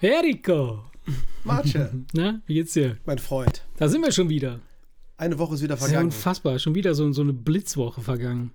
[0.00, 0.84] Eriko!
[1.44, 2.96] Marce, Na, wie geht's dir?
[3.06, 3.62] mein Freund.
[3.76, 4.60] Da sind wir schon wieder.
[5.16, 6.12] Eine Woche ist wieder Das ist ja vergangen.
[6.12, 6.58] unfassbar.
[6.58, 8.52] Schon wieder so, so eine Blitzwoche vergangen.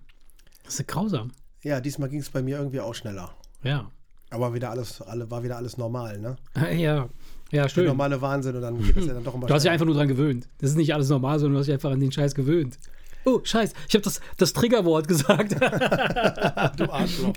[0.63, 1.31] Das ist ja grausam.
[1.63, 3.33] Ja, diesmal ging es bei mir irgendwie auch schneller.
[3.63, 3.89] Ja.
[4.29, 6.35] Aber wieder alles, alle, war wieder alles normal, ne?
[6.55, 7.09] Ja, ja
[7.51, 7.85] Der schön.
[7.85, 9.95] normale Wahnsinn und dann geht es ja dann doch immer Du hast dich einfach nur
[9.95, 10.47] dran gewöhnt.
[10.59, 12.77] Das ist nicht alles normal, sondern du hast dich einfach an den Scheiß gewöhnt.
[13.25, 13.73] Oh, Scheiß.
[13.87, 15.53] Ich habe das, das Triggerwort gesagt.
[16.77, 17.33] Du Arschloch.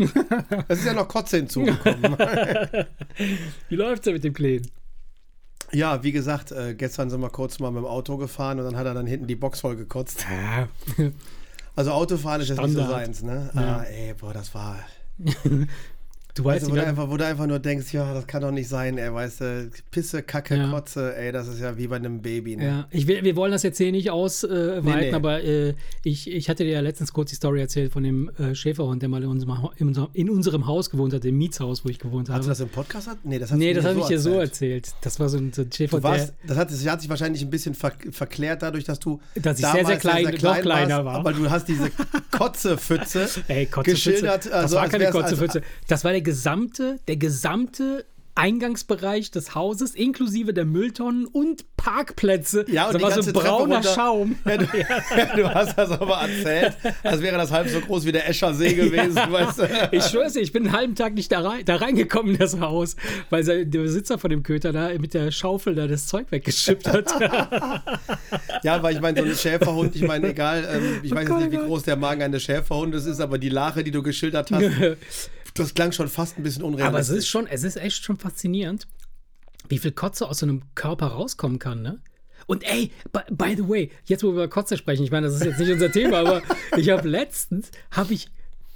[0.68, 2.16] Es ist ja noch Kotze hinzugekommen.
[3.68, 4.70] Wie läuft's denn mit dem Kleinen?
[5.72, 8.76] ja, wie gesagt, äh, gestern sind wir kurz mal mit dem Auto gefahren und dann
[8.76, 10.24] hat er dann hinten die Box voll gekotzt.
[10.30, 10.68] Ja.
[11.74, 13.50] Also Autofahren ist jetzt nicht so seins, ne?
[13.54, 13.78] Ja.
[13.78, 14.78] Ah, ey, boah, das war...
[16.36, 18.50] Du Weißt du, wo, du einfach, wo du einfach nur denkst, ja, das kann doch
[18.50, 20.70] nicht sein, ey, weißt du, Pisse, Kacke, Ja.
[20.70, 22.64] Kotze, ey, das ist ja wie bei einem Baby, ne?
[22.66, 25.12] Ja, ich will, wir wollen das jetzt hier nicht ausweiten, Nee, nee.
[25.14, 25.72] aber äh,
[26.04, 29.08] ich, ich hatte dir ja letztens kurz die Story erzählt von dem äh, Schäferhund, der
[29.08, 32.28] mal in unserem, in, unserem, in unserem Haus gewohnt hat, im Mietshaus, wo ich gewohnt
[32.28, 32.44] Hast habe.
[32.44, 33.08] du das im Podcast?
[33.08, 34.92] hat- Nee, das hast nee, das mir habe ich dir so erzählt.
[35.00, 37.48] Das war so ein, so ein Schäferhund, warst, das hat, das hat sich wahrscheinlich ein
[37.50, 41.14] bisschen ver, verklärt dadurch, dass du Dass ich sehr, damals sehr klein- noch kleiner war.
[41.14, 41.90] Aber du hast diese
[42.30, 44.10] Kotzepfütze Ey, Kotzepfütze.
[44.10, 44.44] geschildert.
[44.46, 45.62] das Also, war als keine wär's- Kotzepfütze.
[45.88, 48.04] Das war der gesamte, der gesamte
[48.36, 52.66] Eingangsbereich des Hauses, inklusive der Mülltonnen und Parkplätze.
[52.68, 53.82] Ja, und da die war so brauner.
[53.82, 54.36] Schaum.
[54.44, 54.66] Ja, du,
[55.36, 58.74] du hast das aber erzählt, als wäre das halb so groß wie der Escher See
[58.74, 59.88] gewesen, weißt du?
[59.92, 62.60] Ich schwör's dir, ich bin einen halben Tag nicht da, rein, da reingekommen in das
[62.60, 62.96] Haus,
[63.30, 67.10] weil der Besitzer von dem Köter da mit der Schaufel da das Zeug weggeschippt hat.
[68.62, 71.52] Ja, weil ich meine, so ein Schäferhund, ich meine, egal, ähm, ich weiß jetzt nicht,
[71.52, 74.64] wie oh groß der Magen eines Schäferhundes ist, aber die Lache, die du geschildert hast,
[75.58, 77.16] das klang schon fast ein bisschen Aber es unrealistisch.
[77.18, 78.86] ist schon, es ist echt schon faszinierend,
[79.68, 82.00] wie viel Kotze aus so einem Körper rauskommen kann, ne?
[82.46, 85.36] Und ey, by, by the way, jetzt wo wir über Kotze sprechen, ich meine, das
[85.36, 86.42] ist jetzt nicht unser Thema, aber
[86.76, 88.28] ich habe letztens, habe ich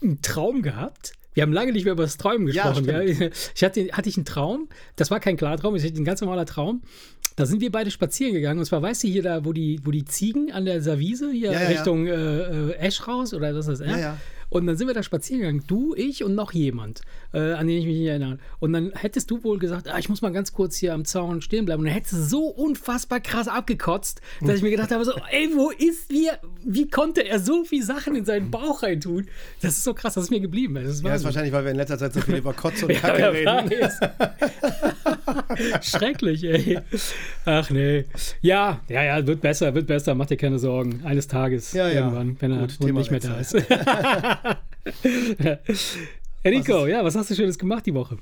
[0.03, 1.13] einen Traum gehabt.
[1.35, 2.85] Wir haben lange nicht mehr über das Träumen gesprochen.
[2.87, 3.01] Ja,
[3.55, 6.47] ich hatte, hatte ich einen Traum, das war kein Klartraum, ich hatte ein ganz normaler
[6.47, 6.83] Traum.
[7.37, 8.59] Da sind wir beide spazieren gegangen.
[8.59, 11.53] Und zwar, weißt du, hier da, wo die, wo die Ziegen an der Servise, hier
[11.53, 14.17] Ja, ja, Richtung äh, äh, Esch raus, oder das ist, Ja, ja.
[14.51, 17.03] Und dann sind wir da spazieren gegangen, du, ich und noch jemand,
[17.33, 18.39] äh, an den ich mich nicht erinnere.
[18.59, 21.41] Und dann hättest du wohl gesagt, ah, ich muss mal ganz kurz hier am Zaun
[21.41, 21.81] stehen bleiben.
[21.81, 25.51] Und dann hättest du so unfassbar krass abgekotzt, dass ich mir gedacht habe, so, ey,
[25.55, 26.39] wo ist wir?
[26.65, 29.27] Wie konnte er so viel Sachen in seinen Bauch reintun?
[29.63, 30.75] Das ist so krass, das ist mir geblieben.
[30.75, 32.87] Das ist Ja, das ist wahrscheinlich, weil wir in letzter Zeit so viel über Kotze
[32.87, 33.71] und Ja, Kacke reden.
[35.83, 36.79] Schrecklich, ey.
[37.45, 38.05] Ach nee.
[38.41, 41.03] Ja, ja, ja, wird besser, wird besser, mach dir keine Sorgen.
[41.05, 42.01] Eines Tages Ja, ja.
[42.01, 43.55] irgendwann, wenn er Gut, Thema nicht mehr da ist.
[46.43, 48.17] Enrico, ja, was hast du Schönes gemacht die Woche?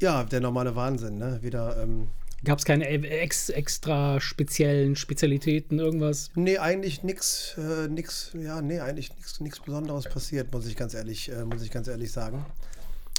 [0.00, 1.38] Ja, der normale Wahnsinn, ne?
[1.42, 2.08] Wieder, ähm,
[2.42, 6.30] Gab es keine ex extra speziellen Spezialitäten, irgendwas?
[6.34, 9.10] nee, eigentlich nix, äh, nix, ja, nee, eigentlich
[9.40, 12.46] nix Besonderes passiert, muss ich ganz ehrlich, äh, muss ich ganz ehrlich sagen.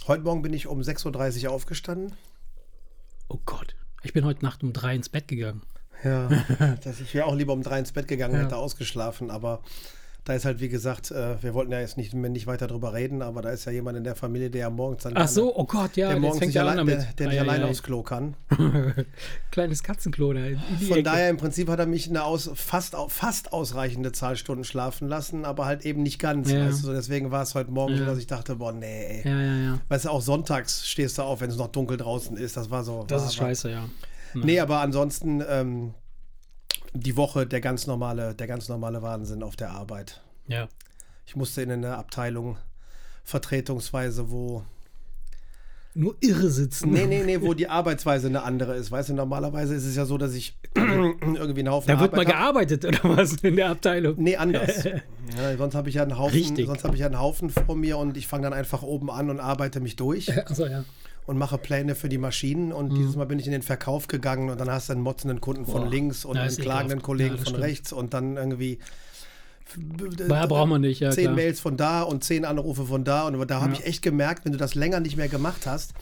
[0.08, 2.14] Heute Morgen bin ich um 6.30 Uhr aufgestanden.
[3.28, 5.62] Oh Gott, ich bin heute Nacht um drei ins Bett gegangen.
[6.04, 6.28] Ja,
[6.84, 8.42] dass ich wäre auch lieber um drei ins Bett gegangen, Ja.
[8.42, 9.62] hätte ausgeschlafen, aber
[10.24, 13.24] da ist halt, wie gesagt, äh, wir wollten ja jetzt nicht, nicht weiter drüber reden,
[13.24, 15.66] aber da ist ja jemand in der Familie, der ja morgens dann Ach so, oh
[15.66, 17.70] Gott, ja, der morgens nicht ja allein, der, der nicht ei, alleine ei.
[17.72, 18.36] aufs Klo kann.
[19.52, 21.04] Kleines Katzenklo da Von Ecke.
[21.04, 25.44] daher im Prinzip hat er mich eine aus, fast, fast ausreichende Zahl Stunden schlafen lassen,
[25.44, 26.52] aber halt eben nicht ganz.
[26.52, 26.68] Ja.
[26.68, 28.10] Weißt du, deswegen war es heute Morgen so, Ja.
[28.10, 29.28] dass ich dachte, boah, nee, ey.
[29.28, 29.80] Ja, ja, ja.
[29.90, 32.58] Weißt du, auch sonntags stehst du auf, wenn es noch dunkel draußen ist.
[32.58, 33.06] Das war so.
[33.08, 33.90] Das war, ist scheiße, ja.
[34.34, 35.94] War, nee, aber ansonsten ähm,
[36.94, 40.22] die Woche der ganz normale, der ganz normale Wahnsinn auf der Arbeit.
[40.48, 40.68] Ja.
[41.26, 42.58] Ich musste in eine Abteilung
[43.24, 44.64] vertretungsweise, wo.
[45.94, 46.92] Nur irre sitzen.
[46.92, 48.92] Nee, nee, nee, wo die Arbeitsweise eine andere ist.
[48.92, 52.22] Weißt du, normalerweise ist es ja so, dass ich irgendwie einen Haufen Da wird mal
[52.22, 52.42] Arbeit hab.
[52.42, 54.16] gearbeitet oder was in der Abteilung?
[54.18, 54.84] Nee, anders.
[54.86, 56.68] ja, sonst habe ich ja einen Haufen, Richtig.
[56.68, 59.30] sonst habe ich ja einen Haufen vor mir und ich fange dann einfach oben an
[59.30, 60.86] und arbeite mich durch Achso, ja.
[61.32, 62.74] Und mache Pläne für die Maschinen.
[62.74, 65.40] Und dieses Mal bin ich in den Verkauf gegangen und dann hast du einen motzenden
[65.40, 65.86] Kunden von Mhm.
[65.86, 67.06] Boah, links und ja, einen klagenden ekelhaft.
[67.06, 67.64] Kollegen Ja, von stimmt.
[67.64, 68.80] rechts und dann irgendwie
[70.28, 71.36] Ja, braucht man nicht, ja, zehn klar.
[71.36, 73.26] Mails von da und zehn Anrufe von da.
[73.28, 75.94] Und da habe ich echt gemerkt, wenn du das länger nicht mehr gemacht hast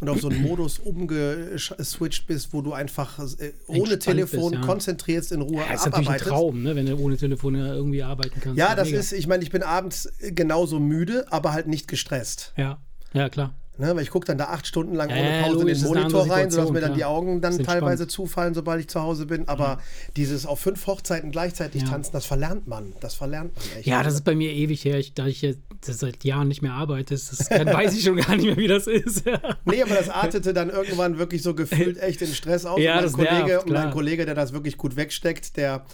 [0.00, 4.62] und auf so einen Modus umgeswitcht bist, wo du einfach äh, ohne Entspannt Telefon bist,
[4.62, 4.66] ja.
[4.66, 6.28] konzentriert in Ruhe Ja, ist natürlich ein abarbeitest.
[6.30, 8.56] Traum, ne, wenn du ohne Telefon ja irgendwie arbeiten kannst.
[8.58, 9.00] Ja, das Mega.
[9.00, 12.52] ist, ich meine, ich bin abends genauso müde, aber halt nicht gestresst.
[12.56, 12.78] Ja,
[13.12, 13.54] ja, klar.
[13.78, 13.94] Ne?
[13.94, 15.88] Weil ich gucke dann da acht Stunden lang Ja, ohne ja, Pause logisch, in den
[15.88, 17.04] Monitor rein, sodass mir dann die.
[17.04, 19.46] Augen dann teilweise zufallen, sobald ich zu Hause bin.
[19.48, 19.78] Aber
[20.16, 21.88] dieses auf fünf Hochzeiten gleichzeitig Ja.
[21.88, 22.94] tanzen, das verlernt man.
[23.00, 23.86] Das verlernt man echt.
[23.86, 24.98] Ja, das ist bei mir ewig her.
[24.98, 28.34] Ich, da ich jetzt seit Jahren nicht mehr arbeite, das, dann weiß ich schon gar
[28.34, 29.24] nicht mehr, wie das ist.
[29.68, 32.80] Nee, aber das artete dann irgendwann wirklich so gefühlt echt in Stress aus.
[32.80, 33.90] Ja, und mein das Kollege, nervt, und mein.
[33.90, 35.84] Kollege, der das wirklich gut wegsteckt, der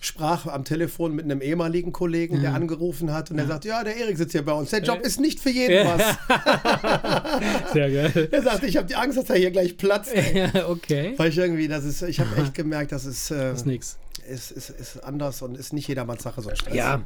[0.00, 3.96] sprach am Telefon mit einem ehemaligen Kollegen, der angerufen hat und der sagt, ja, der
[3.96, 4.70] Erik sitzt hier bei uns.
[4.70, 6.16] Der Job ist nicht für jeden was.
[7.72, 8.28] Sehr geil.
[8.30, 10.12] Er sagte, ich habe die Angst, dass er hier gleich platzt.
[10.34, 11.14] Ja, okay.
[11.16, 13.98] Weil ich irgendwie, das ist, ich habe echt gemerkt, das ist, äh, Das ist nix.
[14.28, 16.74] ist, ist, ist anders und ist nicht jedermanns Sache, so ein Stress.
[16.74, 17.02] Ja.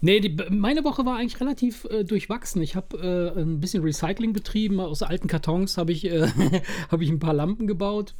[0.00, 2.62] Nee, die, meine Woche war eigentlich relativ äh, durchwachsen.
[2.62, 4.78] Ich habe äh, ein bisschen Recycling betrieben.
[4.78, 6.28] Aus alten Kartons habe ich, äh,
[6.90, 8.14] hab ich ein paar Lampen gebaut,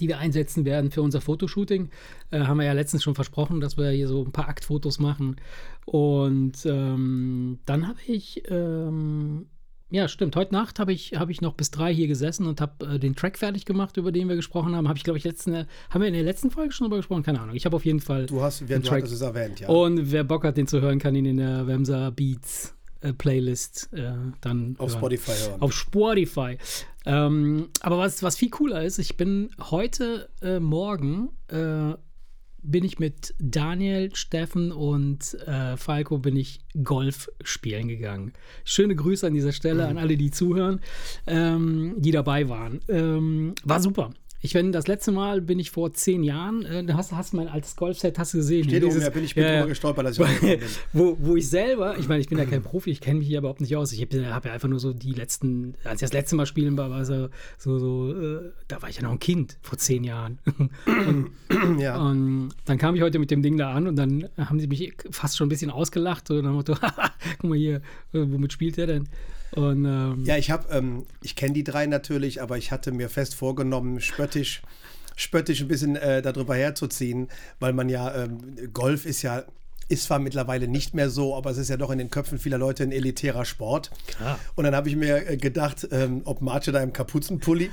[0.00, 1.90] die wir einsetzen werden für unser Fotoshooting.
[2.32, 5.36] Äh, haben wir ja letztens schon versprochen, dass wir hier so ein paar Aktfotos machen.
[5.84, 8.42] Und ähm, dann habe ich.
[8.50, 9.46] Ähm,
[9.90, 10.36] ja, stimmt.
[10.36, 13.14] Heute Nacht habe ich, hab ich noch bis drei hier gesessen und habe äh, den
[13.16, 14.88] Track fertig gemacht, über den wir gesprochen haben.
[14.88, 17.22] Habe ich, glaube ich, letzten, haben wir in der letzten Folge schon drüber gesprochen?
[17.22, 17.56] Keine Ahnung.
[17.56, 18.26] Ich habe auf jeden Fall.
[18.26, 19.68] Du hast, wer, den du Track- hattest es erwähnt, ja.
[19.68, 23.88] Und wer Bock hat, den zu hören, kann ihn in der Wemser Beats äh, Playlist
[23.92, 24.98] äh, dann auf hören.
[24.98, 25.62] Spotify hören.
[25.62, 26.58] Auf Spotify.
[27.06, 31.94] Ähm, aber was, was viel cooler ist, ich bin heute äh, Morgen äh,
[32.62, 38.32] bin ich mit Daniel, Steffen und äh, Falco bin ich Golf spielen gegangen.
[38.64, 40.80] Schöne Grüße an dieser Stelle an alle, die zuhören,
[41.26, 42.80] ähm, die dabei waren.
[42.88, 44.10] Ähm, war super.
[44.42, 47.46] Ich bin das letzte Mal bin ich vor zehn Jahren, äh, du hast, hast mein
[47.48, 48.64] altes Golfset, hast du gesehen?
[48.64, 50.60] Steht Dieses- oben, ja, bin ich drüber gestolpert, als ich bin.
[50.94, 53.38] wo, wo ich selber, ich meine, ich bin ja kein Profi, ich kenne mich hier
[53.40, 53.92] überhaupt nicht aus.
[53.92, 56.78] Ich habe hab ja einfach nur so die letzten, als ich das letzte Mal spielen
[56.78, 57.28] war, war so,
[57.58, 60.38] so, so äh, da war ich ja noch ein Kind, vor zehn Jahren.
[61.78, 61.98] Ja.
[61.98, 64.92] Und dann kam ich heute mit dem Ding da an und dann haben sie mich
[65.10, 66.28] fast schon ein bisschen ausgelacht.
[66.28, 66.74] So nach dem Motto,
[67.40, 67.80] guck mal hier, äh,
[68.12, 69.08] womit spielt der denn?
[69.52, 73.08] Und ähm, Ja, ich habe, ähm, ich kenne die drei natürlich, aber ich hatte mir
[73.08, 74.62] fest vorgenommen, spöttisch,
[75.16, 78.38] spöttisch ein bisschen äh, darüber herzuziehen, weil man ja, ähm,
[78.72, 79.44] Golf ist ja,
[79.90, 82.58] ist zwar mittlerweile nicht mehr so, aber es ist ja doch in den Köpfen vieler
[82.58, 83.90] Leute ein elitärer Sport.
[84.06, 84.38] Klar.
[84.54, 87.70] Und dann habe ich mir äh, gedacht, ähm, ob Marce da im Kapuzenpulli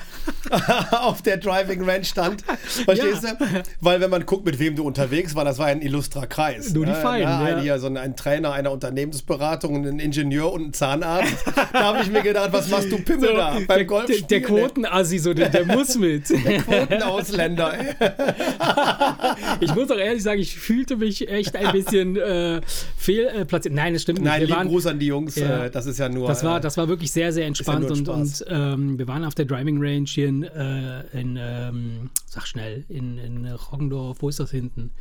[0.91, 2.43] auf der Driving Range stand.
[2.85, 3.33] Verstehst Ja.
[3.35, 3.45] du?
[3.81, 6.73] Weil wenn man guckt, mit wem du unterwegs war, das war ein illustrer Kreis.
[6.73, 6.97] Nur die ne?
[6.97, 11.35] Feinen, Ja, ein, hier, so ein, ein Trainer einer Unternehmensberatung, ein Ingenieur und ein Zahnarzt.
[11.73, 14.05] da habe ich mir gedacht, was machst du Pimmel da beim der, Golf?
[14.07, 16.25] der, der Quotenassi, so, der, der muss mit.
[16.65, 17.73] Quotenausländer.
[17.79, 17.95] ey.
[19.59, 22.61] Ich muss auch ehrlich sagen, ich fühlte mich echt ein bisschen äh,
[22.95, 23.73] fehlplatziert.
[23.73, 24.27] Nein, das stimmt nicht.
[24.27, 25.35] Nein, wir lieben waren, Gruß an die Jungs.
[25.35, 25.65] Ja.
[25.65, 26.27] Äh, das ist ja nur.
[26.27, 29.25] das, war, äh, das war wirklich sehr, sehr entspannt nur und, und ähm, wir waren
[29.25, 34.17] auf der Driving Range hier in, äh, in ähm, sag schnell, in, in Roggendorf.
[34.21, 34.91] Wo ist das hinten?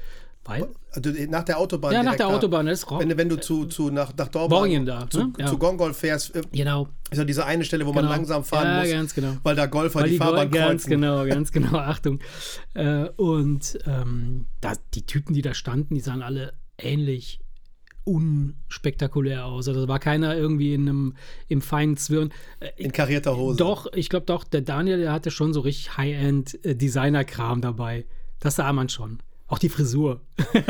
[0.49, 0.69] Weil?
[0.93, 1.93] also nach der Autobahn.
[1.93, 2.35] Ja, nach der da.
[2.37, 5.19] Autobahn, das ist Ro Wenn, du- wenn du zu, zu nach, nach Dortmund da, zu,
[5.25, 5.33] ne?
[5.39, 5.47] Ja.
[5.47, 6.87] zu Gongol fährst, äh, Genau.
[7.11, 8.15] ist ja diese eine Stelle, wo man Genau.
[8.15, 9.33] langsam fahren Ja, muss, ganz genau.
[9.43, 10.91] weil da Golfer Weil die, die Fahrbahn ganz kreuzen.
[10.91, 12.21] genau, ganz genau, Achtung.
[12.75, 17.41] Äh, und ähm, da, die Typen, die da standen, die sahen alle ähnlich
[18.05, 19.67] unspektakulär aus.
[19.69, 21.15] Also da war keiner irgendwie in einem
[21.49, 22.31] im feinen Zwirn.
[22.61, 23.57] Äh, In karierter Hose.
[23.59, 28.07] Doch, ich glaube doch, der Daniel, der hatte schon so richtig High-End äh, Designer-Kram dabei.
[28.39, 29.19] Das sah man schon.
[29.49, 30.21] Auch die Frisur.
[30.55, 30.65] Nein,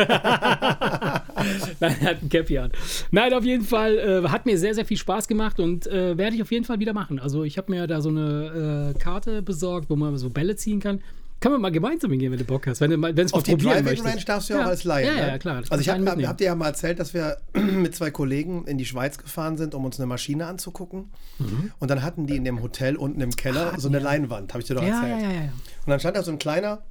[1.80, 2.72] er hat ein Cappy an.
[3.10, 6.36] Nein, auf jeden Fall äh, hat mir sehr, sehr viel Spaß gemacht und äh, werde
[6.36, 7.18] ich auf jeden Fall wieder machen.
[7.18, 10.80] Also ich habe mir da so eine äh, Karte besorgt, wo man so Bälle ziehen
[10.80, 11.00] kann.
[11.38, 13.38] Kann man mal gemeinsam hingehen, wenn du Bock hast, wenn du mal, wenn es mal
[13.38, 14.08] Auf die probieren Driving möchtest.
[14.08, 15.06] Range darfst du ja, auch als Laie.
[15.06, 15.28] Ja, ne?
[15.28, 15.62] ja, klar.
[15.68, 18.86] Also ich habe hab dir ja mal erzählt, dass wir mit zwei Kollegen in die
[18.86, 21.12] Schweiz gefahren sind, um uns eine Maschine anzugucken.
[21.38, 21.72] Mhm.
[21.78, 24.66] Und dann hatten die in dem Hotel unten im Keller so eine Leinwand, habe ich
[24.66, 25.22] dir doch ja, erzählt.
[25.22, 25.52] ja, ja, ja.
[25.84, 26.82] Und dann stand da so ein kleiner,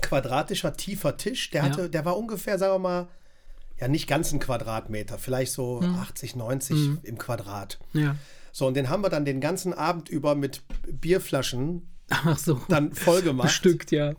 [0.00, 1.50] quadratischer, tiefer Tisch.
[1.50, 1.88] Der, hatte, Ja.
[1.88, 3.08] der war ungefähr, sagen wir mal,
[3.80, 5.96] ja nicht ganz ein Quadratmeter, vielleicht so Mhm.
[5.96, 7.78] 80, 90 im Quadrat.
[7.92, 8.16] ja.
[8.52, 12.60] So, und den haben wir dann den ganzen Abend über mit Bierflaschen Ach so.
[12.68, 14.12] dann voll gemacht Bestückt, ja.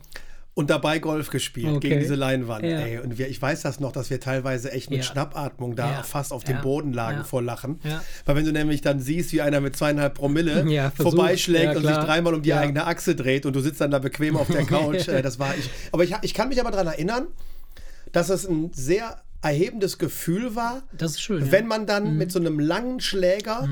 [0.54, 1.88] und dabei Golf gespielt Okay.
[1.88, 2.64] gegen diese Leinwand.
[2.64, 2.80] Ja.
[2.80, 2.98] Ey.
[2.98, 5.04] Und wir, ich weiß das noch, dass wir teilweise echt mit Ja.
[5.04, 6.02] Schnappatmung da Ja.
[6.02, 7.80] fast auf dem Boden lagen vor Lachen.
[7.84, 8.02] Ja.
[8.26, 10.66] Weil wenn du nämlich dann siehst, wie einer mit zweieinhalb Promille
[10.96, 14.36] vorbeischlägt und sich dreimal um die eigene Achse dreht und du sitzt dann da bequem
[14.36, 15.70] auf der Couch, äh, das war ich.
[15.92, 17.28] Aber ich, ich kann mich aber daran erinnern,
[18.12, 21.52] dass es ein sehr erhebendes Gefühl war, Das ist schön.
[21.52, 22.18] wenn man dann Mhm.
[22.18, 23.68] mit so einem langen Schläger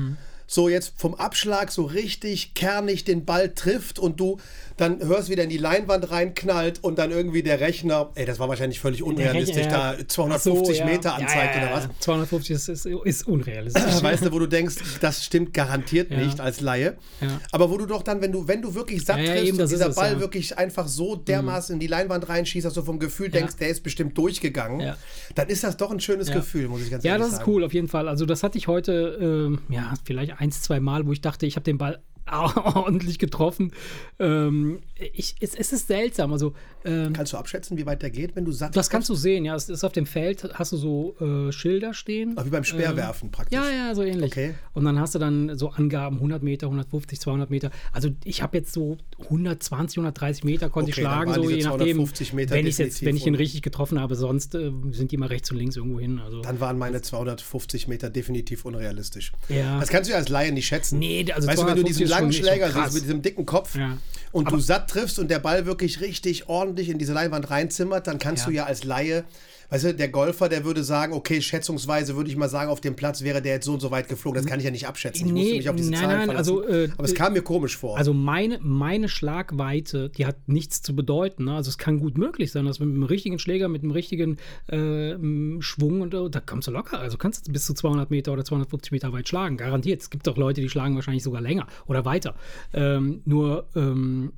[0.47, 4.37] so jetzt vom Abschlag so richtig kernig den Ball trifft und du
[4.77, 8.37] dann hörst, wie der in die Leinwand reinknallt und dann irgendwie der Rechner, ey, das
[8.39, 10.85] war wahrscheinlich völlig unrealistisch, Rechner, da 250 Ach so, ja.
[10.85, 11.83] Meter Ja, anzeigt ja, ja, oder was.
[11.85, 11.89] ja.
[11.99, 13.83] 250 ist, ist, ist unrealistisch.
[14.03, 16.17] Weißt du, wo du denkst, das stimmt garantiert Ja.
[16.19, 16.95] nicht als Laie.
[17.21, 17.41] Ja.
[17.51, 19.59] Aber wo du doch dann, wenn du, wenn du wirklich satt Ja, ja, triffst eben,
[19.61, 20.15] und dieser es, Ball ja.
[20.17, 20.19] Mhm.
[20.21, 23.81] wirklich einfach so dermaßen in die Leinwand reinschießt, dass du vom Gefühl denkst, der ist
[23.83, 24.97] bestimmt durchgegangen, Ja.
[25.35, 26.35] dann ist das doch ein schönes Ja.
[26.35, 27.51] Gefühl, muss ich ganz Ja, ehrlich das ist sagen.
[27.51, 28.07] cool, auf jeden Fall.
[28.07, 31.55] Also das hatte ich heute, ähm, ja, vielleicht eins, zwei Mal, wo ich dachte, ich
[31.55, 31.99] habe den Ball
[32.75, 33.71] ordentlich getroffen.
[34.19, 34.79] Ähm,
[35.13, 36.31] ich, es, es ist seltsam.
[36.31, 36.53] Also,
[36.85, 39.45] ähm, Kannst du abschätzen, wie weit der geht, wenn du satt das kannst du sehen,
[39.45, 39.55] ja.
[39.55, 42.33] Es ist auf dem Feld, hast du so äh, Schilder stehen.
[42.35, 43.57] Ach, wie beim Speerwerfen praktisch.
[43.57, 44.31] Ja, ja, so ähnlich.
[44.31, 44.53] Okay.
[44.73, 47.71] Und dann hast du dann so Angaben 100 Meter, 150, 200 Meter.
[47.91, 51.97] Also ich habe jetzt so 120, 130 Meter konnte Okay, ich schlagen, so je nachdem,
[51.97, 54.15] 250 Meter wenn ich jetzt, wenn ich ihn richtig getroffen habe.
[54.15, 56.19] Sonst äh, sind die immer rechts und links irgendwo hin.
[56.19, 59.31] Also Dann waren meine 250 Meter definitiv unrealistisch.
[59.49, 59.79] Ja.
[59.79, 60.99] Das kannst du ja als Laie nicht schätzen.
[60.99, 62.83] Nee, also weißt du, wenn du 250 diesen ist schon- langen ist schon Schläger krass.
[62.85, 63.97] siehst mit diesem dicken Kopf Ja.
[64.31, 68.19] und du satt triffst und der Ball wirklich richtig ordentlich in diese Leinwand reinzimmert, dann
[68.19, 68.49] kannst Ja.
[68.49, 69.23] du ja als Laie,
[69.69, 72.95] weißt du, der Golfer, der würde sagen, okay, schätzungsweise würde ich mal sagen, auf dem
[72.95, 74.41] Platz wäre der jetzt so und so weit geflogen.
[74.41, 75.27] Das kann ich ja nicht abschätzen.
[75.27, 76.57] Ich musste Nee, mich auf diese nein, Zahlen nein, verlassen.
[76.57, 77.97] also, äh, Aber es kam mir komisch vor.
[77.97, 81.45] Also meine, meine Schlagweite, die hat nichts zu bedeuten.
[81.45, 81.55] Ne?
[81.55, 85.15] Also es kann gut möglich sein, dass mit einem richtigen Schläger, mit einem richtigen äh,
[85.61, 86.99] Schwung und äh, da kommst du locker.
[86.99, 90.01] Also kannst du bis zu 200 Meter oder 250 Meter weit schlagen, garantiert.
[90.01, 92.35] Es gibt auch Leute, die schlagen wahrscheinlich sogar länger oder weiter.
[92.73, 94.31] Ähm, nur, ähm,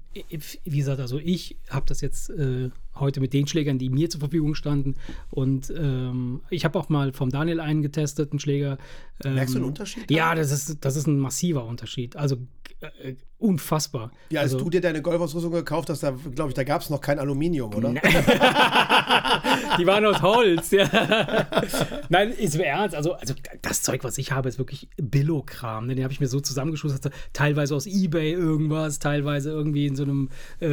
[0.64, 4.20] wie gesagt, also ich habe das jetzt äh, heute mit den Schlägern, die mir zur
[4.20, 4.96] Verfügung standen
[5.30, 8.78] und ähm, ich habe auch mal vom Daniel einen getestet, einen Schläger.
[9.24, 10.10] Ähm, Merkst du einen Unterschied?
[10.10, 12.16] Ja, das ist, das ist ein massiver Unterschied.
[12.16, 12.38] Also
[12.82, 14.12] äh, unfassbar.
[14.30, 16.90] ja, als also, du dir deine Golfausrüstung gekauft hast, da glaube ich, da gab es
[16.90, 17.94] noch kein Aluminium, oder?
[19.80, 20.90] Die waren aus Holz, ja.
[22.10, 22.96] Nein, ist mir ernst.
[22.96, 25.88] Also, also das Zeug, was ich habe, ist wirklich Billo-Kram.
[25.88, 25.96] Ne?
[25.96, 27.14] Den habe ich mir so zusammengeschustert.
[27.34, 30.30] Teilweise aus Ebay irgendwas, teilweise irgendwie in so einem
[30.62, 30.66] äh,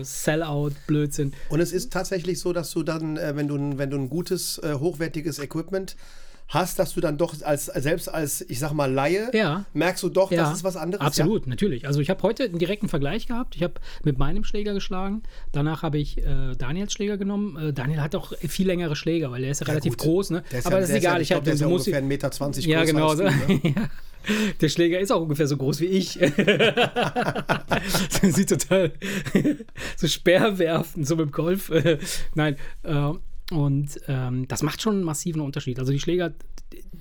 [0.00, 1.32] äh, Sellout-Blödsinn.
[1.50, 4.08] Und es ist tatsächlich so, dass du dann, äh, wenn, du, ein- wenn du ein
[4.10, 5.96] gutes, äh, hochwertiges Equipment
[6.52, 9.64] hast, dass du dann doch als selbst als, ich sag mal, Laie, Ja.
[9.72, 11.04] merkst du doch, Ja, das ist was anderes.
[11.04, 11.86] Absolut, natürlich.
[11.86, 13.56] Also ich habe heute einen direkten Vergleich gehabt.
[13.56, 15.22] Ich habe mit meinem Schläger geschlagen.
[15.52, 17.56] Danach habe ich äh, Daniels Schläger genommen.
[17.56, 20.06] Äh, Daniel hat auch viel längere Schläger, weil der ist ja, Ja, relativ gut.
[20.06, 20.30] groß.
[20.30, 20.44] Ne?
[20.64, 21.14] Aber ja, das ist egal.
[21.16, 23.14] Ja, ich glaube, der ist ja ungefähr 1,20 Meter 20 Ja, genau.
[23.14, 23.32] du, ne?
[23.64, 23.88] Ja.
[24.60, 26.12] Der Schläger ist auch ungefähr so groß wie ich.
[28.22, 28.92] Sieht total
[29.96, 31.72] so Speerwerfen, so mit dem Golf.
[32.34, 32.56] Nein.
[32.84, 33.12] Äh,
[33.56, 35.78] und ähm, das macht schon einen massiven Unterschied.
[35.78, 36.32] Also die Schläger,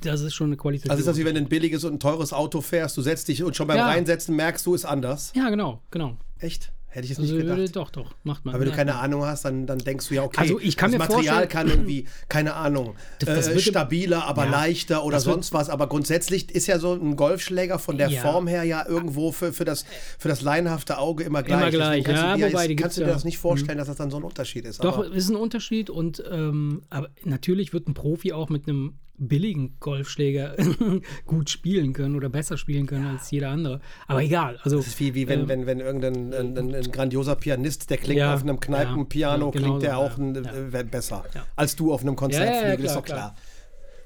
[0.01, 0.89] das ist schon eine Qualität.
[0.91, 3.27] Also ist das wie wenn du ein billiges und ein teures Auto fährst, du setzt
[3.27, 3.87] dich und schon beim Ja.
[3.87, 5.31] Reinsetzen merkst du, ist anders.
[5.35, 6.17] ja, genau, genau.
[6.39, 6.71] Echt?
[6.93, 7.75] Hätte ich jetzt Also, nicht gedacht.
[7.77, 8.53] doch, doch, macht man.
[8.53, 10.91] Aber wenn du keine Ahnung hast, dann, dann denkst du ja, okay, Also ich kann
[10.91, 15.21] das mir Material vorstellen- kann irgendwie, keine Ahnung, das äh, stabiler, aber Ja, leichter oder
[15.21, 15.69] sonst was.
[15.69, 18.21] Aber grundsätzlich ist ja so ein Golfschläger von der Ja.
[18.21, 19.85] Form her ja irgendwo für, für, das,
[20.19, 21.59] für das laienhafte Auge immer gleich.
[21.59, 23.87] Immer Deswegen gleich, kannst ja, du dir, wobei kannst du dir das nicht vorstellen, dass
[23.87, 24.83] das dann so ein Unterschied ist.
[24.83, 28.95] Doch, aber ist ein Unterschied und ähm, aber natürlich wird ein Profi auch mit einem
[29.27, 30.55] billigen Golfschläger
[31.25, 33.79] gut spielen können oder besser spielen können als jeder andere.
[34.07, 34.59] Aber egal.
[34.63, 37.97] Also, das ist wie, wie wenn, wenn, wenn irgendein ein, ein, ein grandioser Pianist, der
[37.97, 40.79] klingt Ja, auf einem Kneipenpiano, ja, genau klingt der so, auch ja, ein, ja.
[40.79, 41.45] äh, besser Ja.
[41.55, 43.35] als du auf einem Konzert Ja, ja, ja, flügelst, ist klar, doch klar.
[43.35, 43.35] klar.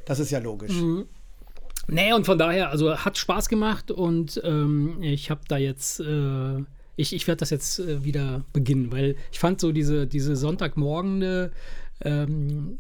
[0.05, 0.73] Das ist ja logisch.
[1.87, 6.57] Nee, und von daher, also hat Spaß gemacht und ähm, ich habe da jetzt, äh,
[6.95, 11.51] ich, ich werde das jetzt äh, wieder beginnen, weil ich fand so diese, diese Sonntagmorgende,
[12.01, 12.79] ähm,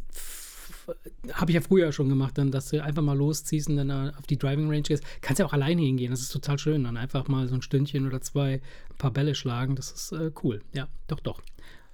[1.33, 4.27] habe ich ja früher schon gemacht, dann, dass du einfach mal losziehst und dann auf
[4.27, 5.03] die Driving Range gehst.
[5.21, 6.83] Kannst ja auch alleine hingehen, das ist total schön.
[6.83, 10.31] Dann einfach mal so ein Stündchen oder zwei ein paar Bälle schlagen, das ist äh,
[10.43, 10.61] cool.
[10.73, 11.41] Ja, doch, doch.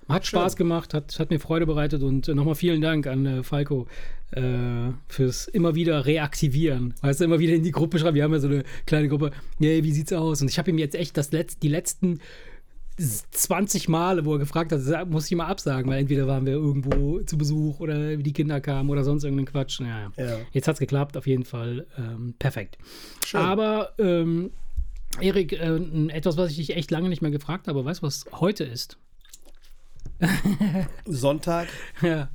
[0.09, 3.43] Hat Spaß gemacht, hat, hat mir Freude bereitet und äh, nochmal vielen Dank an äh,
[3.43, 3.87] Falco
[4.31, 6.93] äh, fürs immer wieder reaktivieren.
[7.01, 8.15] Weißt du, immer wieder in die Gruppe schreiben.
[8.15, 9.31] Wir haben ja so eine kleine Gruppe.
[9.59, 10.41] Nee, wie sieht's aus?
[10.41, 12.19] Und ich habe ihm jetzt echt das Letz-, die letzten
[12.97, 17.19] 20 Male, wo er gefragt hat, muss ich mal absagen, weil entweder waren wir irgendwo
[17.21, 19.79] zu Besuch oder die Kinder kamen oder sonst irgendeinen Quatsch.
[19.79, 20.11] Naja.
[20.17, 20.37] Ja.
[20.51, 21.87] Jetzt hat's geklappt, auf jeden Fall.
[21.97, 22.77] Ähm, perfekt.
[23.25, 23.41] Schön.
[23.41, 24.51] Aber ähm,
[25.19, 25.77] Erik, äh,
[26.09, 28.97] etwas, was ich dich echt lange nicht mehr gefragt habe, weißt du, was heute ist?
[31.05, 31.67] Sonntag,
[32.01, 32.29] Ja.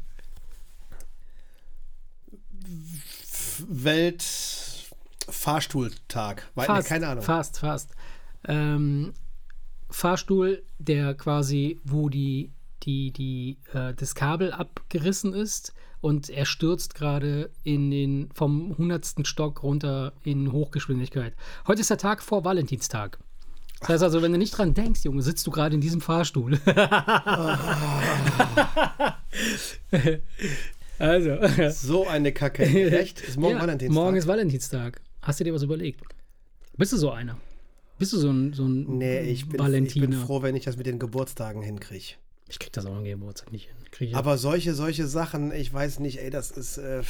[5.26, 6.42] Weltfahrstuhltag.
[6.54, 7.24] Wei- nee, Fast, keine Ahnung.
[7.24, 7.90] Fast, fast.
[8.48, 9.12] Ähm,
[9.96, 15.72] Fahrstuhl, der quasi, wo die, die, die, äh, das Kabel abgerissen ist
[16.02, 21.32] und er stürzt gerade in den vom hundertsten Stock runter in Hochgeschwindigkeit.
[21.66, 23.18] Heute ist der Tag vor Valentinstag.
[23.80, 26.60] Das heißt also, wenn du nicht dran denkst, Junge, sitzt du gerade in diesem Fahrstuhl.
[30.98, 31.38] also.
[31.70, 32.64] So eine Kacke.
[32.64, 33.22] Echt?
[33.22, 33.94] Ist morgen Ja, Valentinstag?
[33.94, 35.00] Morgen ist Valentinstag.
[35.22, 36.02] Hast du dir was überlegt?
[36.76, 37.38] Bist du so einer?
[37.98, 40.06] Bist du so ein, so ein Nee, ich bin, ich Valentiner?
[40.06, 42.14] bin froh, wenn ich das mit den Geburtstagen hinkriege.
[42.48, 43.76] Ich krieg das auch am Geburtstag nicht hin.
[43.98, 46.78] Ich Aber solche, solche Sachen, ich weiß nicht, ey, das ist.
[46.78, 47.02] Äh,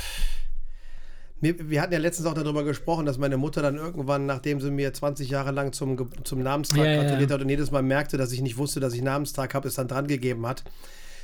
[1.40, 4.94] wir hatten ja letztens auch darüber gesprochen, dass meine Mutter dann irgendwann, nachdem sie mir
[4.94, 7.34] 20 Jahre lang zum, zum Namenstag Ja, ja, gratuliert ja.
[7.34, 9.88] hat und jedes Mal merkte, dass ich nicht wusste, dass ich Namenstag habe, es dann
[9.88, 10.64] dran gegeben hat.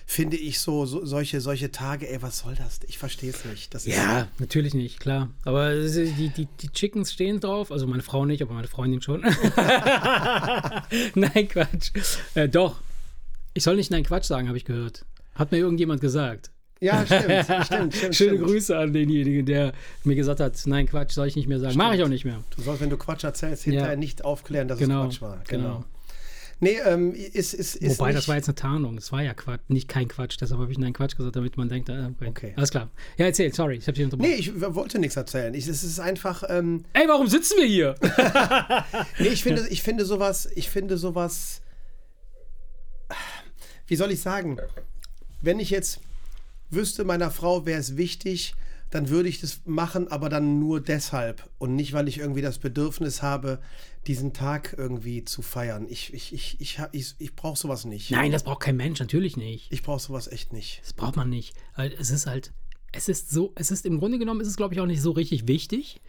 [0.06, 2.80] Finde ich so, so solche, solche Tage, ey, was soll das?
[2.86, 3.74] Ich verstehe es nicht.
[3.74, 5.30] Das ist- Ja, natürlich nicht, klar.
[5.44, 9.00] Aber ist- die, die, die Chickens stehen drauf, also meine Frau nicht, aber meine Freundin
[9.02, 9.22] schon.
[11.14, 11.90] Nein, Quatsch.
[12.34, 12.80] Äh, doch.
[13.54, 15.04] Ich soll nicht Nein, Quatsch sagen, habe ich gehört.
[15.34, 16.50] Hat mir irgendjemand gesagt.
[16.80, 17.94] ja stimmt, stimmt, stimmt.
[17.94, 18.42] Schöne stimmt.
[18.44, 19.72] Grüße an denjenigen, der
[20.04, 21.76] mir gesagt hat, nein, Quatsch, soll ich nicht mehr sagen.
[21.76, 22.42] Mache ich auch nicht mehr.
[22.56, 23.96] Du sollst, wenn du Quatsch erzählst, hinterher Ja.
[23.96, 25.42] nicht aufklären, dass Genau, es Quatsch war.
[25.48, 25.62] genau.
[25.68, 25.84] Genau.
[26.62, 28.94] Nee, ähm, ist, ist, ist Wobei, nicht, das war jetzt eine Tarnung.
[28.94, 30.36] Das war ja Quatsch, nicht kein Quatsch.
[30.40, 32.28] Deshalb habe ich Nein, Quatsch gesagt, damit man denkt, ah, okay.
[32.28, 32.52] Okay.
[32.54, 32.88] Alles klar.
[33.16, 34.30] Ja, erzähl, sorry, ich habe dich unterbrochen.
[34.30, 35.52] Nee, ich wollte nichts erzählen.
[35.54, 37.96] Ich, es ist einfach, ähm, Ey, warum sitzen wir hier?
[39.18, 41.62] nee, ich finde, ich finde sowas, ich finde sowas,
[43.88, 44.58] wie soll ich sagen,
[45.40, 45.98] wenn ich jetzt
[46.70, 48.54] wüsste, meiner Frau wäre es wichtig,
[48.90, 52.58] dann würde ich das machen, aber dann nur deshalb und nicht, weil ich irgendwie das
[52.58, 53.58] Bedürfnis habe,
[54.06, 55.86] diesen Tag irgendwie zu feiern.
[55.88, 58.10] Ich, ich, ich, ich, ich, ich brauche sowas nicht.
[58.10, 59.72] Nein, das braucht kein Mensch, natürlich nicht.
[59.72, 60.80] Ich brauche sowas echt nicht.
[60.82, 61.54] Das braucht man nicht.
[61.76, 62.52] Es ist halt,
[62.92, 65.12] es ist so, es ist im Grunde genommen, ist es glaube ich auch nicht so
[65.12, 66.00] richtig wichtig.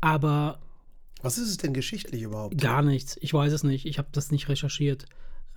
[0.00, 0.60] Aber
[1.22, 2.58] Was ist es denn geschichtlich überhaupt?
[2.58, 3.16] gar nichts.
[3.20, 3.86] Ich weiß es nicht.
[3.86, 5.06] Ich habe das nicht recherchiert.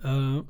[0.02, 0.40] Äh,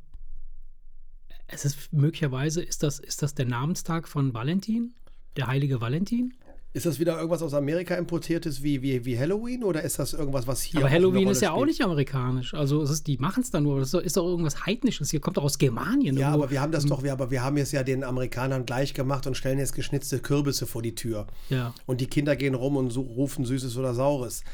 [1.47, 4.95] es ist möglicherweise, ist das, ist das der Namenstag von Valentin?
[5.37, 6.35] Der heilige Valentin?
[6.73, 10.47] Ist das wieder irgendwas aus Amerika importiertes wie, wie, wie Halloween oder ist das irgendwas,
[10.47, 11.69] was hier Aber auch Halloween ist ja auch spielt?
[11.71, 12.55] nicht amerikanisch.
[12.55, 13.81] Also es ist, die machen es dann nur.
[13.81, 15.11] Das ist doch, irgendwas Heidnisches.
[15.11, 16.17] Hier kommt doch aus Germanien.
[16.17, 16.45] Ja, irgendwo.
[16.45, 19.27] aber wir haben das doch, wir, aber wir haben es ja den Amerikanern gleich gemacht
[19.27, 21.27] und stellen jetzt geschnitzte Kürbisse vor die Tür.
[21.49, 21.75] ja.
[21.87, 24.45] Und die Kinder gehen rum und su- rufen Süßes oder Saures.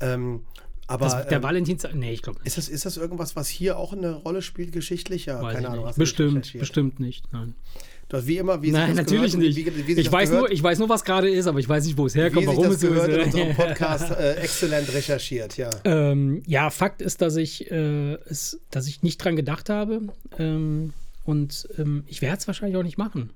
[0.00, 0.40] Ähm,
[0.88, 1.94] aber Das, der ähm, Valentinstag.
[1.94, 2.48] Nee, ich glaube nicht.
[2.48, 5.26] ist, das, ist das irgendwas, was hier auch eine Rolle spielt, geschichtlich?
[5.26, 5.88] Ja, Weiß keine Ahnung.
[5.96, 7.32] Bestimmt, bestimmt nicht.
[7.32, 7.54] Nein,
[8.10, 9.56] Du hast wie immer, wie Nein das natürlich gehört, nicht.
[9.56, 11.68] Wie, wie ich, das weiß gehört, nur, ich weiß nur, was gerade ist, aber ich
[11.68, 13.26] weiß nicht, wo es herkommt, warum das es so gehört in ist.
[13.26, 15.70] unserem Podcast äh, exzellent recherchiert, ja.
[15.84, 20.08] Ähm, ja, Fakt ist, dass ich, äh, es, dass ich nicht dran gedacht habe.
[20.38, 20.92] Ähm,
[21.24, 23.32] und ähm, ich werde es wahrscheinlich auch nicht machen.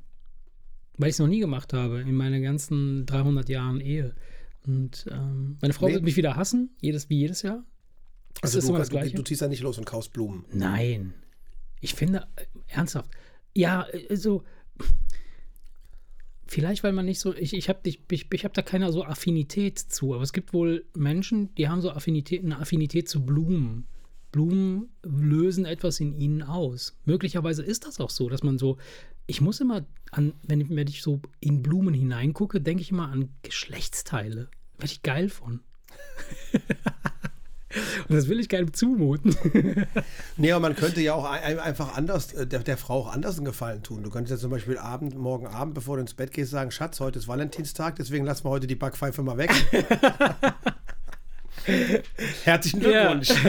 [0.98, 4.14] Weil ich es noch nie gemacht habe in meiner ganzen 300 Jahren Ehe.
[4.66, 5.94] Und ähm, meine Frau Nee.
[5.94, 7.64] wird mich wieder hassen, jedes, wie jedes Jahr.
[8.42, 9.14] Es Also ist du, immer das du, Gleiche.
[9.14, 10.44] du ziehst ja nicht los und kaufst Blumen.
[10.52, 11.14] Nein.
[11.80, 13.10] Ich finde, äh, ernsthaft.
[13.54, 14.42] Ja, äh, so.
[16.46, 17.34] Vielleicht, weil man nicht so.
[17.34, 20.14] Ich, ich habe ich, ich, hab da keine so Affinität zu.
[20.14, 23.86] Aber es gibt wohl Menschen, die haben so Affinität, eine Affinität zu Blumen.
[24.30, 26.96] Blumen lösen etwas in ihnen aus.
[27.04, 28.78] Möglicherweise ist das auch so, dass man so.
[29.26, 33.08] Ich muss immer an, wenn ich, wenn ich so in Blumen hineingucke, denke ich immer
[33.08, 34.48] an Geschlechtsteile.
[34.78, 35.60] Werde ich geil von.
[38.08, 39.36] Und das will ich keinem zumuten.
[40.36, 43.36] Nee, aber man könnte ja auch ein, einfach anders, äh, der, der Frau auch anders
[43.36, 44.02] einen Gefallen tun.
[44.02, 46.98] Du könntest ja zum Beispiel Abend, morgen Abend, bevor du ins Bett gehst, sagen, Schatz,
[47.00, 49.52] heute ist Valentinstag, deswegen lassen wir heute die Backpfeife mal weg.
[52.44, 53.30] Herzlichen Glückwunsch.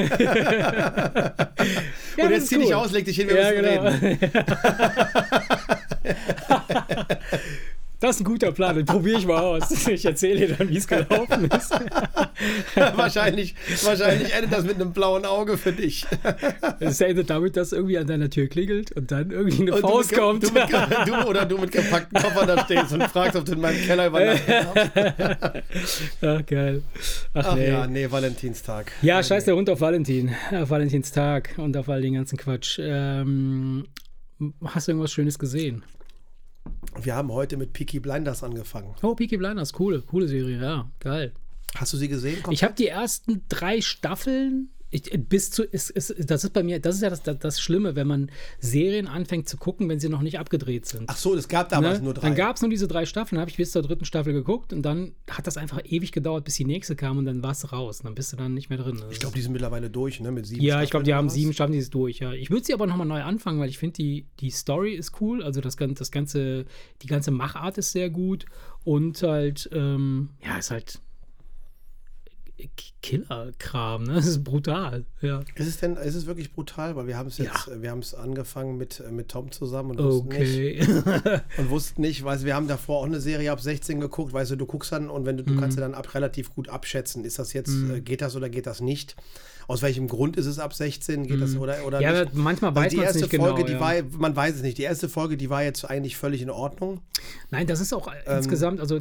[2.18, 3.90] Ja, Und jetzt zieh dich aus, leg dich hin, wir Ja, müssen genau.
[3.90, 4.20] reden.
[8.06, 9.88] Das ist ein guter Plan, den probiere ich mal aus.
[9.88, 11.72] Ich erzähle dir dann, wie es gelaufen ist.
[12.96, 16.06] wahrscheinlich, wahrscheinlich endet das mit einem blauen Auge für dich.
[16.80, 19.88] Es endet damit, dass irgendwie an deiner Tür klingelt und dann irgendwie eine Und du
[19.88, 20.44] Faust mit, kommt.
[20.44, 20.70] Du mit,
[21.08, 24.08] du, oder du mit gepackten Koffern da stehst und fragst, ob du in meinem Keller
[24.08, 24.92] übernachten darfst.
[26.22, 26.84] Ach, geil.
[27.34, 27.68] Ach, Ach nee.
[27.68, 28.92] ja, Ja, nee, Valentinstag.
[29.02, 30.36] scheiß der Hund auf Valentin.
[30.52, 32.78] Auf Valentinstag und auf all den ganzen Quatsch.
[32.80, 33.88] Ähm,
[34.64, 35.84] hast du irgendwas Schönes gesehen?
[37.02, 38.96] Wir haben heute mit Peaky Blinders angefangen.
[39.02, 41.34] Oh, Peaky Blinders, coole, coole Serie, ja, geil.
[41.76, 42.42] Hast du sie gesehen?
[42.52, 46.80] Ich habe die ersten drei Staffeln ich, bis zu, ist, ist, das ist bei mir,
[46.80, 50.10] das ist ja das, das, das Schlimme, wenn man Serien anfängt zu gucken, wenn sie
[50.10, 51.06] noch nicht abgedreht sind.
[51.08, 52.06] Ach so, es gab damals Ne?
[52.06, 52.28] nur drei.
[52.28, 54.84] Dann gab es nur diese drei Staffeln, habe ich bis zur dritten Staffel geguckt und
[54.84, 58.00] dann hat das einfach ewig gedauert, bis die nächste kam und dann war es raus.
[58.00, 59.02] Und dann bist du dann nicht mehr drin.
[59.12, 60.32] ich glaube, die sind mittlerweile durch, ne?
[60.32, 61.34] Mit sieben ja, ich glaube, die Staffeln haben was?
[61.34, 62.32] sieben Staffeln, die ist durch, ja.
[62.34, 65.44] Ich würde sie aber nochmal neu anfangen, weil ich finde, die, die Story ist cool,
[65.44, 66.66] also das, das ganze,
[67.02, 68.46] die ganze Machart ist sehr gut
[68.84, 71.02] und halt, ähm, ja, ist halt
[73.02, 74.14] Killer-Kram, ne?
[74.16, 75.42] Das ist brutal, ja.
[75.56, 76.96] Ist es denn, ist es wirklich brutal?
[76.96, 80.28] Weil wir haben es jetzt, wir haben es angefangen mit, mit Tom zusammen und wussten
[80.28, 80.78] Okay.
[80.80, 80.90] nicht,
[81.58, 84.56] und wussten nicht, du, wir haben davor auch eine Serie ab 16 geguckt, weißt du,
[84.56, 85.60] du guckst dann und wenn du, du Mhm.
[85.60, 88.66] kannst ja dann ab relativ gut abschätzen, ist das jetzt, äh, geht das oder geht
[88.68, 89.16] das nicht?
[89.68, 91.26] Aus welchem Grund ist es ab 16?
[91.28, 92.04] Geht das oder, oder Mhm.
[92.04, 92.36] Ja, nicht?
[92.36, 93.80] manchmal Weil weiß die man es erste nicht Folge, genau, die ja.
[94.12, 94.78] war, man weiß es nicht.
[94.78, 97.02] Die erste Folge, die war jetzt eigentlich völlig in Ordnung.
[97.52, 99.00] Nein, das ist auch Ähm, insgesamt, also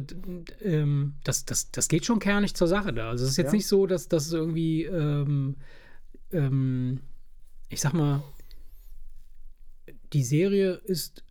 [0.61, 3.09] ähm, das, das, das geht schon kernig zur Sache da.
[3.09, 3.57] Also es ist jetzt Ja.
[3.57, 5.55] nicht so, dass das irgendwie, ähm,
[6.31, 7.01] ähm,
[7.69, 8.23] ich sag mal,
[10.13, 11.23] die Serie ist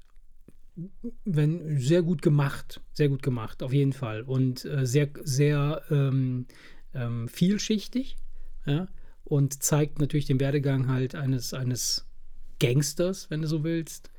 [1.24, 4.22] wenn sehr gut gemacht, sehr gut gemacht, auf jeden Fall.
[4.22, 6.46] Und äh, sehr, sehr ähm,
[6.94, 8.16] ähm, vielschichtig,
[8.66, 8.88] ja,
[9.24, 12.06] und zeigt natürlich den Werdegang halt eines, eines
[12.60, 14.10] Gangsters, wenn du so willst.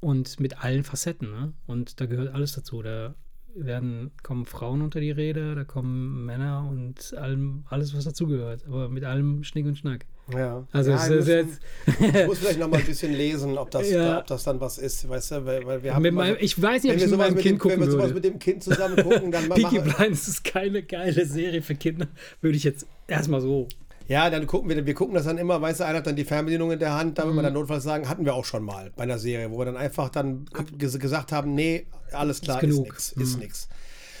[0.00, 1.52] und mit allen Facetten, ne?
[1.66, 2.82] Und da gehört alles dazu.
[2.82, 3.14] Da
[3.54, 8.66] werden, kommen Frauen unter die Rede, da kommen Männer und allem, alles, was dazugehört.
[8.66, 10.04] Aber mit allem Schnick und Schnack.
[10.30, 10.66] Ja.
[10.72, 14.18] Also ja, es müssen- ich muss vielleicht noch mal ein bisschen lesen, ob das, Ja.
[14.18, 16.82] ob das dann was ist, weißt du, weil, weil wir haben immer meinem, ich weiß
[16.82, 18.14] nicht, ob wenn ich mit meinem Kind dem, wenn gucken wir sowas würde.
[18.14, 22.08] mit dem Kind zusammen gucken, dann ma- Peaky Blinders ist keine geile Serie für Kinder,
[22.42, 23.68] würde ich jetzt erstmal so.
[24.06, 26.24] Ja, dann gucken wir, wir gucken das dann immer, weißt du, einer hat dann die
[26.24, 27.36] Fernbedienung in der Hand, da Mhm.
[27.36, 29.76] man dann notfalls sagen, hatten wir auch schon mal bei einer Serie, wo wir dann
[29.76, 30.44] einfach dann
[30.78, 32.84] ges gesagt haben, nee, alles klar, ist, genug.
[32.84, 33.68] nix, ist nix.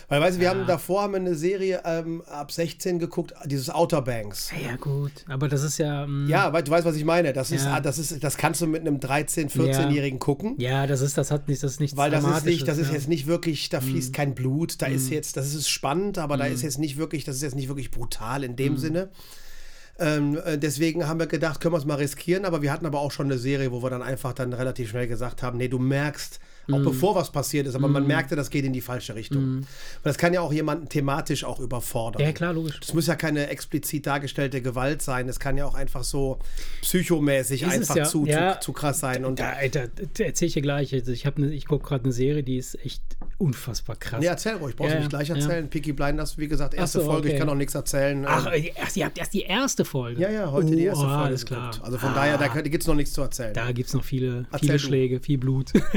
[0.08, 4.02] Weil, weißt du, wir haben davor haben eine Serie ähm, ab 16 geguckt, dieses Outer
[4.02, 4.50] Banks.
[4.62, 6.06] Ja, gut, aber das ist ja.
[6.06, 7.32] mm, Ja, weil du weißt, was ich meine.
[7.32, 7.74] Das ist, Ja.
[7.76, 10.56] ah, das ist, das kannst du mit einem 13-, 14-Jährigen gucken.
[10.58, 12.84] Ja, das ist, das hat nicht, das ist nichts Weil das ist nicht, das ist
[12.86, 12.90] ja.
[12.90, 12.96] Mhm.
[12.98, 16.44] jetzt nicht wirklich, da fließt kein Blut, da ist jetzt, das ist spannend, aber da
[16.44, 18.56] ist jetzt nicht wirklich, das ist jetzt nicht wirklich brutal in Mhm.
[18.56, 19.08] dem Sinne.
[19.98, 23.00] Ähm, äh, deswegen haben wir gedacht, können wir es mal riskieren, aber wir hatten aber
[23.00, 25.78] auch schon eine Serie, wo wir dann einfach dann relativ schnell gesagt haben, nee, du
[25.78, 26.40] merkst,
[26.72, 26.84] auch Mhm.
[26.84, 29.60] bevor was passiert ist, aber man merkte, das geht in die falsche Richtung.
[30.02, 32.22] Weil das kann ja auch jemanden thematisch auch überfordern.
[32.22, 32.80] Ja, klar, logisch.
[32.80, 36.38] Das muss ja keine explizit dargestellte Gewalt sein, es kann ja auch einfach so
[36.82, 38.54] psychomäßig Ist einfach ja, zu, ja.
[38.60, 39.24] zu, zu krass sein.
[39.24, 40.92] Und Da, da, da erzähle ich dir gleich.
[40.94, 43.02] Also ich, hab ne, ich gucke gerade eine Serie, die ist echt
[43.38, 44.20] unfassbar krass.
[44.20, 45.34] Nee, erzähl ruhig, brauchst Ja, du nicht ja, gleich ja.
[45.36, 45.68] erzählen.
[45.68, 47.40] Peaky Blinders, wie gesagt, erste so, Folge, ich okay.
[47.40, 48.24] kann auch nichts erzählen.
[48.26, 50.20] Ach, erst, ihr habt erst die erste Folge.
[50.20, 51.24] ja, ja, heute die erste Oh, Folge.
[51.24, 51.70] Alles klar.
[51.70, 51.84] geguckt.
[51.84, 53.54] Also von daher, da gibt es noch nichts zu erzählen.
[53.54, 54.78] Da gibt es noch viele, Erzähl viele du.
[54.78, 55.72] Schläge, viel Blut.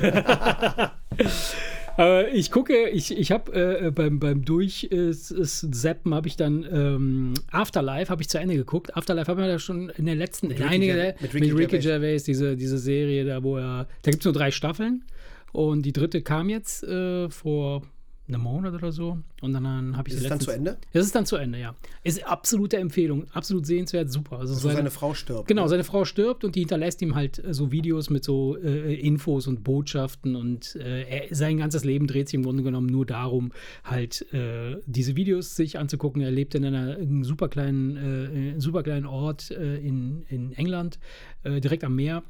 [1.97, 7.33] Aber ich gucke, ich, ich habe äh, beim, beim Durch äh, habe ich dann ähm,
[7.51, 8.95] Afterlife habe ich zu Ende geguckt.
[8.95, 11.79] Afterlife haben wir ja schon in der letzten, in Ricky einiger mit mit Ricky Ricky,
[11.79, 11.83] Gervais.
[11.83, 15.05] Gervais, diese, diese Serie, da wo er, da gibt es nur drei Staffeln
[15.53, 17.81] und die dritte kam jetzt äh, vor
[18.27, 20.77] einem Monat oder so und dann habe ich Ist es dann zu Ende?
[20.93, 21.75] Es ist dann zu Ende, ja.
[22.03, 24.39] Ist absolute Empfehlung, absolut sehenswert, super.
[24.39, 25.47] Also So seine- seine Frau stirbt.
[25.47, 25.69] Genau, ne?
[25.69, 29.47] seine Frau stirbt und die hinterlässt ihm halt äh, so Videos mit so äh, Infos
[29.47, 33.51] und Botschaften und äh, er, sein ganzes Leben dreht sich im Grunde genommen nur darum,
[33.83, 36.21] halt äh, diese Videos sich anzugucken.
[36.21, 40.99] Er lebt in einer, einem super kleinen, äh, super kleinen Ort äh, in, in England,
[41.43, 42.23] äh, direkt am Meer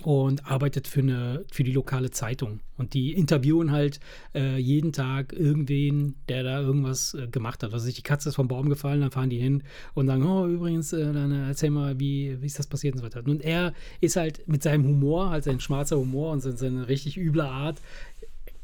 [0.00, 2.60] und arbeitet für, eine, für die lokale Zeitung.
[2.78, 4.00] Und die interviewen halt
[4.34, 7.72] äh, jeden Tag irgendwen, der da irgendwas äh, gemacht hat.
[7.72, 9.62] Also die Katze ist vom Baum gefallen, dann fahren die hin
[9.94, 13.00] und sagen, oh, übrigens, äh, dann äh, erzähl mal, wie, wie ist das passiert und
[13.00, 13.22] so weiter.
[13.24, 17.18] Und er ist halt mit seinem Humor, halt sein schwarzer Humor und seine, seine richtig
[17.18, 17.80] üble Art,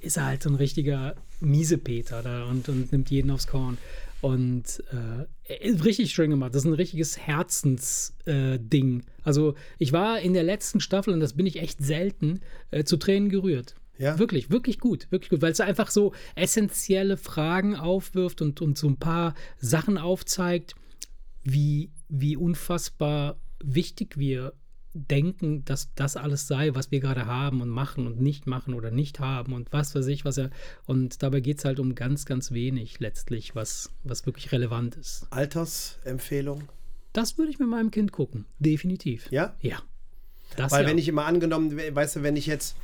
[0.01, 3.79] ist er halt so ein richtiger Miesepeter da und, und nimmt jeden aufs Korn.
[4.21, 4.83] Und
[5.49, 6.55] äh, ist richtig schön gemacht.
[6.55, 9.01] Das ist ein richtiges Herzensding.
[9.01, 12.85] Äh, also ich war in der letzten Staffel, und das bin ich echt selten, äh,
[12.85, 13.77] zu Tränen gerührt.
[13.99, 14.19] Ja?
[14.19, 18.89] Wirklich, wirklich gut, wirklich gut, weil es einfach so essentielle Fragen aufwirft und, und so
[18.89, 20.75] ein paar Sachen aufzeigt,
[21.43, 24.53] wie, wie unfassbar wichtig wir
[25.07, 28.91] denken, dass das alles sei, was wir gerade haben und machen und nicht machen oder
[28.91, 30.51] nicht haben und was weiß ich, was er.
[30.87, 35.27] Und dabei geht es halt um ganz, ganz wenig letztlich, was, was wirklich relevant ist.
[35.31, 36.65] Altersempfehlung.
[37.13, 39.31] Das würde ich mit meinem Kind gucken, definitiv.
[39.31, 39.55] Ja?
[39.61, 39.79] Ja.
[40.57, 40.91] Das Weil ja.
[40.91, 42.77] wenn ich immer angenommen, we- weißt du, wenn ich jetzt,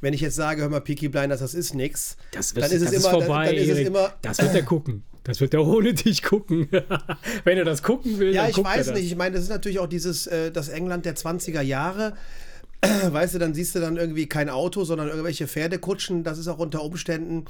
[0.00, 2.90] wenn ich jetzt sage, hör mal, Peaky Blinders, das ist nix, Das, dann ist es
[2.90, 3.46] das immer, dann- vorbei.
[3.46, 5.02] dann ist es immer, das wird er gucken.
[5.24, 6.68] Das wird er ohne dich gucken.
[7.44, 8.98] Wenn er das gucken will, Ja, dann ich guckt er weiß das.
[8.98, 9.06] nicht.
[9.06, 12.14] Ich meine, das ist natürlich auch dieses, äh, das England der 20er Jahre.
[13.10, 16.24] Weißt du, dann siehst du dann irgendwie kein Auto, sondern irgendwelche Pferdekutschen.
[16.24, 17.44] Das ist auch unter Umständen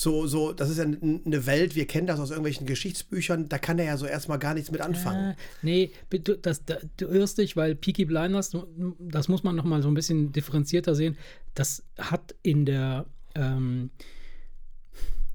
[0.00, 3.78] so, so, das ist ja eine Welt, wir kennen das aus irgendwelchen Geschichtsbüchern, da kann
[3.78, 5.32] er ja so erstmal gar nichts mit anfangen.
[5.32, 8.56] Äh, nee, du, das, da, du irrst dich, weil Peaky Blinders,
[8.98, 11.18] das muss man noch mal so ein bisschen differenzierter sehen,
[11.52, 13.04] das hat in der,
[13.34, 13.90] ähm,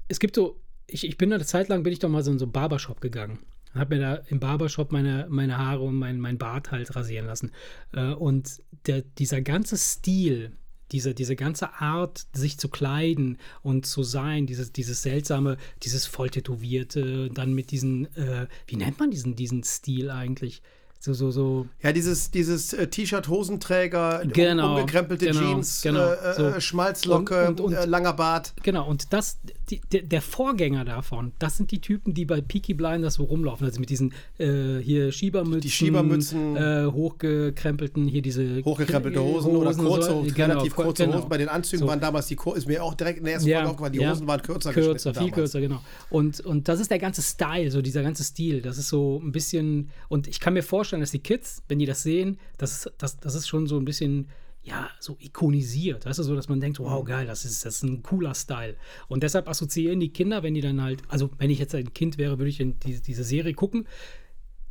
[0.08, 2.38] es gibt so, ich, ich bin eine Zeit lang, bin ich doch mal so in
[2.38, 3.38] so einen Barbershop gegangen.
[3.74, 7.52] Habe mir da im Barbershop meine, meine Haare und mein, mein Bart halt rasieren lassen.
[7.92, 10.56] Äh, und der, dieser ganze Stil,
[10.92, 16.30] diese, diese ganze Art, sich zu kleiden und zu sein, dieses, dieses seltsame, dieses voll
[16.30, 20.62] tätowierte, dann mit diesen, äh, wie nennt man diesen, diesen Stil eigentlich?
[20.98, 21.66] So, so, so.
[21.82, 26.42] Ja, dieses, dieses äh, T-Shirt, Hosenträger, um- Genau, umgekrempelte genau, Jeans, genau, äh, so.
[26.46, 28.54] äh, Schmalzlocke, Und- und- und- äh, langer Bart.
[28.64, 29.38] Genau, und das,
[29.70, 33.64] die, der, der Vorgänger davon, das sind die Typen, die bei Peaky Blinders so rumlaufen.
[33.66, 36.56] Also mit diesen äh, hier Schiebermützen, Die Schiebermützen.
[36.56, 40.14] äh, hochgekrempelte, hier diese Hochgekrempelte äh, Hosen, oder kurze, so.
[40.16, 41.18] Hosen, relativ Genau, kurze genau.
[41.18, 41.28] Hosen.
[41.28, 41.86] Bei den Anzügen So.
[41.86, 44.10] waren damals die ist mir auch direkt in der ersten Folge aufgefallen, die ja.
[44.10, 45.34] Hosen waren kürzer Kürzer, viel damals.
[45.34, 45.80] kürzer, genau.
[46.10, 48.60] Und, und das ist der ganze Style, so dieser ganze Stil.
[48.62, 51.86] Das ist so ein bisschen, und ich kann mir vorstellen, dass die Kids, wenn die
[51.86, 54.28] das sehen, das ist, das, das ist schon so ein bisschen,
[54.62, 56.06] ja, so ikonisiert.
[56.06, 58.76] Weißt du, so, dass man denkt, wow, geil, das ist, das ist ein cooler Style.
[59.08, 62.18] Und deshalb assoziieren die Kinder, wenn die dann halt, also wenn ich jetzt ein Kind
[62.18, 63.86] wäre, würde ich in diese, diese Serie gucken.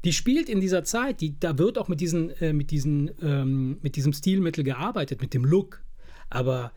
[0.03, 3.77] Die spielt in dieser Zeit, die, da wird auch mit, diesen, äh, mit, diesen, ähm,
[3.81, 5.81] mit diesem Stilmittel gearbeitet, mit dem Look.
[6.29, 6.73] Aber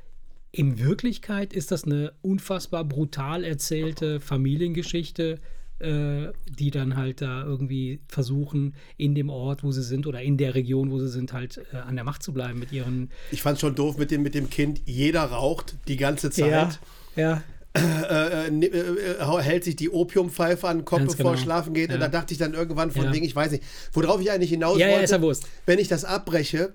[0.52, 5.40] in Wirklichkeit ist das eine unfassbar brutal erzählte Familiengeschichte,
[5.80, 10.36] äh, die dann halt da irgendwie versuchen, in dem Ort, wo sie sind oder in
[10.36, 13.10] der Region, wo sie sind, halt äh, an der Macht zu bleiben mit ihren.
[13.30, 14.80] Ich fand es schon doof mit dem, mit dem Kind.
[14.86, 16.80] Jeder raucht die ganze Zeit.
[17.16, 17.42] Ja, ja.
[17.74, 21.44] Äh, äh, äh, hält sich die Opiumpfeife an den Kopf, Ganz bevor er genau.
[21.44, 21.90] schlafen geht.
[21.90, 21.94] Ja.
[21.94, 23.12] Und da dachte ich dann irgendwann von Ja.
[23.12, 23.62] wegen, ich weiß nicht,
[23.92, 25.04] worauf ich eigentlich hinaus Ja, ja, wollte.
[25.04, 25.46] ist ja Wurst.
[25.66, 26.72] Wenn ich das abbreche,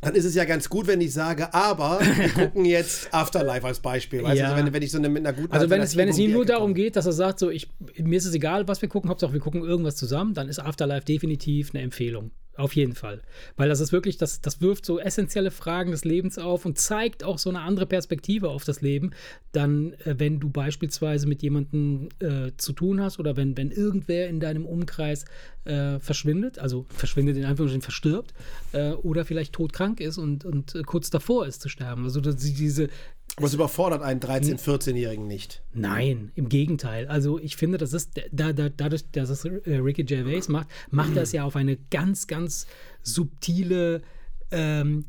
[0.00, 3.80] dann ist es ja ganz gut, wenn ich sage, aber wir gucken jetzt Afterlife als
[3.80, 4.22] Beispiel.
[4.22, 4.50] Weißt Ja.
[4.54, 6.32] du, wenn, wenn ich so eine, mit einer guten Also wenn es, wenn es ihm
[6.32, 7.68] nur darum geht, dass er sagt, so ich,
[7.98, 11.04] mir ist es egal, was wir gucken, Hauptsache wir gucken irgendwas zusammen, dann ist Afterlife
[11.04, 12.30] definitiv eine Empfehlung.
[12.56, 13.20] Auf jeden Fall.
[13.56, 17.22] Weil das ist wirklich, das, das wirft so essentielle Fragen des Lebens auf und zeigt
[17.22, 19.10] auch so eine andere Perspektive auf das Leben.
[19.52, 24.28] Dann, äh, wenn du beispielsweise mit jemandem äh, zu tun hast oder wenn, wenn irgendwer
[24.28, 25.26] in deinem Umkreis
[25.64, 28.32] äh, verschwindet, also verschwindet in Anführungsstrichen verstirbt,
[28.72, 32.04] äh, oder vielleicht todkrank ist und, und äh, kurz davor ist zu sterben.
[32.04, 32.88] Also dass diese,
[33.36, 34.30] Aber es überfordert einen Hm.
[34.30, 35.62] 13-, 14-Jährigen nicht.
[35.74, 37.06] Nein, im Gegenteil.
[37.08, 41.14] Also ich finde, das ist da, da, dadurch, dass es äh, Ricky Gervais macht, macht
[41.16, 42.66] er es ja auf eine ganz, ganz
[43.02, 44.02] subtile,
[44.50, 45.04] ähm,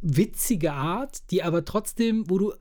[0.00, 2.54] witzige Art, die aber trotzdem, wo du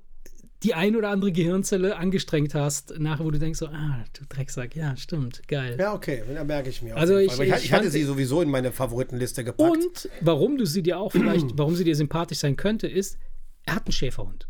[0.63, 4.75] die ein oder andere Gehirnzelle angestrengt hast, nachher, wo du denkst so, ah, du Drecksack,
[4.75, 5.77] ja, stimmt, geil.
[5.79, 6.95] Ja, okay, da merke ich mir.
[6.97, 9.69] Also ich- ich ich, hatte sie sowieso in meine Favoritenliste gepackt.
[9.77, 13.19] Und warum du sie dir auch vielleicht, warum sie dir sympathisch sein könnte, ist,
[13.65, 14.47] er hat einen Schäferhund.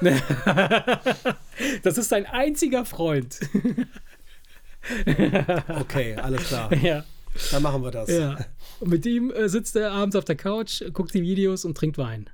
[1.82, 3.38] das ist sein einziger Freund.
[5.68, 6.72] Okay, alles klar.
[6.72, 7.04] ja.
[7.50, 8.08] Dann machen wir das.
[8.08, 8.38] Ja.
[8.80, 11.98] Und mit ihm äh, sitzt er abends auf der Couch, guckt die Videos und trinkt
[11.98, 12.30] Wein.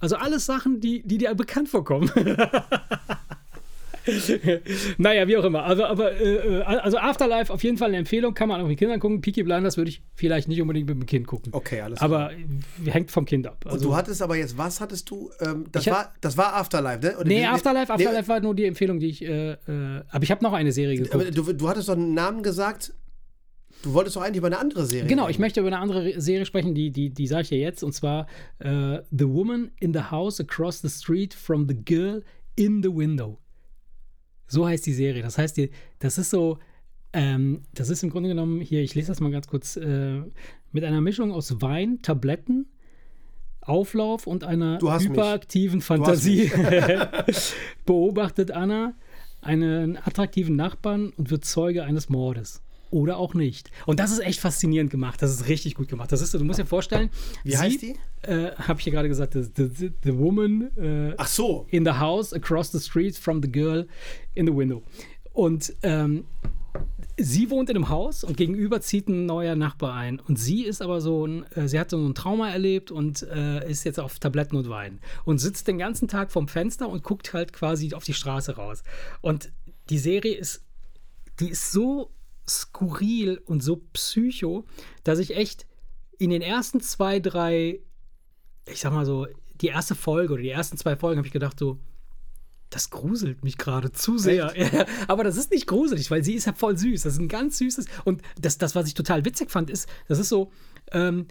[0.00, 2.10] Also alles Sachen, die, die dir bekannt vorkommen.
[4.98, 5.64] naja, wie auch immer.
[5.64, 8.78] Also, aber, äh, äh, also Afterlife auf jeden Fall eine Empfehlung, kann man auch mit
[8.78, 9.20] Kindern gucken.
[9.20, 11.52] Peaky Blinders würde ich vielleicht nicht unbedingt mit dem Kind gucken.
[11.54, 12.10] Okay, alles klar.
[12.10, 12.30] Aber
[12.90, 13.64] hängt vom Kind ab.
[13.64, 15.30] Und Also, du hattest aber jetzt, was hattest du?
[15.40, 17.16] Ähm, das, Ich hab- war, das war Afterlife, ne?
[17.18, 19.22] Oder nee, wie- Afterlife, nee, Afterlife war nur die Empfehlung, die ich.
[19.24, 19.56] Äh, äh,
[20.10, 21.14] aber ich habe noch eine Serie geguckt.
[21.14, 22.92] Aber du, du hattest doch einen Namen gesagt.
[23.82, 25.06] Du wolltest doch eigentlich über eine andere Serie.
[25.06, 25.32] Genau, reden.
[25.32, 27.82] ich möchte über eine andere Re- Serie sprechen, die, die, die sage ich dir jetzt,
[27.84, 28.26] und zwar
[28.60, 32.22] äh, The Woman in the House Across the Street from the Girl
[32.56, 33.38] in the Window.
[34.46, 35.22] So heißt die Serie.
[35.22, 36.58] Das heißt, die, das ist so,
[37.12, 40.22] ähm, das ist im Grunde genommen, hier, ich lese das mal ganz kurz, äh,
[40.72, 42.66] mit einer Mischung aus Wein, Tabletten,
[43.60, 45.10] Auflauf und einer mich.
[45.10, 46.50] hyperaktiven hast Fantasie
[47.86, 48.94] beobachtet Anna
[49.40, 52.62] einen attraktiven Nachbarn und wird Zeuge eines Mordes.
[52.90, 53.70] Oder auch nicht.
[53.86, 55.20] Und das ist echt faszinierend gemacht.
[55.20, 56.12] Das ist richtig gut gemacht.
[56.12, 57.10] Das ist, du musst dir vorstellen,
[57.42, 57.96] Wie sie, heißt die?
[58.22, 61.66] Äh, Habe ich ja gerade gesagt, the, the, the woman äh, Ach so.
[61.70, 63.86] in the house across the street from the girl
[64.34, 64.82] in the window.
[65.32, 66.24] Und ähm,
[67.16, 70.20] sie wohnt in einem Haus und gegenüber zieht ein neuer Nachbar ein.
[70.20, 73.68] Und sie ist aber so ein, äh, sie hat so ein Trauma erlebt und äh,
[73.68, 75.00] ist jetzt auf Tabletten und Wein.
[75.24, 78.82] Und sitzt den ganzen Tag vorm Fenster und guckt halt quasi auf die Straße raus.
[79.20, 79.52] Und
[79.90, 80.64] die Serie ist,
[81.40, 82.10] die ist so
[82.48, 84.64] skurril und so psycho,
[85.02, 85.66] dass ich echt
[86.18, 87.80] in den ersten zwei, drei,
[88.66, 89.26] ich sag mal so,
[89.60, 91.78] die erste Folge oder die ersten zwei Folgen habe ich gedacht so,
[92.70, 94.52] das gruselt mich gerade zu sehr.
[95.08, 97.02] Aber das ist nicht gruselig, weil sie ist ja voll süß.
[97.02, 97.86] Das ist ein ganz süßes.
[98.04, 100.50] Und das, das was ich total witzig fand, ist, das ist so,
[100.90, 101.26] ähm,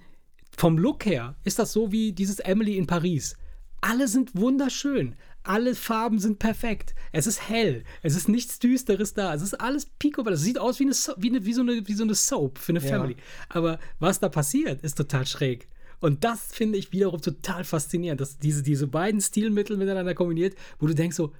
[0.55, 3.35] vom Look her ist das so wie dieses Emily in Paris.
[3.81, 5.15] Alle sind wunderschön.
[5.43, 6.95] Alle Farben sind perfekt.
[7.11, 7.83] Es ist hell.
[8.01, 9.33] Es ist nichts Düsteres da.
[9.33, 10.21] Es ist alles pico.
[10.29, 12.57] Es sieht aus wie, eine, So- wie, eine, wie, so eine, wie so eine Soap
[12.59, 12.87] für eine Ja.
[12.89, 13.17] Family.
[13.49, 15.67] Aber was da passiert, ist total schräg.
[15.99, 20.87] Und das finde ich wiederum total faszinierend, dass diese, diese beiden Stilmittel miteinander kombiniert, wo
[20.87, 21.33] du denkst so,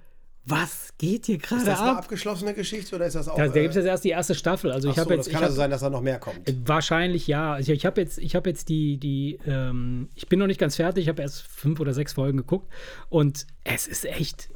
[0.45, 1.97] was geht hier Ist gerade das eine ab?
[1.99, 3.37] abgeschlossene Geschichte oder ist das auch.
[3.37, 4.71] Da, da gibt es äh, jetzt erst die erste Staffel.
[4.71, 6.19] Also ich so, habe jetzt, das ich kann hab, also sein, dass da noch mehr
[6.19, 6.37] kommt.
[6.67, 7.59] Wahrscheinlich ja.
[7.59, 10.75] Ich, ich habe jetzt, ich habe jetzt die, die, ähm, ich bin noch nicht ganz
[10.75, 11.03] fertig.
[11.03, 12.69] Ich habe erst fünf oder sechs Folgen geguckt
[13.09, 14.49] und es ist echt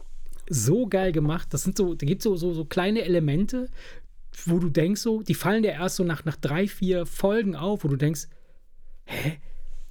[0.50, 1.47] so geil gemacht.
[1.52, 3.69] Das sind so, da gibt so, so so kleine Elemente,
[4.45, 7.86] wo du denkst so, die fallen dir erst so nach nach drei vier Folgen auf,
[7.86, 8.28] wo du denkst,
[9.06, 9.39] hä?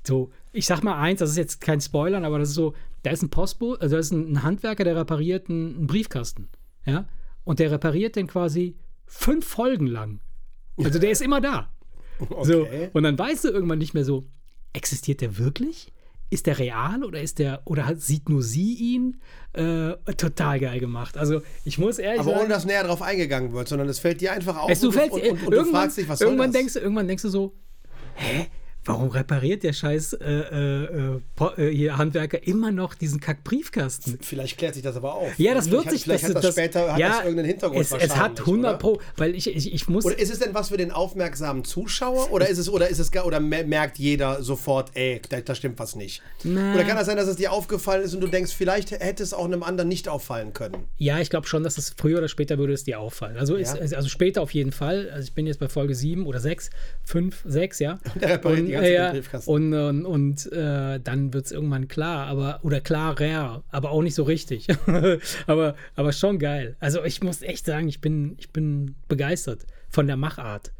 [0.06, 2.74] So, ich sag mal eins, das ist jetzt kein Spoilern, aber das ist so,
[3.06, 6.48] da ist ein Postbote, also da ist ein, Handwerker, der repariert einen, Briefkasten,
[6.84, 7.06] ja,
[7.44, 8.74] und der repariert den quasi
[9.06, 10.18] fünf Folgen lang.
[10.76, 11.70] Also der ist immer da.
[12.42, 12.90] So, Okay.
[12.94, 14.26] und dann weißt du irgendwann nicht mehr so,
[14.72, 15.92] existiert der wirklich?
[16.30, 19.20] Ist der real oder ist der, oder hat, sieht nur sie ihn?
[19.52, 21.16] Äh, total geil gemacht.
[21.16, 24.20] Also ich muss ehrlich Aber sagen, ohne dass näher drauf eingegangen wird, sondern es fällt
[24.20, 26.50] dir einfach auf es, du und, fällst, und, und, und du fragst dich, was irgendwann
[26.50, 27.54] denkst du, irgendwann denkst du so,
[28.16, 28.46] hä?
[28.86, 31.20] Warum repariert der scheiß äh, äh,
[31.56, 34.18] äh, hier Handwerker immer noch diesen Kack-Briefkasten?
[34.22, 35.38] Vielleicht klärt sich das aber auf.
[35.38, 37.48] Ja, das wird hat, sich vielleicht das, hat das, das später hat ja, das irgendeinen
[37.48, 40.04] Hintergrund es, es hat 100 Pro, weil ich, ich, ich muss.
[40.04, 43.12] Oder ist es denn was für den aufmerksamen Zuschauer oder ist es oder ist es
[43.16, 46.22] oder merkt jeder sofort, ey, da, da stimmt was nicht?
[46.44, 46.74] Na.
[46.74, 49.34] Oder kann das sein, dass es dir aufgefallen ist und du denkst, vielleicht hätte es
[49.34, 50.76] auch einem anderen nicht auffallen können?
[50.96, 53.36] Ja, ich glaube schon, dass es früher oder später würde es dir auffallen.
[53.36, 55.10] Also, ist, also später auf jeden Fall.
[55.10, 56.70] Also ich bin jetzt bei Folge 7 oder 6,
[57.04, 57.98] 5, 6, ja.
[58.20, 59.50] Der repariert und, die ganze ja, Briefkasten.
[59.50, 64.14] und, und, und äh, dann wird es irgendwann klar, aber oder klarer, aber auch nicht
[64.14, 64.68] so richtig.
[65.46, 66.76] aber, aber schon geil.
[66.80, 70.72] Also ich muss echt sagen, ich bin, ich bin begeistert von der Machart.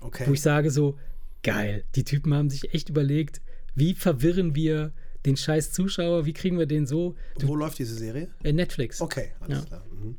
[0.00, 0.24] Okay.
[0.26, 0.98] Wo ich sage so,
[1.42, 3.40] geil, die Typen haben sich echt überlegt,
[3.74, 4.92] wie verwirren wir
[5.26, 7.16] den scheiß Zuschauer, wie kriegen wir den so.
[7.38, 8.28] Du, Wo läuft diese Serie?
[8.42, 9.00] Netflix.
[9.00, 9.64] Okay, alles Ja.
[9.64, 9.84] klar.
[9.90, 10.18] Mhm.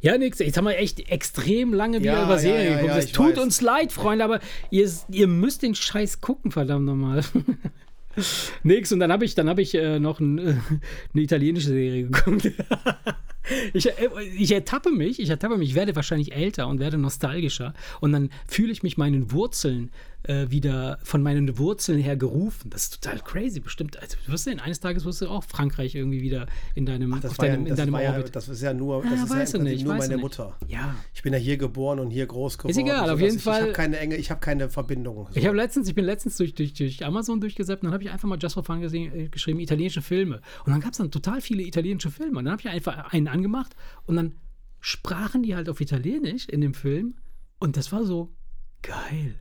[0.00, 0.38] Ja, nix.
[0.38, 2.98] Jetzt haben wir echt extrem lange wieder Ja, über Serien ja, geguckt.
[2.98, 3.42] es tut weiß.
[3.44, 4.40] uns leid, Freunde, aber
[4.70, 7.22] ihr, ihr müsst den Scheiß gucken, verdammt nochmal.
[8.62, 8.92] Nix.
[8.92, 10.54] Und dann habe ich, dann hab ich äh, noch ein, äh,
[11.12, 12.50] eine italienische Serie geguckt.
[13.72, 13.92] ich, äh,
[14.36, 17.74] ich ertappe mich, ich ertappe mich, ich werde wahrscheinlich älter und werde nostalgischer.
[18.00, 19.90] Und dann fühle ich mich meinen Wurzeln
[20.24, 22.70] äh, wieder von meinen Wurzeln her gerufen.
[22.70, 23.60] Das ist total crazy.
[23.60, 27.10] Bestimmt, also du wirst sehen, eines Tages wirst du auch Frankreich irgendwie wieder in deinem,
[27.20, 29.10] Das, auf war ja, deinem, in das, deinem war ja, das ist ja nur, das
[29.12, 30.20] Ja, ist ja weiß Prinzip nicht, nur meine ich nicht.
[30.22, 30.56] Mutter.
[30.68, 30.94] Ja.
[31.14, 32.78] Ich bin ja hier geboren und hier groß geworden.
[32.78, 35.26] egal, auf jeden ich, Fall- Ich habe keine enge, ich habe keine Verbindung.
[35.30, 35.36] So.
[35.36, 38.10] Ich habe letztens, ich bin letztens durch, durch, durch Amazon durchgesetzt und dann habe ich
[38.10, 40.40] einfach mal Just for Fun gesehen, äh, geschrieben, italienische Filme.
[40.64, 42.38] Und dann gab es dann total viele italienische Filme.
[42.38, 43.74] Und dann habe ich einfach einen angemacht
[44.06, 44.34] und dann
[44.80, 47.14] sprachen die halt auf Italienisch in dem Film.
[47.58, 48.32] Und das war so
[48.82, 49.34] geil.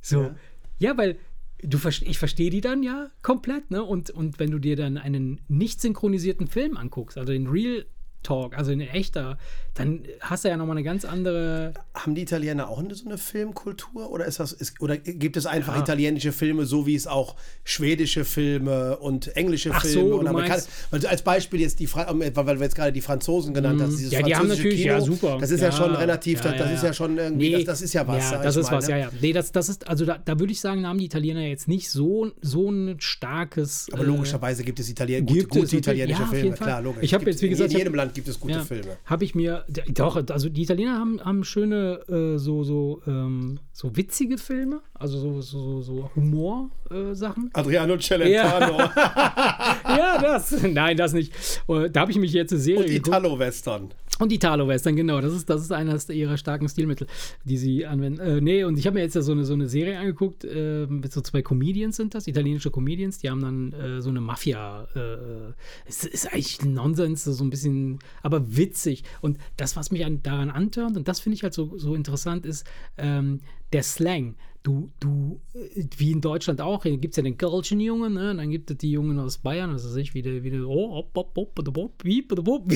[0.00, 0.34] So, ja,
[0.78, 0.96] Ja.
[0.98, 1.18] weil
[1.62, 3.82] du, ich verstehe die dann ja komplett, ne?
[3.82, 7.84] Und, und wenn du dir dann einen nicht synchronisierten Film anguckst, also den Real
[8.22, 9.38] Talk, also in echter,
[9.74, 11.72] dann hast du ja nochmal eine ganz andere.
[11.94, 15.46] Haben die Italiener auch eine, so eine Filmkultur oder ist das ist, oder gibt es
[15.46, 15.82] einfach Ja.
[15.82, 20.30] italienische Filme, so wie es auch schwedische Filme und englische Ach so, Filme und du
[20.30, 20.66] amerikanische?
[20.68, 23.92] meinst- Also als Beispiel jetzt die Fra weil du jetzt gerade die Franzosen genannt hast,
[23.98, 24.18] dieses Mhm.
[24.18, 25.38] Ja, die haben natürlich, Kino, ja, super.
[25.40, 26.92] Das ist ja, Ja, schon relativ, das, das ist ja.
[26.92, 27.54] schon irgendwie, Nee.
[27.56, 28.30] das, das ist ja was.
[28.32, 29.10] Ja, das ist mal, was, ja, ja.
[29.20, 31.68] Nee, das, das ist, also da, da würde ich sagen, da haben die Italiener jetzt
[31.68, 33.86] nicht so, so ein starkes.
[33.92, 37.02] Aber äh, logischerweise gibt es Italien, gute, gute italienische Filme, klar, logisch.
[37.02, 38.96] Ich hab Gibt- jetzt, wie gesagt, in jedem hab- Land gibt es gute ja, Filme.
[39.04, 43.96] Habe ich mir, doch, also die Italiener haben, haben schöne, äh, so, so, ähm, so
[43.96, 47.50] witzige Filme, also so, so, so Humor-Sachen.
[47.52, 51.32] Adriano Celentano ja, das, nein, das nicht.
[51.68, 53.08] Äh, Da habe ich mich jetzt eine Serie und.
[53.08, 53.90] Italo-Western.
[54.18, 55.20] Und Italo-Western, genau.
[55.20, 57.06] Das ist, das ist eines ihrer starken Stilmittel,
[57.44, 58.20] die sie anwenden.
[58.20, 60.86] Äh, nee, und ich habe mir jetzt ja so eine, so eine Serie angeguckt, äh,
[60.86, 64.88] mit so zwei Comedians sind das, italienische Comedians, die haben dann äh, so eine Mafia.
[64.94, 65.52] Äh,
[65.86, 69.04] es ist eigentlich Nonsens, so ein bisschen, aber witzig.
[69.20, 72.44] Und das, was mich an, daran antörnt, und das finde ich halt so, so interessant,
[72.44, 73.40] ist ähm,
[73.72, 74.34] der Slang.
[74.62, 78.32] Du, du, äh, wie in Deutschland auch, hier gibt es ja den Kölschen Jungen, ne?
[78.32, 80.96] und dann gibt es die Jungen aus Bayern, also ich, wie der, wie der, oh,
[80.96, 82.68] hopp, hopp, hopp, hopp, hopp, piep, hopp, hopp.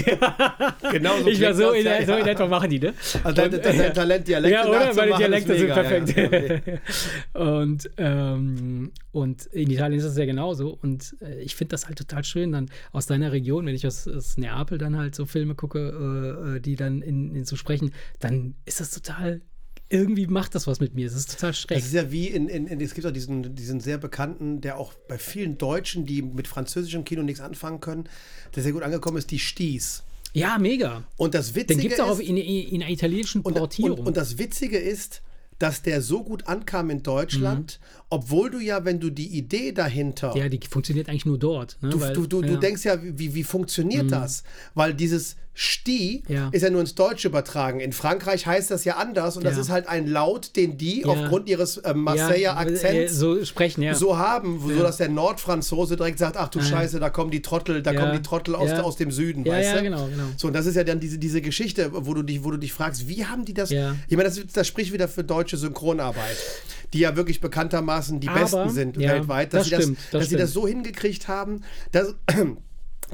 [0.92, 2.95] Genau so Ich war so das, in, ja, so in etwa machen die, ne?
[3.25, 4.87] Also dein, dein, dein Talent, Dialekte Ja, oder?
[4.87, 6.16] Nachzumachen, Dialekte sind perfekt.
[7.35, 10.79] Ja, und, ähm, und in Italien ist es ja genauso.
[10.83, 14.09] Und äh, ich finde das halt total schön, dann aus deiner Region, wenn ich aus,
[14.09, 17.92] aus Neapel dann halt so Filme gucke, äh, äh, die dann in, in so sprechen,
[18.21, 19.40] dann ist das total.
[19.93, 21.07] Irgendwie macht das was mit mir.
[21.07, 21.79] Es ist total schräg.
[21.79, 24.79] Es ist ja wie in, in, in es gibt auch diesen, diesen sehr bekannten, der
[24.79, 28.09] auch bei vielen Deutschen, die mit französischem Kino nichts anfangen können,
[28.55, 30.03] der sehr gut angekommen ist, die Sties.
[30.33, 31.05] Ja, mega.
[31.19, 33.99] Und das Den Witzige gibt es auch in, in, in einer italienischen und, Portierung.
[33.99, 35.21] und, und das Witzige ist,
[35.59, 37.79] dass der so gut ankam in Deutschland,
[38.12, 40.40] obwohl du ja, wenn du die Idee dahinter, Mhm.
[40.40, 41.79] ja, die funktioniert eigentlich nur dort.
[41.81, 41.88] Ne?
[41.90, 42.46] du, Weil- du, du, ja.
[42.48, 42.53] Mhm.
[42.55, 44.42] du denkst ja, wie, wie funktioniert das?
[44.75, 46.48] Weil dieses Sti Ja.
[46.51, 47.79] ist ja nur ins Deutsche übertragen.
[47.81, 49.61] In Frankreich heißt das ja anders und das Ja.
[49.61, 51.09] ist halt ein Laut, den die Ja.
[51.09, 53.94] aufgrund ihres äh, ja, Marseiller äh, Akzents so sprechen, ja.
[53.94, 56.64] so haben, so dass der Nordfranzose direkt sagt, ach du Ja.
[56.64, 58.01] Scheiße, da kommen die Trottel, da Ja.
[58.01, 58.83] kommen die Trottel aus, Ja.
[58.83, 59.83] aus dem Süden, Ja, weißt ja, du?
[59.83, 60.25] genau, genau.
[60.38, 62.72] So, und das ist ja dann diese, diese Geschichte, wo du, dich, wo du dich
[62.72, 63.68] fragst, wie haben die das?
[63.68, 63.94] Ja.
[64.09, 66.38] Ich meine, das, das spricht wieder für deutsche Synchronarbeit,
[66.94, 69.99] die ja wirklich bekanntermaßen die Aber, besten sind ja, weltweit, dass, das sie, das, stimmt,
[69.99, 72.15] das dass sie das so hingekriegt haben, dass.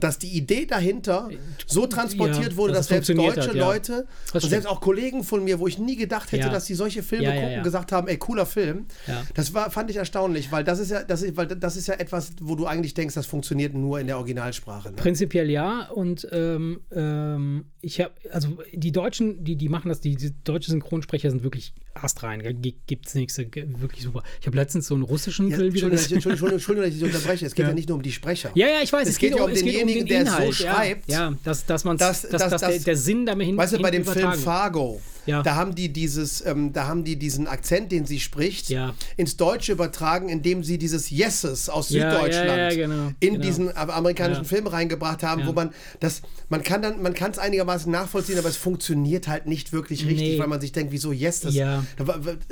[0.00, 1.28] Dass die Idee dahinter
[1.66, 3.66] so transportiert Ja, wurde, dass dass es selbst deutsche hat, ja.
[3.66, 6.52] Leute und selbst auch Kollegen von mir, wo ich nie gedacht hätte, Ja.
[6.52, 8.86] dass die solche Filme gucken, gesagt haben, ey, cooler Film.
[9.34, 11.94] Das war, fand ich erstaunlich, weil das ist ja, das ist, weil das ist ja
[11.94, 14.90] etwas, wo du eigentlich denkst, das funktioniert nur in der Originalsprache.
[14.90, 14.96] Ne?
[14.96, 15.88] Prinzipiell ja.
[15.90, 20.70] Und ähm, ähm, ich habe, also die Deutschen, die, die machen das, die, die deutsche
[20.70, 22.42] Synchronsprecher sind wirklich astrein.
[22.86, 24.22] Gibt es nichts, äh, wirklich super.
[24.40, 26.14] Ich habe letztens so einen russischen Film wieder Entschuldigung, gesehen.
[26.16, 27.46] Entschuldigung, Entschuldigung, dass ich unterbreche.
[27.46, 27.72] Es geht ja.
[27.72, 28.50] Nicht nur um die Sprecher.
[28.54, 29.08] Ja, ja, ich weiß.
[29.08, 29.52] Es geht ja um
[29.88, 31.10] denjenigen, der so Inhalt, schreibt.
[31.10, 33.78] Ja, ja dass, dass man Dass- dass, dass- der, der Sinn damit hin Weißt du,
[33.80, 34.32] bei dem Film.
[34.34, 35.42] Fargo, Ja.
[35.42, 38.94] da haben die dieses, ähm, da haben die diesen Akzent, den sie spricht, Ja.
[39.16, 43.44] ins Deutsche übertragen, indem sie dieses Yeses aus Ja, Süddeutschland genau, in genau.
[43.44, 44.44] diesen amerikanischen.
[44.44, 45.70] Film reingebracht haben, wo man
[46.00, 50.06] das, man kann dann, man kann es einigermaßen nachvollziehen, aber es funktioniert halt nicht wirklich
[50.06, 50.38] richtig, Nee.
[50.38, 51.40] weil man sich denkt, wieso Yes?
[51.40, 51.84] Das, Ja.
[51.96, 52.06] das,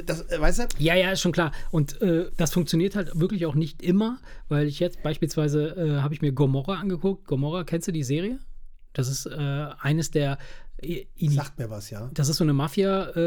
[0.05, 0.62] das, äh, weißt du?
[0.79, 1.53] Ja, ja, ist schon klar.
[1.70, 4.18] Und äh, das funktioniert halt wirklich auch nicht immer,
[4.49, 7.27] weil ich jetzt beispielsweise äh, habe ich mir Gomorra angeguckt.
[7.27, 8.39] Gomorra, kennst du die Serie?
[8.93, 10.39] Das ist äh, eines der.
[10.83, 12.11] Äh, in- Sagt mir was, ja.
[12.14, 13.20] das ist so eine Mafia, äh,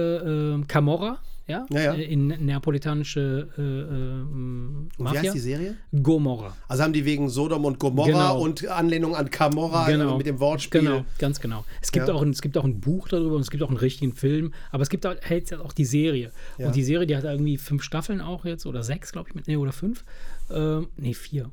[0.54, 1.66] äh, Camorra, ja?
[1.72, 1.94] Ja, ja.
[1.96, 5.22] Äh, In neapolitanische äh, äh, Und wie Mafia.
[5.22, 5.76] heißt die Serie?
[6.04, 6.56] Gomorra.
[6.68, 8.40] Also haben die wegen Sodom und Gomorra Genau.
[8.42, 10.18] und Anlehnung an Camorra Genau.
[10.18, 10.82] mit dem Wortspiel.
[10.82, 11.66] Genau, ganz genau.
[11.82, 12.14] Es gibt, Ja.
[12.14, 14.54] auch ein, es gibt auch ein Buch darüber und es gibt auch einen richtigen Film,
[14.72, 15.20] aber es gibt halt
[15.60, 16.32] auch die Serie.
[16.60, 16.68] Ja.
[16.68, 19.48] Und die Serie, die hat irgendwie fünf Staffeln auch jetzt oder sechs, glaube ich, mit,
[19.48, 20.06] nee, oder fünf.
[20.52, 21.50] Ähm, nee, vier.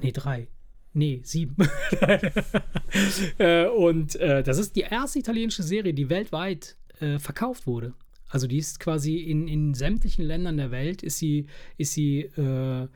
[0.00, 0.48] Nee, drei.
[0.98, 1.54] Nee, sieben.
[3.38, 7.94] äh, und äh, das ist die erste italienische Serie, die weltweit äh, verkauft wurde.
[8.28, 11.46] Also die ist quasi in, in sämtlichen Ländern der Welt ist sie,
[11.76, 12.88] ist sie äh,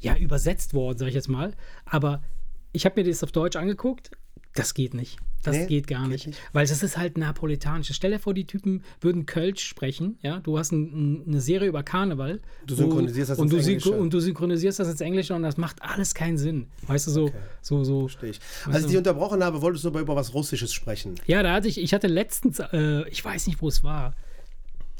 [0.00, 1.54] ja übersetzt worden, sag ich jetzt mal.
[1.84, 2.24] Aber
[2.72, 4.10] ich habe mir das auf Deutsch angeguckt.
[4.54, 5.18] Das geht nicht.
[5.42, 6.26] Das Nee, geht gar nicht.
[6.28, 6.40] nicht.
[6.54, 7.90] Weil das ist halt napolitanisch.
[7.92, 10.16] Stell dir vor, die Typen würden Kölsch sprechen.
[10.22, 12.40] Ja, du hast ein, ein, eine Serie über Karneval.
[12.66, 13.92] Du synchronisierst das und ins du, Englische.
[13.92, 16.68] und du synchronisierst das ins Englische und das macht alles keinen Sinn.
[16.86, 17.30] Weißt du, so,
[17.60, 18.08] so, so.
[18.08, 18.40] Verstehe ich.
[18.66, 21.16] Als ich dich unterbrochen habe, wolltest du aber über was Russisches sprechen.
[21.26, 24.14] Ja, da hatte ich, ich hatte letztens, äh, ich weiß nicht, wo es war.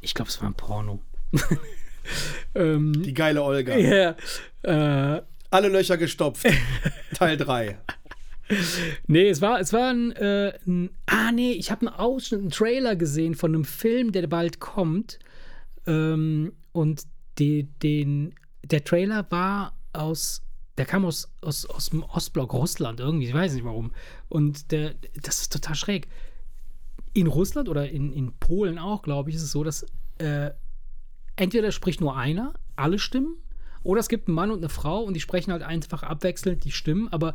[0.03, 1.01] Ich glaube, es war ein Porno.
[2.55, 3.77] ähm, Die geile Olga.
[3.77, 4.15] ja,
[4.63, 6.47] äh, Alle Löcher gestopft.
[7.15, 7.79] Teil 3.
[9.07, 12.51] Nee, es war, es war ein, äh, ein ah nee, ich habe einen Ausschnitt, einen
[12.51, 15.19] Trailer gesehen von einem Film, der bald kommt.
[15.87, 17.05] Ähm, und
[17.39, 20.43] die, den, der Trailer war aus,
[20.77, 23.93] der kam aus, aus, aus dem Ostblock Russland irgendwie, ich weiß nicht warum.
[24.29, 26.09] Und der, das ist total schräg.
[27.13, 29.87] In Russland oder in, in Polen auch, glaube ich, ist es so, dass
[30.19, 30.51] äh,
[31.37, 33.37] entweder spricht nur einer, alle Stimmen,
[33.85, 36.73] oder es gibt einen Mann und eine Frau und die sprechen halt einfach abwechselnd die
[36.73, 37.35] Stimmen, aber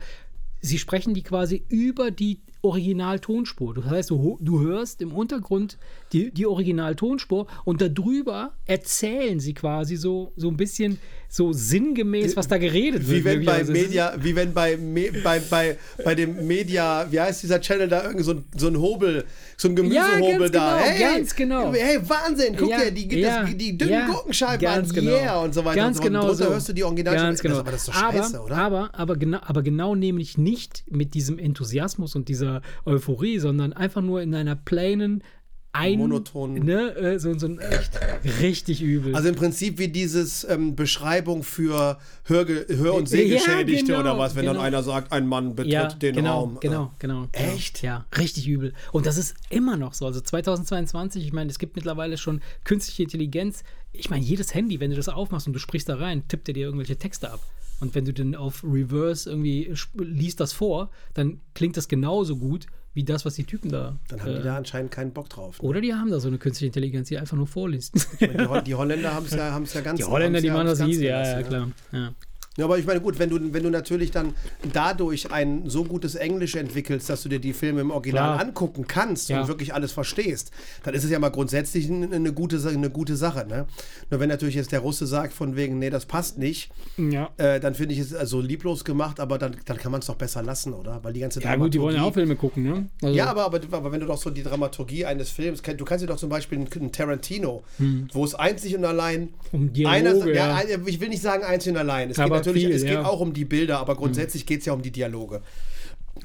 [0.62, 3.74] sie sprechen die quasi über die Originaltonspur.
[3.74, 5.78] Das heißt, du, du hörst im Untergrund
[6.14, 11.00] die, die Originaltonspur und darüber erzählen sie quasi so, so ein bisschen
[11.32, 13.20] so sinngemäß, was da geredet wird.
[13.20, 17.20] Wie wenn bei ist- Media, wie wenn bei, Me, bei, bei, bei dem Media, wie
[17.20, 20.78] heißt dieser Channel da, irgend so ein, so ein Hobel, so ein Gemüsehobel ganz da.
[20.78, 21.74] genau, hey, ganz genau.
[21.74, 25.12] Hey, Wahnsinn, guck Ja, dir die, ja, das, die dünnen ja, Gurkenscheiben ganz an, genau.
[25.12, 26.10] yeah, und so weiter Ganz und so.
[26.10, 26.46] genau und so.
[26.46, 26.82] hörst du die.
[26.82, 27.60] Ganz genau.
[27.60, 28.58] Aber das ist doch scheiße, aber, oder?
[28.58, 34.02] Aber, aber, genau, aber genau nämlich nicht mit diesem Enthusiasmus und dieser Euphorie, sondern einfach
[34.02, 35.24] nur in einer plainen,
[35.72, 36.66] ein, Monotonen.
[36.66, 38.00] Ne, äh, so, so ein echt
[38.42, 39.16] richtig übel.
[39.16, 44.18] Also im Prinzip wie dieses ähm, Beschreibung für Hörge Hör- und Sehgeschädigte Ja, genau, oder
[44.18, 44.66] was, wenn dann genau.
[44.66, 46.58] einer sagt, ein Mann betritt ja, den genau, Raum.
[46.60, 47.52] Genau, genau, genau.
[47.54, 47.84] Echt?
[47.84, 48.74] Ja, richtig übel.
[48.92, 50.06] Und das ist immer noch so.
[50.08, 53.64] Also 2022, ich meine, es gibt mittlerweile schon künstliche Intelligenz.
[53.92, 56.54] Ich meine, jedes Handy, wenn du das aufmachst und du sprichst da rein, tippt er
[56.56, 57.42] dir irgendwelche Texte ab.
[57.80, 62.68] Und wenn du dann auf Reverse irgendwie liest das vor, dann klingt das genauso gut
[63.00, 63.98] wie das, was die Typen da.
[64.10, 65.62] Dann haben äh, die da anscheinend keinen Bock drauf.
[65.62, 65.68] Ne?
[65.70, 67.96] oder die haben da so eine künstliche Intelligenz, die einfach nur vorliest.
[68.20, 70.68] Die, Ho- die Holländer haben es ja, haben's ja ganz Die Holländer, die ja, machen
[70.68, 71.72] das easy, ja, ja, klar.
[71.94, 72.12] Ja.
[72.58, 74.34] Ja, aber ich meine, gut, wenn du, wenn du natürlich dann
[74.74, 78.40] dadurch ein so gutes Englisch entwickelst, dass du dir die Filme im Original Klar.
[78.48, 79.42] angucken kannst Ja.
[79.42, 80.52] und wirklich alles verstehst,
[80.84, 83.46] dann ist es ja mal grundsätzlich eine, gute, eine gute Sache.
[83.48, 83.66] Ne?
[84.10, 87.30] Nur wenn natürlich jetzt der Russe sagt, von wegen, nee, das passt nicht, ja.
[87.38, 90.16] äh, dann finde ich es also lieblos gemacht, aber dann, dann kann man es doch
[90.16, 91.00] besser lassen, oder?
[91.04, 92.90] Weil die ganze Ja, gut, die wollen ja auch Filme gucken, ne?
[93.02, 95.86] Also, ja, aber, aber, aber wenn du doch so die Dramaturgie eines Films kennst, du
[95.86, 97.64] kannst dir doch zum Beispiel einen, Tarantino,
[98.12, 100.48] wo es einzig und allein Um einer, Dialoge, ja.
[100.50, 100.56] ja.
[100.76, 102.10] ein- ich will nicht sagen einzig und allein.
[102.10, 103.06] Es geht Aber natürlich, viel, es geht ja.
[103.06, 105.42] auch um die Bilder, aber grundsätzlich geht es ja um die Dialoge.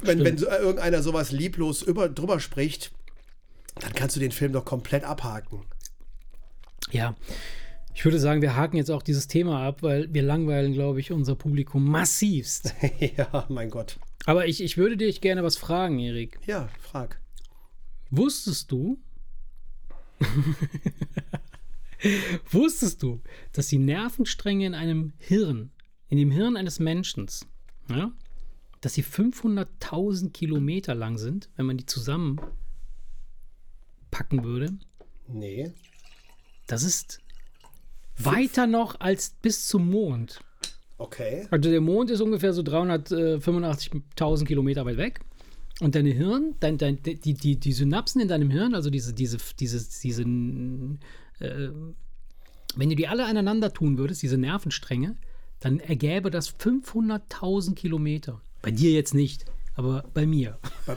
[0.02, 2.92] Wenn, wenn so, äh, irgendeiner sowas lieblos über, drüber spricht,
[3.80, 5.62] dann kannst du den Film doch komplett abhaken.
[6.90, 7.14] Ja.
[7.94, 11.12] Ich würde sagen, wir haken jetzt auch dieses Thema ab, weil wir langweilen, glaube ich,
[11.12, 12.74] unser Publikum massivst.
[12.98, 13.98] ja, mein Gott.
[14.26, 16.40] Aber ich, ich würde dich gerne was fragen, Erik.
[16.46, 17.20] Ja, frag.
[18.10, 18.98] Wusstest du,
[22.50, 23.20] wusstest du,
[23.52, 25.70] dass die Nervenstränge in einem Hirn,
[26.14, 27.26] in dem Hirn eines Menschen,
[27.90, 28.12] ja,
[28.80, 32.44] dass sie 500.000 Kilometer lang sind, wenn man die zusammenpacken
[34.44, 34.74] würde?
[35.26, 35.72] Nee.
[36.68, 37.18] Das ist
[38.16, 40.38] weiter noch als bis zum Mond.
[40.98, 41.48] Okay.
[41.50, 45.18] Also der Mond ist ungefähr so 385.000 Kilometer weit weg.
[45.80, 49.38] Und deine Hirn, dein, dein, die, die, die Synapsen in deinem Hirn, also diese, diese,
[49.58, 50.22] diese, diese
[51.40, 51.70] äh,
[52.76, 55.16] wenn du die alle aneinander tun würdest, diese Nervenstränge,
[55.64, 58.40] dann ergäbe das 500.000 Kilometer.
[58.60, 60.58] Bei dir jetzt nicht, aber bei mir.
[60.86, 60.96] Bei,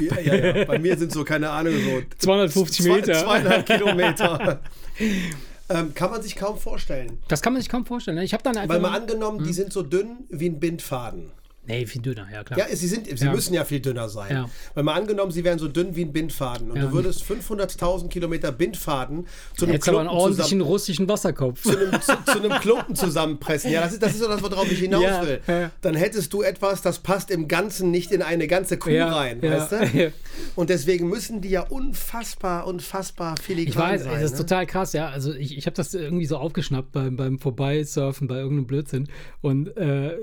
[0.00, 0.64] Ja, ja, ja.
[0.64, 3.14] Bei mir sind so, keine Ahnung, so 250 zwei- Meter.
[3.14, 4.60] Zweieinhalb Kilometer.
[5.70, 7.18] ähm, kann man sich kaum vorstellen.
[7.28, 8.16] Das kann man sich kaum vorstellen.
[8.16, 8.24] Ne?
[8.24, 8.74] Ich habe dann einfach.
[8.74, 11.30] Weil mal mal- angenommen, die sind so dünn wie ein Bindfaden.
[11.68, 12.58] Nee, viel dünner, ja klar.
[12.58, 13.32] Ja, sie, sind, sie Ja.
[13.32, 14.30] müssen ja viel dünner sein.
[14.32, 14.50] Ja.
[14.74, 16.86] Weil mal angenommen, sie wären so dünn wie ein Bindfaden und Ja.
[16.86, 21.62] du würdest 500.000 Kilometer Bindfaden zu einem, Jetzt aber einen Klumpen ordentlichen zusammen, russischen Wasserkopf.
[21.62, 23.70] zu, einem, zu, zu einem Klumpen zusammenpressen.
[23.70, 25.70] Ja, das ist, das ist so das, worauf ich hinaus will.
[25.80, 29.72] Dann hättest du etwas, das passt im Ganzen nicht in eine ganze Kuh rein, weißt
[29.72, 30.12] du?
[30.56, 34.12] Und deswegen müssen die ja unfassbar, unfassbar filigran Ich weiß, sein.
[34.14, 34.38] das ist ne?
[34.38, 35.08] total krass, ja.
[35.08, 39.08] Also ich, ich habe das irgendwie so aufgeschnappt beim, beim Vorbeisurfen bei irgendeinem Blödsinn.
[39.40, 40.16] Und äh,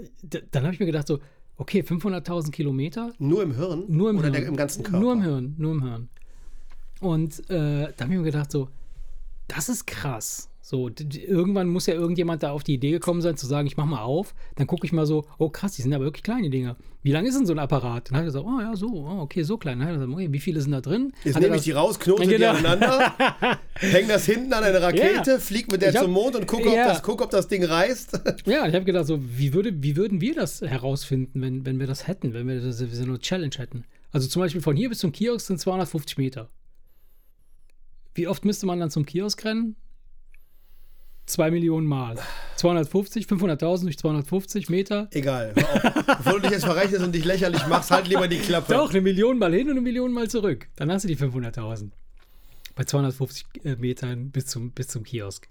[0.51, 1.19] dann habe ich mir gedacht so,
[1.57, 4.47] okay, 500.000 Kilometer, Nur im Hirn nur im oder Hirn.
[4.47, 4.99] Im ganzen Körper?
[4.99, 6.09] Nur im Hirn, nur im Hirn.
[7.01, 8.69] Und äh, da habe ich mir gedacht so,
[9.47, 10.49] das ist krass.
[10.67, 13.85] So, irgendwann muss ja irgendjemand da auf die Idee gekommen sein, zu sagen, ich mach
[13.85, 14.33] mal auf.
[14.55, 16.75] Dann gucke ich mal so, oh krass, die sind aber wirklich kleine Dinger.
[17.03, 18.09] Wie lang ist denn so ein Apparat?
[18.09, 19.77] Dann hat er gesagt, oh ja, so, oh, okay, so klein.
[19.77, 21.13] Dann hat er gesagt, okay, wie viele sind da drin?
[21.23, 23.13] Jetzt nehme ich die raus, knote die aneinander,
[23.75, 25.37] häng das hinten an eine Rakete, Ja.
[25.37, 26.87] flieg mit der hab- zum Mond und gucke, ob, Ja.
[26.87, 28.19] das, guck, ob das Ding reißt.
[28.47, 31.85] Ja, ich habe gedacht, so, wie, würde, wie würden wir das herausfinden, wenn, wenn wir
[31.85, 33.83] das hätten, wenn wir das, so eine Challenge hätten?
[34.11, 36.49] Also zum Beispiel von hier bis zum Kiosk sind 250 Meter.
[38.15, 39.75] Wie oft müsste man dann zum Kiosk rennen?
[41.25, 42.15] Zwei Millionen Mal.
[42.57, 45.07] 250, 500.000 durch 250 Meter.
[45.11, 45.53] Egal.
[46.17, 48.73] Bevor du dich jetzt verrechnest und dich lächerlich machst, halt lieber die Klappe.
[48.73, 50.67] Doch, eine Million Mal hin und eine Million Mal zurück.
[50.75, 51.89] Dann hast du die 500.000.
[52.75, 55.47] Bei 250 äh, Metern bis zum, bis zum Kiosk.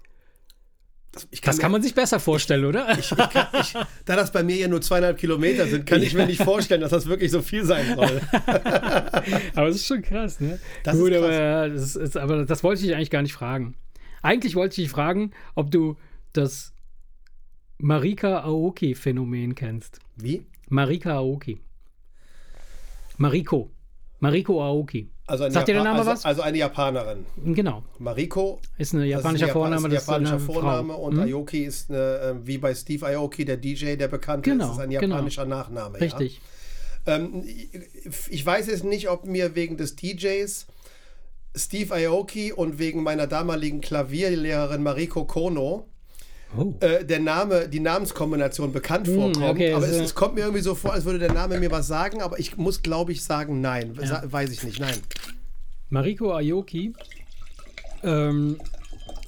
[1.31, 2.97] Ich Das mir- kann man sich besser vorstellen, oder?
[2.99, 3.73] Ich, ich kann, ich,
[4.05, 6.91] da das bei mir ja nur zweieinhalb Kilometer sind, kann ich mir nicht vorstellen, dass
[6.91, 8.21] das wirklich so viel sein soll.
[9.55, 10.59] Aber es ist schon krass, ne?
[10.83, 11.37] Das Gut, ist aber, krass.
[11.39, 13.75] ja, das ist, aber das wollte ich eigentlich gar nicht fragen.
[14.25, 15.97] Eigentlich wollte ich dich fragen, ob du
[16.33, 16.73] das
[17.77, 19.99] Marika Aoki-Phänomen kennst.
[20.15, 20.45] Wie?
[20.69, 21.59] Marika Aoki.
[23.17, 23.69] Mariko.
[24.19, 25.09] Mariko Aoki.
[25.27, 26.25] Also eine Sagt dir der Name also, was?
[26.25, 27.25] Also eine Japanerin.
[27.43, 27.83] Genau.
[27.99, 28.59] Mariko.
[28.77, 29.81] Ist ein das japanischer ist ein Vorname.
[29.89, 31.33] Japan- Das ist ein japanischer Vorname und Hm?
[31.33, 34.79] Aoki ist eine, äh, wie bei Steve Aoki, der DJ, der bekannte Genau, ist, ist
[34.79, 35.15] ein genau.
[35.15, 35.99] japanischer Nachname.
[35.99, 36.41] Richtig.
[37.07, 37.15] Ja?
[37.15, 37.69] Ähm, ich-
[38.29, 40.67] ich weiß jetzt nicht, ob mir wegen des DJs
[41.55, 45.87] Steve Aoki und wegen meiner damaligen Klavierlehrerin Mariko Kono
[46.57, 46.73] Oh.
[46.79, 49.37] äh, der Name, die Namenskombination bekannt vorkommt.
[49.43, 51.87] okay, aber es, es kommt mir irgendwie so vor, als würde der Name mir was
[51.87, 53.93] sagen, aber ich muss, glaube ich, sagen, nein.
[54.01, 54.97] Sa weiß ich nicht, nein.
[55.89, 56.93] Mariko Aoki
[58.03, 58.57] ähm,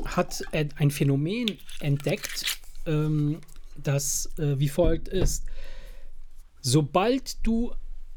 [0.06, 3.40] hat ein ein Phänomen entdeckt, ähm,
[3.76, 5.44] das äh, wie folgt ist.
[6.62, 7.74] Sobald du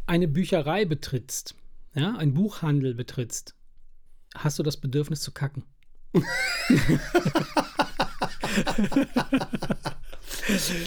[0.06, 1.54] eine Bücherei betrittst,
[1.94, 3.54] ja, einen Buchhandel betrittst,
[4.36, 5.64] hast du das Bedürfnis zu kacken.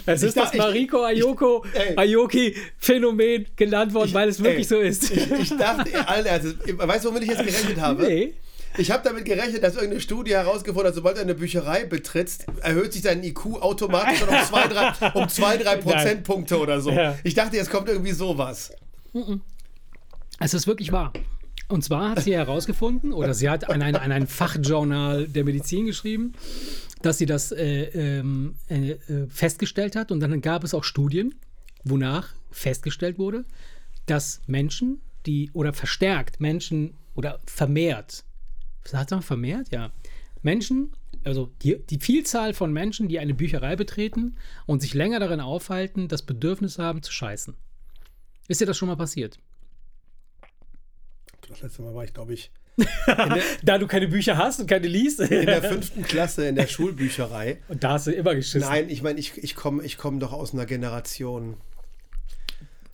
[0.06, 1.96] Es ist Ich das ich- Mariko Ayoko, ey.
[1.98, 5.12] Ayoki-Phänomen genannt worden, weil es wirklich ey, so ist.
[5.12, 8.04] Ich, ich dachte, Ernstes, weißt du, womit ich jetzt gerechnet habe?
[8.04, 8.34] nee.
[8.76, 12.91] Ich habe damit gerechnet, dass irgendeine Studie herausgefunden hat, sobald du eine Bücherei betrittst, erhöht
[12.91, 16.89] sich dein IQ automatisch um zwei, drei, um zwei, drei Prozentpunkte oder so.
[16.89, 17.16] Ja.
[17.24, 18.72] Ich dachte, jetzt kommt irgendwie sowas.
[20.39, 21.14] Es ist wirklich wahr.
[21.74, 25.88] Und zwar hat sie herausgefunden, oder sie hat an ein, an ein Fachjournal der Medizin
[25.88, 26.34] geschrieben,
[27.01, 27.86] dass sie das äh,
[28.19, 30.11] ähm, äh, äh, festgestellt hat.
[30.11, 31.34] Und dann gab es auch Studien,
[31.84, 33.43] wonach festgestellt wurde,
[34.05, 38.24] dass Menschen, die, oder verstärkt Menschen, oder vermehrt,
[38.84, 39.71] sagt man vermehrt?
[39.71, 39.91] Ja.
[40.43, 40.91] Menschen,
[41.24, 44.36] also die, die Vielzahl von Menschen, die eine Bücherei betreten
[44.67, 47.55] und sich länger darin aufhalten, das Bedürfnis haben zu scheißen.
[48.47, 49.39] Ist dir das schon mal passiert?
[51.54, 52.51] Das letzte Mal war ich, glaube ich,
[53.64, 55.20] Da du keine Bücher hast und keine liest.
[55.20, 57.60] in der fünften Klasse in der Schulbücherei.
[57.68, 58.62] und da hast du immer geschissen.
[58.62, 61.58] Nein, ich meine, ich, ich komme ich komm doch aus einer Generation,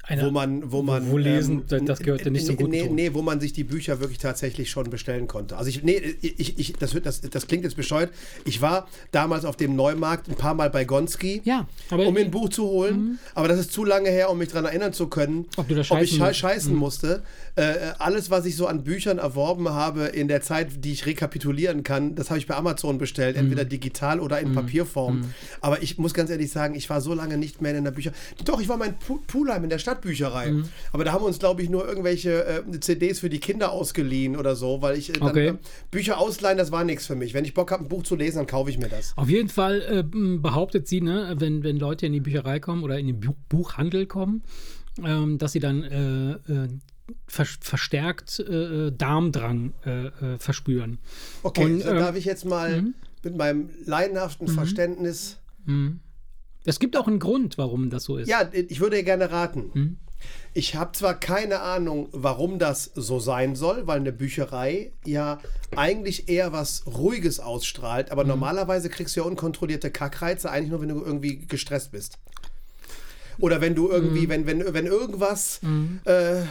[0.10, 1.04] Eine, wo man, wo man.
[1.04, 3.64] ähm, wo lesen, das gehört ja nicht so gut Nee, nee, wo man sich die
[3.64, 5.56] Bücher wirklich tatsächlich schon bestellen konnte.
[5.56, 8.12] Also ich, nee, ich, ich, das, das, das klingt jetzt bescheuert.
[8.44, 11.42] Ich war damals auf dem Neumarkt ein paar Mal bei Gonski.
[11.46, 14.50] Ja, um mir ein Buch zu holen, aber das ist zu lange her, um mich
[14.50, 16.36] daran erinnern zu können, Ob du da ich musst.
[16.38, 17.22] scheißen musste.
[17.56, 21.84] Äh, alles, was ich so an Büchern erworben habe in der Zeit, die ich rekapitulieren
[21.84, 25.26] kann, das habe ich bei Amazon bestellt, entweder digital oder in Papierform.
[25.62, 28.12] Aber ich muss ganz ehrlich sagen, ich war so lange nicht mehr in der Bücher.
[28.46, 28.96] Doch, ich war mein
[29.28, 30.54] Pulheim in der Stadtbücherei.
[30.92, 34.36] Aber da haben wir uns, glaube ich, nur irgendwelche äh, CDs für die Kinder ausgeliehen
[34.36, 35.48] oder so, weil ich äh, dann, Okay.
[35.50, 35.54] äh,
[35.92, 37.34] Bücher ausleihen, das war nichts für mich.
[37.34, 39.14] Wenn ich Bock habe, ein Buch zu lesen, dann kaufe ich mir das.
[39.16, 42.98] Auf jeden Fall äh, behauptet sie, ne, wenn, wenn Leute in die Bücherei kommen oder
[42.98, 44.44] in den Buch Buchhandel kommen,
[45.04, 46.68] ähm, dass sie dann äh, äh,
[47.28, 51.00] ver verstärkt äh, Darmdrang äh, äh, verspüren.
[51.44, 52.86] Okay, Und, dann ähm, darf ich jetzt mal
[53.24, 55.38] mit meinem laienhaften Verständnis.
[56.70, 58.28] Es gibt auch einen Grund, warum das so ist.
[58.28, 59.98] Ja, ich würde gerne raten.
[60.54, 65.40] Ich habe zwar keine Ahnung, warum das so sein soll, weil eine Bücherei ja
[65.76, 70.90] eigentlich eher was Ruhiges ausstrahlt, aber normalerweise kriegst du ja unkontrollierte Kackreize eigentlich nur, wenn
[70.90, 72.20] du irgendwie gestresst bist.
[73.40, 75.62] Oder wenn du irgendwie, wenn, wenn, wenn irgendwas
[76.06, 76.42] äh,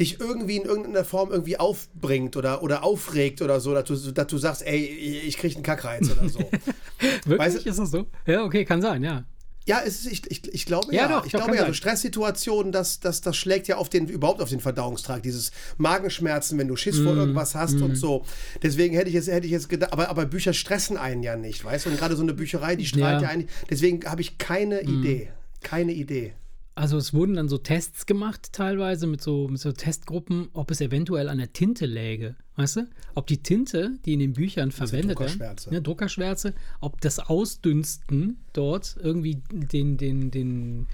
[0.00, 4.26] dich irgendwie in irgendeiner Form irgendwie aufbringt oder, oder aufregt oder so, dass du, dass
[4.28, 4.78] du sagst, ey,
[5.26, 6.38] ich krieg einen Kackreiz oder so.
[7.24, 8.06] Wirklich Weißt du- ist das so?
[8.26, 9.24] Ja, okay, kann sein, ja.
[9.66, 11.08] Ja, es ist, ich, ich, ich glaube Ja, ja.
[11.08, 14.48] doch, ich glaube ja, so Stresssituationen, das, das, das schlägt ja auf den, überhaupt auf
[14.50, 15.24] den Verdauungstrakt.
[15.24, 17.04] Dieses Magenschmerzen, wenn du Schiss Mhm.
[17.04, 18.24] vor irgendwas hast und so.
[18.62, 21.64] Deswegen hätte ich jetzt, hätte ich jetzt gedacht, aber, aber Bücher stressen einen ja nicht,
[21.64, 21.90] weißt du?
[21.90, 23.16] Und gerade so eine Bücherei, die strahlt Ja.
[23.18, 23.22] Mhm.
[23.22, 23.50] ja, eigentlich.
[23.70, 25.30] Deswegen habe ich keine Idee.
[25.62, 26.32] Keine Idee.
[26.74, 30.80] Also es wurden dann so Tests gemacht teilweise mit so, mit so Testgruppen, ob es
[30.80, 32.36] eventuell an der Tinte läge.
[32.56, 32.88] Weißt du?
[33.14, 35.70] Ob die Tinte, die in den Büchern verwendet wird, Druckerschwärze.
[35.70, 40.86] ne, Druckerschwärze, ob das Ausdünsten dort irgendwie den, den, den,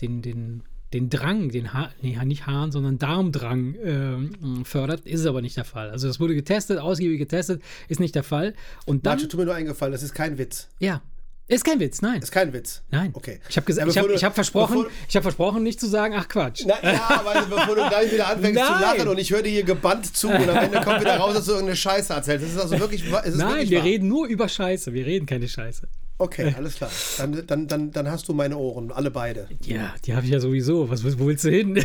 [0.00, 0.62] den, den,
[0.92, 5.64] den Drang, den ha nee, nicht Hahn, sondern Darmdrang ähm, fördert, ist aber nicht der
[5.64, 5.90] Fall.
[5.90, 8.54] Also das wurde getestet, ausgiebig getestet, ist nicht der Fall.
[8.86, 10.68] Und dann, Manche tut mir nur eingefallen, das ist kein Witz.
[10.78, 11.02] ja,
[11.46, 12.22] ist kein Witz, nein.
[12.22, 12.82] Ist kein Witz.
[12.90, 13.10] Nein.
[13.12, 13.40] Okay.
[13.48, 15.86] Ich habe Ja, ich hab, bevor du- ich hab versprochen, ich habe versprochen, nicht zu
[15.86, 16.64] sagen, ach Quatsch.
[16.66, 18.80] Na, ja, weil bevor du gleich wieder anfängst zu Nein.
[18.80, 21.44] lachen und ich höre dir hier gebannt zu und am Ende kommt wieder raus, dass
[21.46, 22.44] du irgendeine Scheiße erzählst.
[22.46, 23.84] Das ist also wirklich, ist Nein, wirklich wir wahr.
[23.86, 24.92] reden nur über Scheiße.
[24.94, 25.86] Wir reden keine Scheiße.
[26.16, 26.90] Okay, alles klar.
[27.18, 29.48] Dann, dann, dann, dann hast du meine Ohren, alle beide.
[29.64, 30.88] Ja, die habe ich ja sowieso.
[30.88, 31.84] Was willst- wo willst du hin?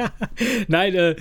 [0.68, 1.14] Nein, äh,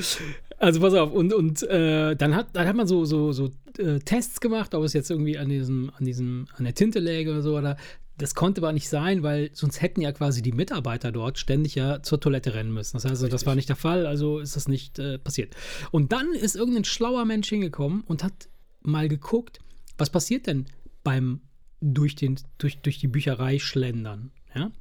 [0.59, 1.11] also pass auf.
[1.11, 4.83] Und, und äh, dann, hat, dann hat man so, so, so äh, Tests gemacht, ob
[4.83, 7.57] es jetzt irgendwie an diesem, an diesem, an der Tinte läge oder so.
[7.57, 7.77] Oder
[8.17, 12.03] das konnte aber nicht sein, weil sonst hätten ja quasi die Mitarbeiter dort ständig ja
[12.03, 12.97] zur Toilette rennen müssen.
[12.97, 15.55] Das heißt, also, das war nicht der Fall, also ist das nicht äh, passiert.
[15.91, 18.49] Und dann ist irgendein schlauer Mensch hingekommen und hat
[18.81, 19.59] mal geguckt,
[19.97, 20.65] was passiert denn
[21.03, 21.41] beim
[21.81, 24.31] durch, den, durch, durch die Bücherei schlendern.
[24.53, 24.71] Ja?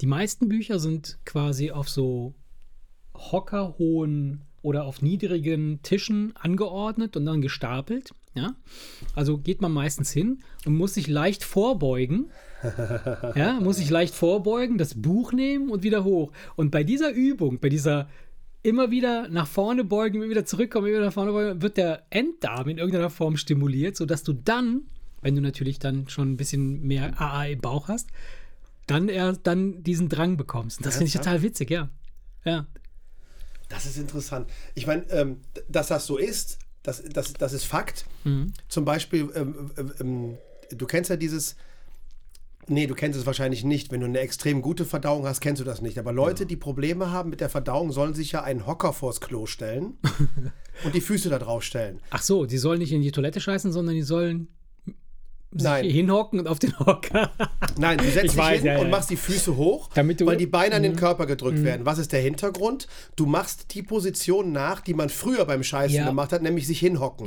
[0.00, 2.34] Die meisten Bücher sind quasi auf so
[3.16, 8.14] hockerhohen oder auf niedrigen Tischen angeordnet und dann gestapelt.
[8.34, 8.56] Ja?
[9.14, 12.26] Also geht man meistens hin und muss sich leicht vorbeugen.
[13.36, 16.32] Ja, muss sich leicht vorbeugen, das Buch nehmen und wieder hoch.
[16.56, 18.08] Und bei dieser Übung, bei dieser
[18.62, 22.04] immer wieder nach vorne beugen, immer wieder zurückkommen, immer wieder nach vorne beugen, wird der
[22.08, 24.84] Enddarm in irgendeiner Form stimuliert, sodass du dann,
[25.20, 28.08] wenn du natürlich dann schon ein bisschen mehr AA im Bauch hast,
[28.86, 30.78] dann erst dann diesen Drang bekommst.
[30.78, 31.90] Und das finde ich total witzig, ja.
[32.46, 32.66] Ja.
[33.68, 34.48] Das ist interessant.
[34.74, 38.04] Ich meine, ähm, dass das so ist, das, das, das ist Fakt.
[38.24, 38.52] Mhm.
[38.68, 40.38] Zum Beispiel, ähm, ähm, ähm,
[40.70, 41.56] du kennst ja dieses.
[42.66, 43.92] Nee, du kennst es wahrscheinlich nicht.
[43.92, 45.98] Wenn du eine extrem gute Verdauung hast, kennst du das nicht.
[45.98, 49.44] Aber Leute, die Probleme haben mit der Verdauung, sollen sich ja einen Hocker vors Klo
[49.44, 49.98] stellen
[50.84, 52.00] und die Füße da drauf stellen.
[52.08, 54.48] Ach so, die sollen nicht in die Toilette scheißen, sondern die sollen
[55.62, 55.84] Nein.
[55.84, 57.30] hinhocken und auf den Hocker.
[57.78, 58.90] Nein, du setzt Ich dich weiß, hin ja, und ja.
[58.90, 60.28] machst die Füße hoch, Damit du- Mhm.
[60.28, 61.86] weil die Beine an den Körper gedrückt werden.
[61.86, 62.86] Was ist der Hintergrund?
[63.16, 66.06] Du machst die Position nach, die man früher beim Scheißen Ja.
[66.06, 67.26] gemacht hat, nämlich sich hinhocken.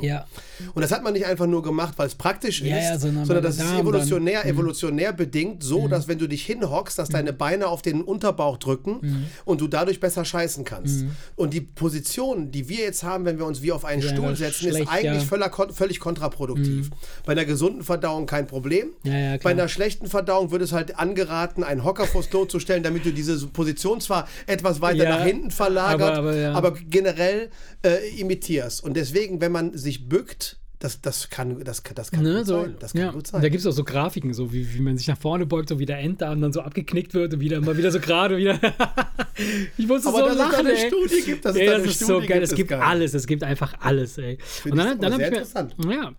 [0.74, 3.56] Und das hat man nicht einfach nur gemacht, weil es praktisch ist, sondern sondern das
[3.58, 4.58] ist evolutionär, dann- Mhm.
[4.58, 8.98] evolutionär bedingt so, dass wenn du dich hinhockst, dass deine Beine auf den Unterbauch drücken
[9.00, 9.24] Mhm.
[9.44, 11.04] und du dadurch besser scheißen kannst.
[11.36, 14.68] Und die Position, die wir jetzt haben, wenn wir uns wie auf einen Stuhl setzen,
[14.68, 15.24] ist eigentlich.
[15.30, 15.72] Mhm.
[15.74, 16.90] völlig kontraproduktiv.
[17.24, 18.88] Bei einer gesunden Verdauung kein Problem.
[19.04, 22.58] Ja, ja, Bei einer schlechten Verdauung wird es halt angeraten, einen Hocker vors Klo zu
[22.60, 26.72] stellen, damit du diese Position zwar etwas weiter Ja, nach hinten verlagert, aber- aber aber,
[26.88, 27.50] generell
[27.84, 28.82] äh, imitierst.
[28.82, 32.62] Und deswegen, wenn man sich bückt, das, das kann, das, das kann Ne, gut so,
[32.62, 32.76] sein.
[32.78, 33.10] Das kann ja.
[33.10, 33.42] gut sein.
[33.42, 35.80] Da gibt es auch so Grafiken, so wie, wie man sich nach vorne beugt, so
[35.80, 38.60] wie der Enddarm dann so abgeknickt wird und wieder immer wieder so gerade wieder.
[39.76, 40.86] ich musste Aber so dass es da lachen, eine ey.
[40.86, 42.38] Studie gibt, dass es ey, da das eine ist so Studie geil.
[42.40, 42.80] gibt, Es gibt geil.
[42.80, 44.38] alles, es gibt einfach alles, ey.
[44.70, 45.74] Und dann, dann habe sehr ich mir, interessant.
[45.90, 46.12] ja.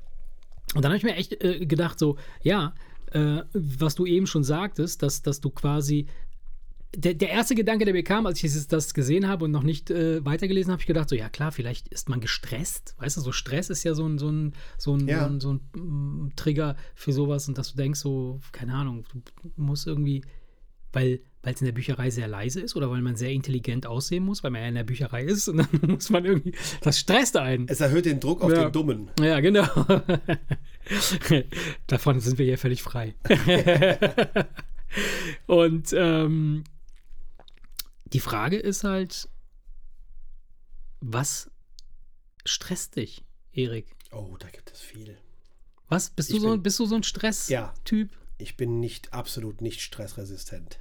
[0.76, 2.74] Und dann habe ich mir echt äh, gedacht, so, ja,
[3.12, 6.08] äh, was du eben schon sagtest, dass, dass du quasi
[6.96, 9.92] der, der erste Gedanke, der mir kam, als ich das gesehen habe und noch nicht
[9.92, 12.96] äh, weitergelesen habe, ich gedacht, so, ja klar, vielleicht ist man gestresst.
[12.98, 15.24] Weißt du, so Stress ist ja so ein, so ein, so ein, Ja.
[15.24, 19.06] so ein, so ein mm, Trigger für sowas und dass du denkst, so, keine Ahnung,
[19.14, 19.22] du
[19.56, 20.24] musst irgendwie,
[20.92, 24.24] weil weil es in der Bücherei sehr leise ist oder weil man sehr intelligent aussehen
[24.26, 27.38] muss, weil man ja in der Bücherei ist und dann muss man irgendwie, das stresst
[27.38, 27.68] einen.
[27.70, 28.64] Es erhöht den Druck auf Ja.
[28.66, 29.10] den Dummen.
[29.20, 29.68] Ja, genau.
[31.88, 33.16] Davon sind wir hier völlig frei.
[35.46, 36.64] Und ähm,
[38.06, 39.30] die Frage ist halt,
[41.00, 41.50] was
[42.46, 43.24] stresst dich,
[43.54, 43.96] Erik?
[44.12, 45.18] Oh, da gibt es viel.
[45.88, 46.10] Was?
[46.10, 47.08] Bist du, so, bin- bist du so ein Ja.
[47.08, 48.10] Stress-Typ?
[48.40, 50.80] Ich bin nicht, absolut nicht stressresistent.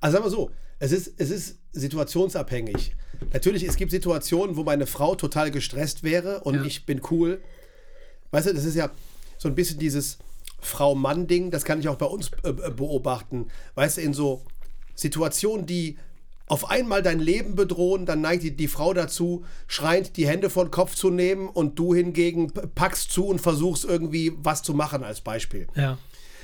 [0.00, 2.94] Also sagen wir so, es ist, es ist situationsabhängig.
[3.32, 6.64] Natürlich, es gibt Situationen, wo meine Frau total gestresst wäre und Ja.
[6.64, 7.40] ich bin cool.
[8.30, 8.90] Weißt du, das ist ja
[9.38, 10.18] so ein bisschen dieses
[10.60, 13.46] Frau-Mann-Ding, das kann ich auch bei uns äh, äh, beobachten.
[13.74, 14.42] Weißt du, in so
[14.94, 15.98] Situationen, die
[16.46, 20.64] auf einmal dein Leben bedrohen, dann neigt die, die Frau dazu, schreiend die Hände vor
[20.64, 25.04] den Kopf zu nehmen und du hingegen packst zu und versuchst irgendwie was zu machen
[25.04, 25.66] als Beispiel.
[25.74, 25.98] Ja.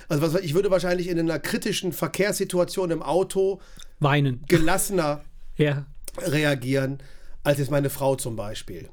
[0.08, 3.60] Also was, ich würde wahrscheinlich in einer kritischen Verkehrssituation im Auto
[4.00, 4.42] Weinen.
[4.48, 5.22] gelassener
[5.56, 5.86] Ja.
[6.18, 6.98] reagieren,
[7.42, 8.88] als jetzt meine Frau zum Beispiel.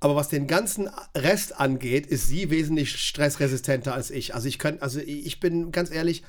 [0.00, 4.34] Aber was den ganzen Rest angeht, ist sie wesentlich stressresistenter als ich.
[4.34, 6.22] Also ich könnte, also ich bin ganz ehrlich,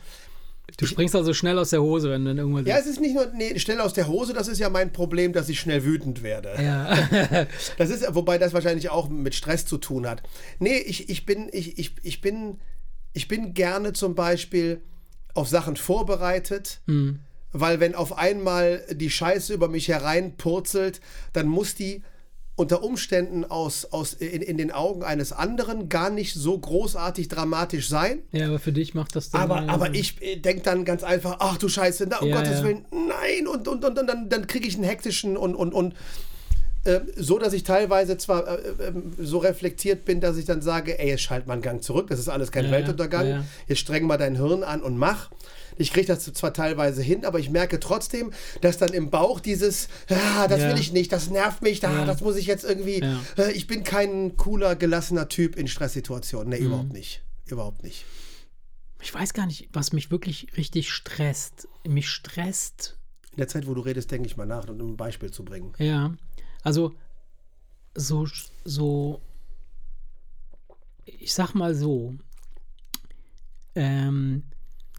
[0.77, 2.65] Du springst also schnell aus der Hose, wenn dann irgendwas.
[2.65, 5.33] ja, es ist nicht nur nee, schnell aus der Hose, das ist ja mein Problem,
[5.33, 6.55] dass ich schnell wütend werde.
[6.61, 7.45] ja.
[7.77, 10.23] Das ist, wobei das wahrscheinlich auch mit Stress zu tun hat.
[10.59, 12.59] Nee, ich, ich bin, ich, ich, ich bin,
[13.13, 14.81] ich bin gerne zum Beispiel
[15.33, 16.81] auf Sachen vorbereitet,
[17.51, 21.01] weil wenn auf einmal die Scheiße über mich hereinpurzelt,
[21.33, 22.03] dann muss die
[22.55, 27.89] unter Umständen aus, aus in, in den Augen eines anderen gar nicht so großartig dramatisch
[27.89, 28.19] sein.
[28.31, 29.41] ja, aber für dich macht das dann.
[29.41, 32.59] Aber, äh, aber ich denke dann ganz einfach, ach du Scheiße, na, um Ja, Gottes
[32.59, 32.63] ja.
[32.63, 35.95] Willen, nein, und, und, und, und dann, dann kriege ich einen hektischen und, und, und
[36.85, 40.99] äh, so, dass ich teilweise zwar äh, äh, so reflektiert bin, dass ich dann sage,
[40.99, 43.45] ey, jetzt schalt mal einen Gang zurück, das ist alles kein Ja, Weltuntergang, ja, ja.
[43.67, 45.31] jetzt streng mal dein Hirn an und mach.
[45.77, 48.31] Ich kriege das zwar teilweise hin, aber ich merke trotzdem,
[48.61, 52.05] dass dann im Bauch dieses, ah, das will ich nicht, das nervt mich, da, Ja.
[52.05, 53.01] das muss ich jetzt irgendwie,
[53.37, 56.49] äh, ich bin kein cooler, gelassener Typ in Stresssituationen.
[56.49, 56.59] Mhm.
[56.59, 57.21] Nee, überhaupt nicht.
[57.47, 58.05] Überhaupt nicht.
[59.01, 61.67] Ich weiß gar nicht, was mich wirklich richtig stresst.
[61.87, 62.97] Mich stresst,
[63.31, 65.73] In der Zeit, wo du redest, denke ich mal nach, um ein Beispiel zu bringen.
[65.79, 66.13] ja.
[66.63, 66.93] Also,
[67.95, 68.27] so,
[68.63, 69.21] so,
[71.05, 72.15] ich sag mal so,
[73.75, 74.43] ähm,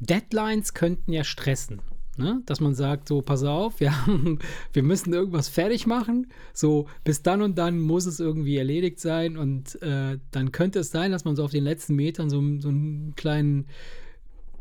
[0.00, 1.80] Deadlines könnten ja stressen.
[2.16, 2.42] Ne?
[2.46, 4.38] Dass man sagt, so, pass auf, wir, haben,
[4.72, 6.28] wir müssen irgendwas fertig machen.
[6.52, 9.36] So, bis dann und dann muss es irgendwie erledigt sein.
[9.36, 12.68] Und äh, dann könnte es sein, dass man so auf den letzten Metern so, so
[12.68, 13.66] einen kleinen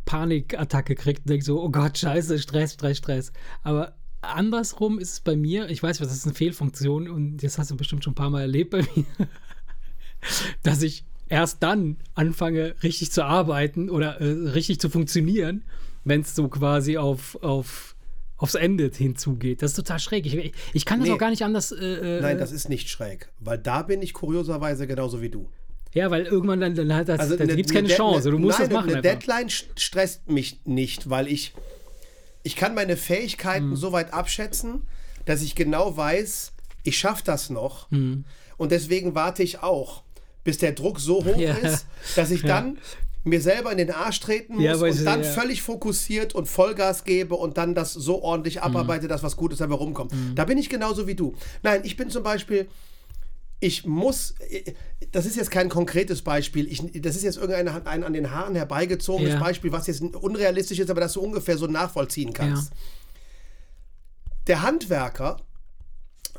[0.06, 3.34] Panikattacke kriegt und denkt so, oh Gott, scheiße, Stress, Stress, Stress.
[3.62, 7.72] Aber andersrum ist es bei mir, ich weiß, das ist eine Fehlfunktion und das hast
[7.72, 9.06] du bestimmt schon ein paar Mal erlebt bei mir,
[10.64, 15.64] dass ich erst dann anfange, richtig zu arbeiten oder äh, richtig zu funktionieren,
[16.04, 17.96] wenn es so quasi auf, auf,
[18.38, 19.62] aufs Ende hinzugeht.
[19.62, 20.26] Das ist total schräg.
[20.26, 21.14] Ich, ich kann das Nee.
[21.16, 21.72] auch gar nicht anders.
[21.72, 25.50] Äh, Nein, äh, das ist nicht schräg, weil da bin ich kurioserweise genauso wie du.
[25.94, 28.30] ja, weil irgendwann dann, dann, Also dann gibt es keine Chance.
[28.32, 28.90] Du musst nein, das machen.
[28.90, 29.12] Eine einfach.
[29.12, 31.54] Deadline st- stresst mich nicht, weil ich,
[32.44, 33.76] ich kann meine Fähigkeiten Hm.
[33.76, 34.84] so weit abschätzen,
[35.26, 36.52] dass ich genau weiß,
[36.84, 37.90] ich schaffe das noch.
[37.92, 38.26] Hm.
[38.58, 40.04] Und deswegen warte ich auch,
[40.44, 41.54] bis der Druck so hoch Ja.
[41.56, 41.86] ist,
[42.16, 42.78] dass ich dann
[43.24, 45.30] mir selber in den Arsch treten muss Ja, und dann ja.
[45.32, 48.64] völlig fokussiert und Vollgas gebe und dann das so ordentlich Hm.
[48.64, 50.12] abarbeite, dass was Gutes dabei rumkommt.
[50.36, 51.34] Da bin ich genauso wie du.
[51.64, 52.68] Nein, ich bin zum Beispiel,
[53.64, 54.36] ich muss,
[55.14, 58.56] das ist jetzt kein konkretes Beispiel, ich, das ist jetzt irgendein ein an den Haaren
[58.56, 59.40] herbeigezogenes Ja.
[59.40, 62.72] Beispiel, was jetzt unrealistisch ist, aber das du ungefähr so nachvollziehen kannst.
[62.72, 62.78] Ja.
[64.48, 65.38] Der Handwerker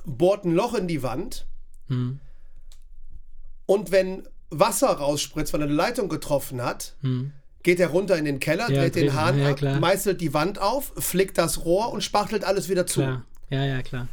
[0.04, 1.46] bohrt ein Loch in die Wand
[1.88, 2.18] Hm.
[3.66, 6.94] und wenn Wasser rausspritzt, weil er eine Leitung getroffen hat,
[7.62, 8.74] geht er runter in den Keller, Hm.
[8.74, 12.68] Ja, dreht den Hahn ab, meißelt die Wand auf, flickt das Rohr und spachtelt alles
[12.68, 13.00] wieder zu.
[13.00, 13.24] Klar.
[13.48, 14.08] Ja, ja, klar.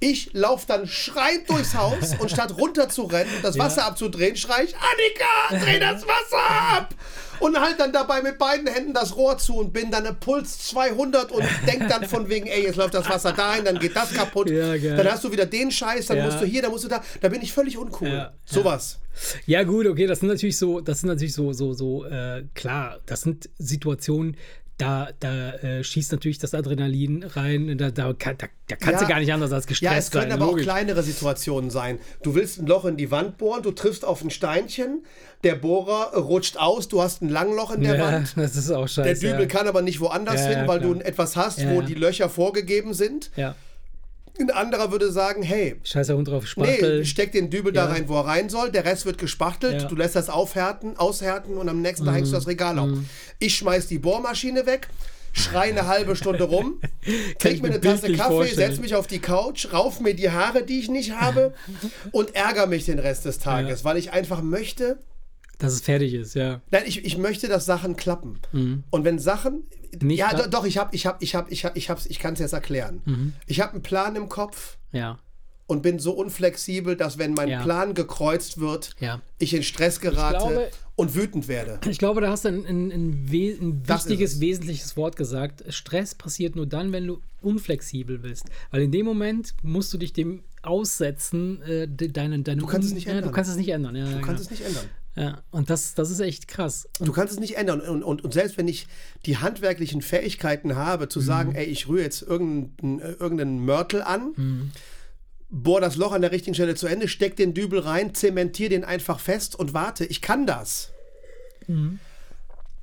[0.00, 4.36] Ich laufe dann schreiend durchs Haus und statt runter zu rennen und das Wasser abzudrehen,
[4.36, 6.94] schrei ich, Annika, dreh das Wasser ab!
[7.40, 10.58] Und halt dann dabei mit beiden Händen das Rohr zu und bin dann im Puls
[10.68, 14.12] 200 und denk dann von wegen, ey, jetzt läuft das Wasser dahin, dann geht das
[14.12, 14.50] kaputt.
[14.50, 16.24] Ja, dann hast du wieder den Scheiß, dann Ja.
[16.24, 17.02] musst du hier, dann musst du da.
[17.20, 18.08] Da bin ich völlig uncool.
[18.08, 18.98] Ja, Sowas.
[19.46, 22.98] Ja, gut, okay, das sind natürlich so, das sind natürlich so, so, so, äh, klar,
[23.06, 24.36] das sind Situationen,
[24.78, 29.06] da, da äh, schießt natürlich das Adrenalin rein, da, da, kann- da, da kannst Ja.
[29.06, 30.32] du gar nicht anders als gestresst Ja, es können sein.
[30.32, 30.62] aber logisch.
[30.62, 31.98] auch kleinere Situationen sein.
[32.22, 35.04] Du willst ein Loch in die Wand bohren, du triffst auf ein Steinchen,
[35.44, 38.32] der Bohrer rutscht aus, du hast ein Langloch in der ja, Wand.
[38.36, 39.20] das ist auch Der scheiße.
[39.20, 39.46] Dübel ja.
[39.46, 40.94] kann aber nicht woanders hin, weil klar.
[40.94, 43.30] du etwas hast, wo die Löcher vorgegeben sind.
[43.36, 43.54] Ja,
[44.40, 47.04] Ein anderer würde sagen, hey, scheiße Hund drauf nee, Spachtel.
[47.04, 47.92] steck den Dübel da Ja.
[47.92, 49.84] rein, wo er rein soll, der Rest wird gespachtelt, Ja.
[49.84, 49.88] Mhm.
[49.88, 52.90] du lässt das aufhärten, aushärten und am nächsten Tag hängst du das Regal auf.
[53.40, 54.88] Ich schmeiß die Bohrmaschine weg,
[55.32, 56.80] schrei eine halbe Stunde rum,
[57.38, 60.78] trink mir eine Tasse Kaffee, setz mich auf die Couch, rauf mir die Haare, die
[60.78, 61.52] ich nicht habe
[62.12, 64.98] und ärgere mich den Rest des Tages, weil ich einfach möchte,
[65.58, 66.60] dass es fertig ist, ja.
[66.70, 68.38] Nein, ich, ich möchte, dass Sachen klappen.
[68.90, 69.64] Und wenn Sachen.
[70.00, 70.06] Mhm.
[70.06, 70.50] Nicht ja, klappen?
[70.50, 72.40] do, doch, ich habe, ich habe, ich habe, ich habe, ich, hab's- ich kann es
[72.40, 73.00] jetzt erklären.
[73.06, 73.32] Mhm.
[73.46, 75.18] Ich habe einen Plan im Kopf Ja,
[75.66, 77.62] und bin so unflexibel, dass wenn mein Ja.
[77.62, 79.20] Plan gekreuzt wird, ja.
[79.38, 81.78] ich in Stress gerate glaube- und wütend werde.
[81.88, 84.40] Ich glaube, da hast du ein, ein, ein, we ein wichtiges, es.
[84.40, 85.64] wesentliches Wort gesagt.
[85.70, 88.44] Stress passiert nur dann, wenn du unflexibel bist.
[88.70, 92.88] Weil in dem Moment musst du dich dem aussetzen, äh, de- deinen, deinen Du kannst
[92.88, 93.28] es nicht ja, ändern.
[93.30, 93.96] Du kannst es nicht ändern.
[93.96, 94.84] Ja, Du kannst es nicht ändern.
[95.18, 96.88] Ja, und das, das ist echt krass.
[97.00, 97.80] Und Du kannst es nicht ändern.
[97.80, 98.86] Und, und, und selbst wenn ich
[99.26, 104.70] die handwerklichen Fähigkeiten habe, zu sagen, ey, ich rühre jetzt irgendeinen, irgendeinen Mörtel an,
[105.50, 108.84] bohr das Loch an der richtigen Stelle zu Ende, steck den Dübel rein, zementier den
[108.84, 110.04] einfach fest und warte.
[110.04, 110.92] Ich kann das.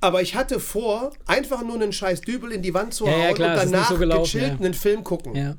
[0.00, 3.20] Aber ich hatte vor, einfach nur einen scheiß Dübel in die Wand zu Ja, hauen
[3.22, 5.34] ja, klar, und danach so gelaufen, gechillt einen Film gucken.
[5.34, 5.56] ja.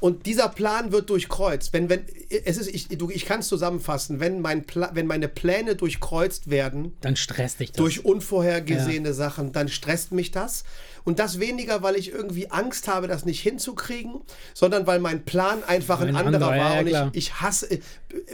[0.00, 1.72] Und dieser Plan wird durchkreuzt.
[1.72, 2.04] Wenn, wenn,
[2.44, 6.48] es ist, ich, du, ich kann es zusammenfassen, wenn, mein Pla wenn meine Pläne durchkreuzt
[6.48, 7.76] werden, Dann stresst dich das.
[7.76, 10.64] durch unvorhergesehene Sachen, dann stresst mich das.
[11.04, 14.20] Und das weniger, weil ich irgendwie Angst habe, das nicht hinzukriegen,
[14.54, 16.88] sondern weil mein Plan einfach ein, Ein anderer anderer, ja, war.
[16.88, 17.68] ja, und ich, ich hasse,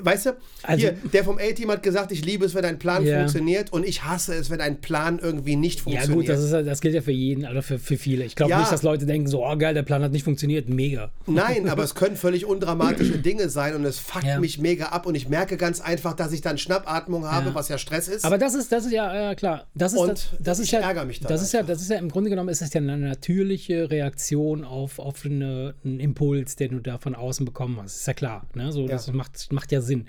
[0.01, 0.31] weißt du,
[0.63, 3.19] Also- hier, der vom A-Team hat gesagt, ich liebe es, wenn ein Plan Ja.
[3.19, 6.27] funktioniert und ich hasse es, wenn ein Plan irgendwie nicht ja, funktioniert.
[6.27, 8.25] gut, das, ist, ja- das gilt ja für jeden, oder für, für viele.
[8.25, 8.59] Ich glaube Ja.
[8.61, 10.69] nicht, dass Leute denken, so, oh geil, der Plan hat nicht funktioniert.
[10.69, 11.11] Mega.
[11.27, 14.41] Nein, aber es können völlig undramatische Dinge sein und es fuckt Ja.
[14.41, 17.55] mich mega ab und ich merke ganz einfach, dass ich dann Schnappatmung habe, Ja.
[17.55, 18.25] was ja Stress ist.
[18.25, 19.67] Aber das ist, das ist ja, äh, klar.
[19.75, 21.81] Das ist, Und das, das ist ich ja, ärgere mich dann das ist ja, das
[21.81, 26.01] ist ja im Grunde genommen ist es ja eine natürliche Reaktion auf, auf eine, einen
[26.01, 27.97] Impuls, den du da von außen bekommen hast.
[27.97, 28.47] Ist ja klar.
[28.55, 28.73] Ne?
[28.73, 30.09] So, Das macht, macht ja Sinn.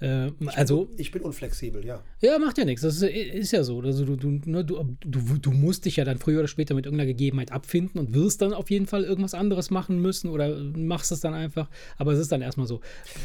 [0.00, 2.02] Äh, also, ich bin unflexibel, ja.
[2.20, 2.82] ja, macht ja nichts.
[2.82, 3.80] Das ist, ist ja so.
[3.80, 6.84] Also, du, du, ne, du, du, du musst dich ja dann früher oder später mit
[6.84, 11.12] irgendeiner Gegebenheit abfinden und wirst dann auf jeden Fall irgendwas anderes machen müssen oder machst
[11.12, 11.70] es dann einfach.
[11.96, 12.80] Aber es ist dann erstmal so.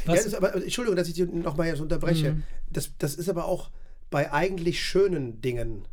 [0.06, 2.34] Ja, Was, ist aber, Entschuldigung, dass ich dich nochmal jetzt unterbreche.
[2.34, 2.44] Mhm.
[2.72, 3.70] Das, das ist aber auch
[4.10, 5.86] bei eigentlich schönen Dingen.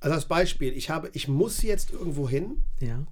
[0.00, 3.04] Also als Beispiel, ich habe, ich muss jetzt irgendwo hin ja.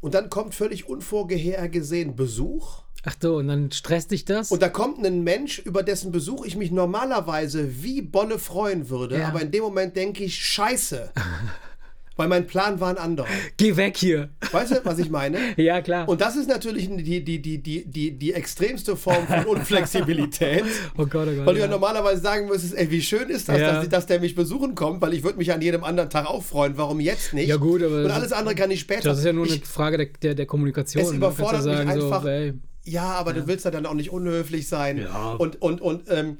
[0.00, 2.82] und dann kommt völlig unvorhergesehen Besuch.
[3.04, 4.50] Ach so, und dann stresst dich das?
[4.50, 9.18] Und da kommt ein Mensch, über dessen Besuch ich mich normalerweise wie Bolle freuen würde,
[9.18, 9.28] Ja.
[9.28, 11.12] aber in dem Moment denke ich, scheiße.
[12.16, 13.28] Weil mein Plan war ein anderer.
[13.58, 14.30] Geh weg hier.
[14.50, 15.38] Weißt du, was ich meine?
[15.56, 16.08] Ja, klar.
[16.08, 20.64] Und das ist natürlich die, die, die, die, die, die extremste Form von Unflexibilität.
[20.96, 21.46] oh Gott, oh Gott.
[21.46, 21.70] Weil du ja ja.
[21.70, 23.72] normalerweise sagen müsstest, ey, wie schön ist das, Ja.
[23.74, 26.42] dass, dass der mich besuchen kommt, weil ich würde mich an jedem anderen Tag auch
[26.42, 26.76] freuen.
[26.76, 27.48] Warum jetzt nicht?
[27.48, 29.02] Ja, gut, aber Und alles andere kann ich später.
[29.02, 31.02] Das ist ja nur eine ich, Frage der, der, der Kommunikation.
[31.02, 32.22] Es überfordert du mich sagen, einfach.
[32.22, 32.54] So, ey,
[32.84, 34.98] ja, aber du willst ja dann auch nicht unhöflich sein.
[34.98, 35.32] Ja.
[35.32, 36.38] Und, und, und ähm,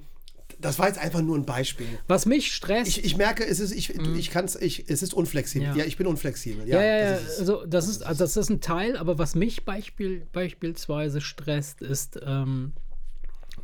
[0.58, 1.86] das war jetzt einfach nur ein Beispiel.
[2.08, 2.88] was mich stresst.
[2.88, 5.68] Ich, ich merke, es ist, ich, ich kann's, ich, es ist unflexibel.
[5.68, 5.76] Mhm.
[5.76, 5.82] Ja.
[5.82, 6.66] Ja, ich bin unflexibel.
[6.66, 7.40] ja, Ja, ja, das ist.
[7.40, 12.18] Also, das ist, also das ist ein Teil, aber was mich Beispiel, beispielsweise stresst, ist
[12.24, 12.72] ähm,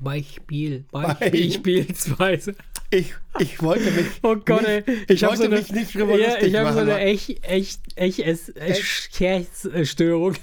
[0.00, 2.54] Beispiel, beispielsweise.
[2.90, 4.06] Ich, ich wollte mich.
[4.22, 4.82] Oh Gott, ey.
[4.86, 7.44] nicht, ich hab wollte so eine, mich nicht drüber ja, Ich habe so eine echt,
[7.46, 10.34] echt, echt, echt, echt, echt Störung.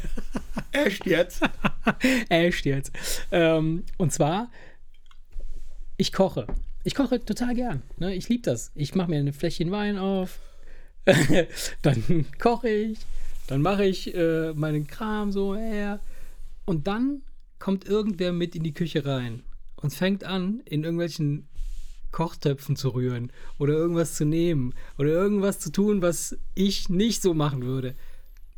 [0.72, 1.41] Echt jetzt?
[2.30, 2.91] Echt jetzt.
[3.32, 4.52] Ähm, und zwar,
[6.00, 6.47] ich koche.
[6.86, 7.82] Ich koche total gern.
[7.97, 8.16] Ne?
[8.16, 8.72] Ich liebe das.
[8.74, 10.39] Ich mache mir ein Fläschchen Wein auf,
[11.82, 13.00] dann koche ich,
[13.47, 16.00] dann mache ich äh, meinen Kram so her.
[16.66, 17.22] Und dann
[17.60, 19.43] kommt irgendwer mit in die Küche rein
[19.76, 21.50] und fängt an, in irgendwelchen
[22.12, 27.34] Kochtöpfen zu rühren oder irgendwas zu nehmen oder irgendwas zu tun, was ich nicht so
[27.34, 27.93] machen würde.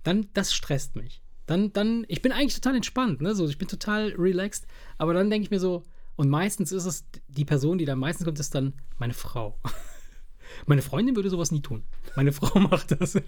[0.03, 1.21] Dann, das stresst mich.
[1.47, 3.33] Dann, dann, ich bin eigentlich total entspannt, ne?
[3.33, 4.67] So, ich bin total relaxed,
[4.99, 5.83] aber dann denke ich mir so,
[6.21, 9.57] und meistens ist es die Person, die da meistens kommt, ist dann meine Frau.
[10.67, 11.81] Meine Freundin würde sowas nie tun.
[12.15, 13.19] Meine Frau macht das.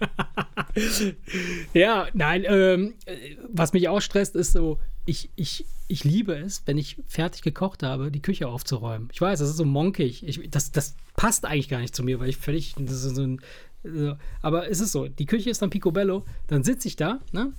[1.74, 6.62] ja, nein, ähm, äh, was mich auch stresst, ist so, ich, ich, ich liebe es,
[6.66, 9.08] wenn ich fertig gekocht habe, die Küche aufzuräumen.
[9.12, 10.24] Ich weiß, das ist so monkig.
[10.24, 13.40] Ich, das, das passt eigentlich gar nicht zu mir, weil ich völlig, so ein,
[13.82, 14.16] so.
[14.40, 17.54] aber es ist so, die Küche ist dann picobello, dann sitze ich da, ne?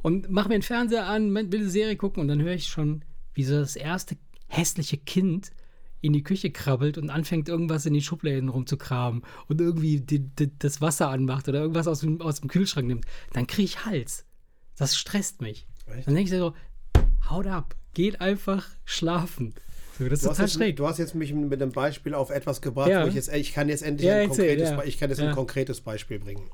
[0.00, 3.02] Und mache mir den Fernseher an, will eine Serie gucken und dann höre ich schon,
[3.34, 4.16] wie so das erste
[4.48, 5.50] hässliche Kind
[6.00, 10.56] in die Küche krabbelt und anfängt irgendwas in die Schubläden rumzukramen und irgendwie die, die,
[10.58, 14.24] das Wasser anmacht oder irgendwas aus dem, aus dem Kühlschrank nimmt, dann kriege ich Hals.
[14.76, 15.66] Das stresst mich.
[15.86, 16.06] Echt?
[16.06, 16.54] Dann denke ich so,
[17.28, 19.54] haut ab, geht einfach schlafen.
[19.98, 20.76] So, das ist Du hast, total jetzt, schräg.
[20.76, 23.02] du hast jetzt mich mit einem Beispiel auf etwas gebracht, Ja.
[23.04, 24.84] wo ich jetzt, ich kann jetzt endlich Ja, ein, erzähl, konkretes, ja.
[24.84, 25.30] Ich kann jetzt Ja.
[25.30, 26.48] ein konkretes Beispiel bringen.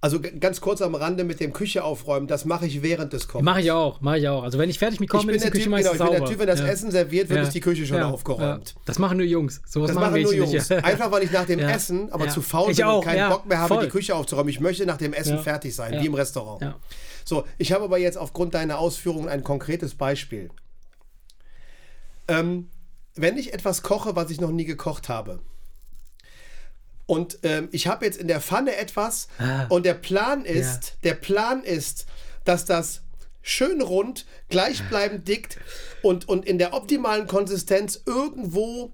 [0.00, 3.44] Also ganz kurz am Rande mit dem Küche aufräumen, das mache ich während des Kochens.
[3.44, 4.44] Mache ich auch, mache ich auch.
[4.44, 5.98] Also wenn ich fertig mit Kochen bin, bin ist die Typ, Küche genau, meistens ich
[5.98, 6.30] bin der sauber.
[6.30, 6.66] Typ, wenn das Ja.
[6.68, 7.42] Essen serviert wird, Ja.
[7.42, 8.08] ist die Küche schon Ja.
[8.08, 8.76] aufgeräumt.
[8.84, 9.60] Das machen nur Jungs.
[9.66, 10.52] Sowas Das machen machen nur Jungs.
[10.52, 10.70] nicht.
[10.84, 11.58] Einfach weil ich nach dem.
[11.58, 13.28] Essen aber zu faul bin und keinen.
[13.28, 13.84] Bock mehr habe, Voll.
[13.86, 14.50] die Küche aufzuräumen.
[14.50, 16.76] Ich möchte nach dem Essen fertig sein, wie im Restaurant.
[17.24, 20.48] So, ich habe aber jetzt aufgrund deiner Ausführungen ein konkretes Beispiel.
[22.28, 22.68] Ähm,
[23.16, 25.40] wenn ich etwas koche, was ich noch nie gekocht habe,
[27.08, 29.64] und ähm, ich habe jetzt in der Pfanne etwas Ah.
[29.70, 32.06] und der Plan ist, der Plan ist,
[32.44, 33.00] dass das
[33.42, 35.58] schön rund, gleichbleibend dick
[36.02, 38.92] und, und in der optimalen Konsistenz irgendwo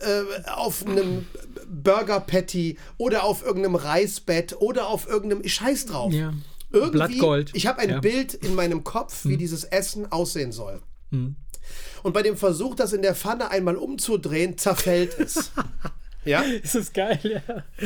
[0.00, 1.26] äh, auf einem
[1.68, 6.12] Burger Patty oder auf irgendeinem Reisbett oder auf irgendeinem Scheiß drauf.
[6.12, 6.32] Ja.
[6.72, 7.50] Irgendwie, Blattgold.
[7.54, 7.94] Ich habe ein Ja.
[7.96, 8.00] Hm.
[8.02, 10.82] Bild in meinem Kopf, wie dieses Essen aussehen soll.
[11.10, 15.50] Und bei dem Versuch, das in der Pfanne einmal umzudrehen, zerfällt es.
[16.24, 16.40] Ja?
[16.62, 17.40] Ist das geil, ja.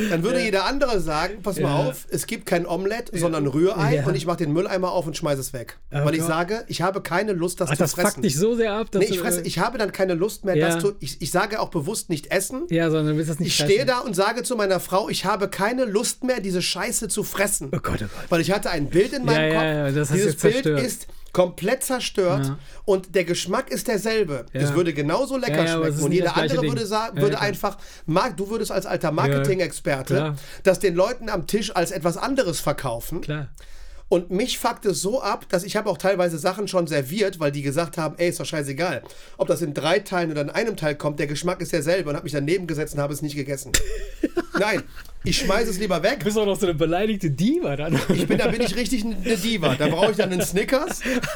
[0.09, 1.89] Dann würde jeder andere sagen, pass mal Ja.
[1.89, 4.05] auf, es gibt kein Omelett, sondern Rührei Ja.
[4.05, 5.77] und ich mache den Mülleimer auf und schmeiße es weg.
[5.91, 6.27] Oh Weil ich Gott.
[6.29, 8.11] sage, ich habe keine Lust, das Ach, zu das fressen.
[8.15, 10.55] fuckt dich so sehr ab, dass Nee, ich, fresse, ich habe dann keine Lust mehr,
[10.57, 10.69] Ja.
[10.75, 10.93] das zu.
[10.99, 12.63] Ich, ich sage auch bewusst nicht essen.
[12.69, 13.87] Ja, sondern du willst das nicht Ich stehe fressen.
[13.87, 17.67] da und sage zu meiner Frau, ich habe keine Lust mehr, diese Scheiße zu fressen.
[17.73, 18.09] Oh Gott, oh Gott.
[18.29, 19.63] Weil ich hatte ein Bild in meinem Ja, Kopf.
[19.63, 20.81] ja, ja, das Dieses Bild zerstört.
[20.81, 22.59] ist komplett zerstört Ja.
[22.85, 24.45] und der Geschmack ist derselbe.
[24.53, 24.61] Ja.
[24.61, 26.69] Es würde genauso lecker Ja, schmecken und jeder andere Ding.
[26.71, 31.75] würde sagen, würde einfach, Marc, du würdest als alter Marketing-Experte das den Leuten am Tisch
[31.75, 33.21] als etwas anderes verkaufen.
[33.21, 33.47] Klar.
[34.09, 37.51] Und mich fuckt es so ab, dass ich habe auch teilweise Sachen schon serviert, weil
[37.51, 39.01] die gesagt haben, ey, ist doch scheißegal.
[39.37, 42.15] Ob das in drei Teilen oder in einem Teil kommt, der Geschmack ist derselbe und
[42.15, 43.71] habe mich daneben gesetzt und habe es nicht gegessen.
[44.59, 44.83] Nein,
[45.23, 46.19] ich schmeiße es lieber weg.
[46.19, 47.99] Du bist auch noch so eine beleidigte Diva dann.
[48.13, 49.75] Ich bin, da bin ich richtig eine Diva.
[49.75, 51.01] Da brauche ich dann einen Snickers.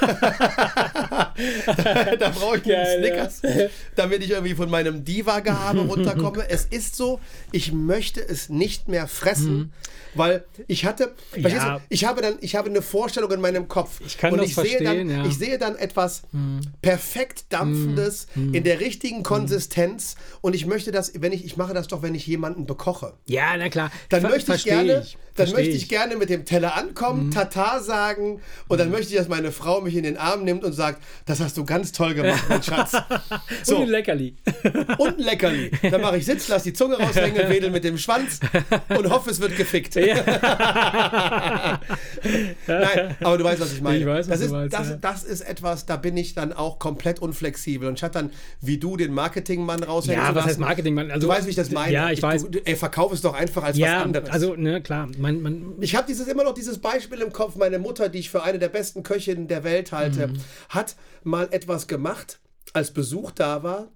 [1.66, 3.42] da, da brauche ich Geil, einen Snickers,
[3.96, 6.48] damit ich irgendwie von meinem Diva-Gehabe runterkomme.
[6.48, 7.20] Es ist so,
[7.52, 9.72] ich möchte es nicht mehr fressen,
[10.14, 11.78] weil ich hatte, Ja.
[11.78, 14.00] du, ich habe dann, ich habe eine Vorstellung in meinem Kopf.
[14.04, 15.26] Ich kann und das ich sehe verstehen, dann, ja.
[15.26, 16.22] ich sehe dann etwas
[16.82, 21.88] perfekt dampfendes in der richtigen Konsistenz und ich möchte das, wenn ich, ich mache das
[21.88, 23.14] doch, wenn ich jemanden bekoche.
[23.26, 23.77] Ja, na klar.
[24.08, 25.16] Dann Ver- möchte ich gerne, ich.
[25.38, 29.18] Dann Versteh möchte ich gerne mit dem Teller ankommen, Tata sagen und dann möchte ich,
[29.18, 32.14] dass meine Frau mich in den Arm nimmt und sagt, das hast du ganz toll
[32.14, 32.92] gemacht, mein Schatz.
[32.98, 33.02] Und
[33.62, 34.34] So, ein Leckerli.
[34.98, 35.70] und ein Leckerli.
[35.90, 38.40] Dann mache ich Sitz, lass die Zunge raushängen, wedel mit dem Schwanz
[38.88, 39.96] und hoffe, es wird gefickt.
[42.66, 43.98] Nein, aber du weißt, was ich meine.
[43.98, 44.96] Ich weiß, was das, du ist, meinst, das, ja.
[44.96, 47.88] das ist etwas, da bin ich dann auch komplett unflexibel.
[47.88, 48.30] Und ich hatte dann,
[48.60, 50.60] wie du, den Marketingmann raushängen Ja, was heißt lassen.
[50.60, 50.94] Marketing?
[50.94, 51.92] Man, Also, Du weißt, wie ich das meine.
[51.92, 52.46] Ja, ich weiß.
[52.50, 54.30] Du, ey, verkauf es doch einfach als was Ja, anderes.
[54.30, 55.08] also, ne, klar.
[55.18, 57.56] Man, man, Ich habe dieses immer noch dieses Beispiel im Kopf.
[57.56, 60.38] Meine Mutter, die ich für eine der besten Köchinnen der Welt halte, Mhm.
[60.68, 62.38] hat mal etwas gemacht,
[62.72, 63.88] als Besuch da war.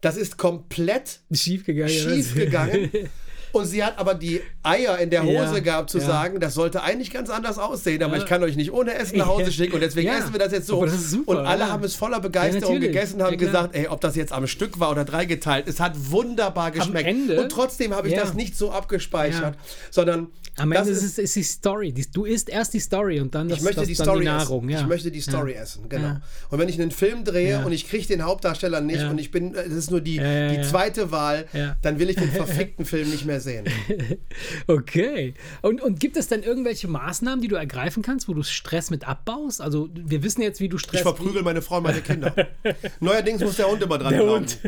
[0.00, 2.90] Das ist komplett schief gegangen.
[3.52, 6.06] Und sie hat aber die Eier in der Hose Ja, gehabt zu ja.
[6.06, 8.22] sagen, das sollte eigentlich ganz anders aussehen, aber Ja.
[8.22, 10.66] ich kann euch nicht ohne Essen nach Hause schicken und deswegen essen wir das jetzt
[10.66, 10.84] so.
[10.84, 14.32] Das super, und alle haben es voller Begeisterung gegessen, haben gesagt, ey, ob das jetzt
[14.32, 17.08] am Stück war oder dreigeteilt, es hat wunderbar geschmeckt.
[17.08, 19.56] Ende- und trotzdem habe ich das nicht so abgespeichert,
[19.90, 21.94] sondern Am Ende ist ist es ist die Story.
[22.12, 24.24] Du isst erst die Story und dann das, ich möchte das, die dann Story die
[24.26, 24.68] Nahrung.
[24.68, 26.16] Ich möchte die Story essen, genau.
[26.50, 29.52] Und wenn ich einen Film drehe und ich kriege den Hauptdarsteller nicht und ich bin,
[29.52, 31.46] das ist nur die, die zweite Wahl,
[31.82, 33.66] dann will ich den verfickten Film nicht mehr sehen.
[34.66, 35.34] Okay.
[35.62, 39.06] Und, und gibt es denn irgendwelche Maßnahmen, die du ergreifen kannst, wo du Stress mit
[39.06, 39.60] abbaust?
[39.60, 40.96] Also, wir wissen jetzt, wie du Stress.
[40.96, 42.34] Ich verprügel meine Frau und meine Kinder.
[43.00, 44.36] Neuerdings muss der Hund immer dran Der bleiben.
[44.40, 44.58] Hund.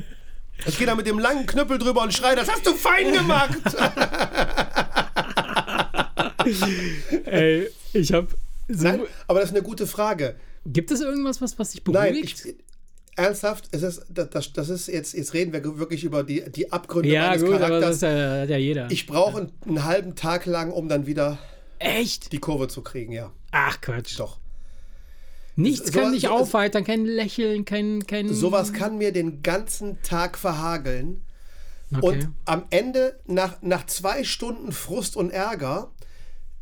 [0.67, 3.59] Ich gehe da mit dem langen Knüppel drüber und schreie, das hast du fein gemacht.
[7.25, 8.29] Ey, ich habe.
[8.69, 10.37] So, Nein, aber das ist eine gute Frage.
[10.67, 12.05] Gibt es irgendwas, was, was dich beruhigt?
[12.05, 12.55] Nein, ich,
[13.21, 17.09] ernsthaft, es ist, das, das, ist jetzt, jetzt reden wir wirklich über die, die Abgründe
[17.11, 17.97] ja, meines gut, aber das Charakters.
[17.97, 18.91] ist ja, hat ja jeder.
[18.91, 21.39] Ich brauche einen, einen halben Tag lang, um dann wieder
[21.79, 22.33] Echt?
[22.33, 23.33] die Kurve zu kriegen, ja.
[23.53, 24.19] Ach Quatsch.
[24.19, 24.39] Doch.
[25.57, 28.07] Nichts So- kann dich so- aufheitern, kein Lächeln, kein.
[28.07, 31.23] kein Sowas kann mir den ganzen Tag verhageln.
[31.93, 32.07] Okay.
[32.07, 35.91] Und am Ende, nach, nach zwei Stunden Frust und Ärger,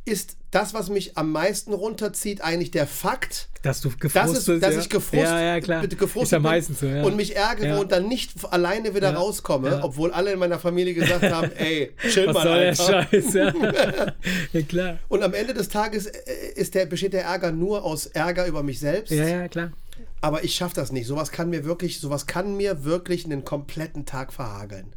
[0.04, 4.60] ist das, was mich am meisten runterzieht, eigentlich der Fakt, dass du dass, gefrustet es,
[4.60, 4.80] dass ja.
[4.80, 5.86] ich gefrust, Ja, ja, klar.
[5.86, 7.02] gefrustet ja bin so, ja.
[7.02, 11.22] und mich ärgere und dann nicht alleine wieder rauskomme, obwohl alle in meiner Familie gesagt
[11.30, 12.74] haben, ey, chill Was mal, soll der.
[12.74, 13.34] Scheiß?
[13.34, 13.52] Ja.
[14.52, 14.98] ja, klar.
[15.08, 16.22] Und am Ende des Tages äh,
[16.54, 19.10] ist der, besteht der Ärger nur aus Ärger über mich selbst.
[19.10, 19.72] Ja, ja, klar.
[20.20, 21.06] Aber ich schaffe das nicht.
[21.06, 24.92] Sowas kann mir wirklich, sowas kann mir wirklich einen kompletten Tag verhageln.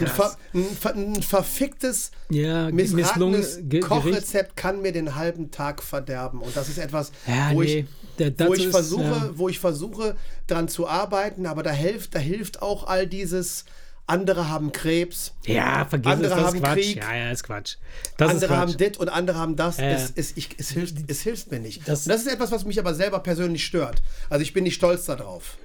[0.00, 3.60] Ein, ver, ein, ver, ein verficktes, Ja, missratenes.
[3.82, 6.40] Kochrezept kann mir den halben Tag verderben.
[6.40, 7.80] Und das ist etwas, Ja, wo, nee.
[7.80, 7.86] ich,
[8.18, 9.30] Der- wo, ich ist, versuche, ja.
[9.34, 10.16] wo ich versuche,
[10.46, 13.64] dran zu arbeiten, aber da hilft, da hilft auch all dieses,
[14.06, 16.74] andere haben Krebs, Ja, vergiss Andere es, das haben ist Quatsch.
[16.74, 16.96] Krieg.
[16.96, 17.76] Ja, ja, ist Quatsch.
[18.16, 18.56] Das ist andere Quatsch.
[18.58, 19.78] haben dit und andere haben das.
[19.78, 19.92] Äh.
[19.94, 21.80] es, es, ich, es, hilft, es hilft mir nicht.
[21.88, 24.02] Das- Das, das ist etwas, was mich aber selber persönlich stört.
[24.30, 25.56] Also ich bin nicht stolz darauf.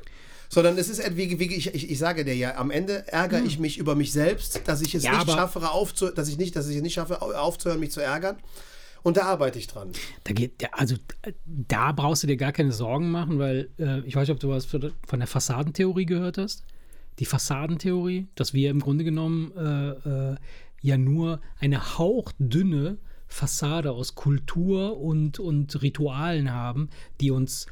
[0.50, 3.96] Sondern es ist, ich, ich, ich sage dir ja, am Ende ärgere ich mich über
[3.96, 5.12] mich selbst, dass ich es Hm.
[5.14, 7.92] Ja, nicht schaffe, aufzu, dass ich nicht, dass ich es nicht schaffe, au- aufzuhören, mich
[7.92, 8.38] zu ärgern.
[9.04, 9.92] Und da arbeite ich dran.
[10.24, 10.96] Da geht, also
[11.46, 14.50] da brauchst du dir gar keine Sorgen machen, weil äh, ich weiß nicht, ob du
[14.50, 16.64] was von der Fassadentheorie gehört hast.
[17.20, 20.36] Die Fassadentheorie, dass wir im Grunde genommen äh, äh,
[20.82, 26.90] ja nur eine hauchdünne Fassade aus Kultur und, und Ritualen haben,
[27.22, 27.68] die uns,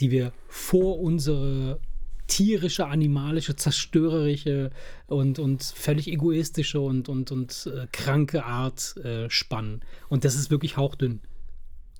[0.00, 1.80] die wir vor unsere
[2.26, 4.70] tierische, animalische, zerstörerische
[5.06, 9.80] und, und völlig egoistische und, und, und äh, kranke Art äh, spannen.
[10.08, 11.20] Und das ist wirklich hauchdünn.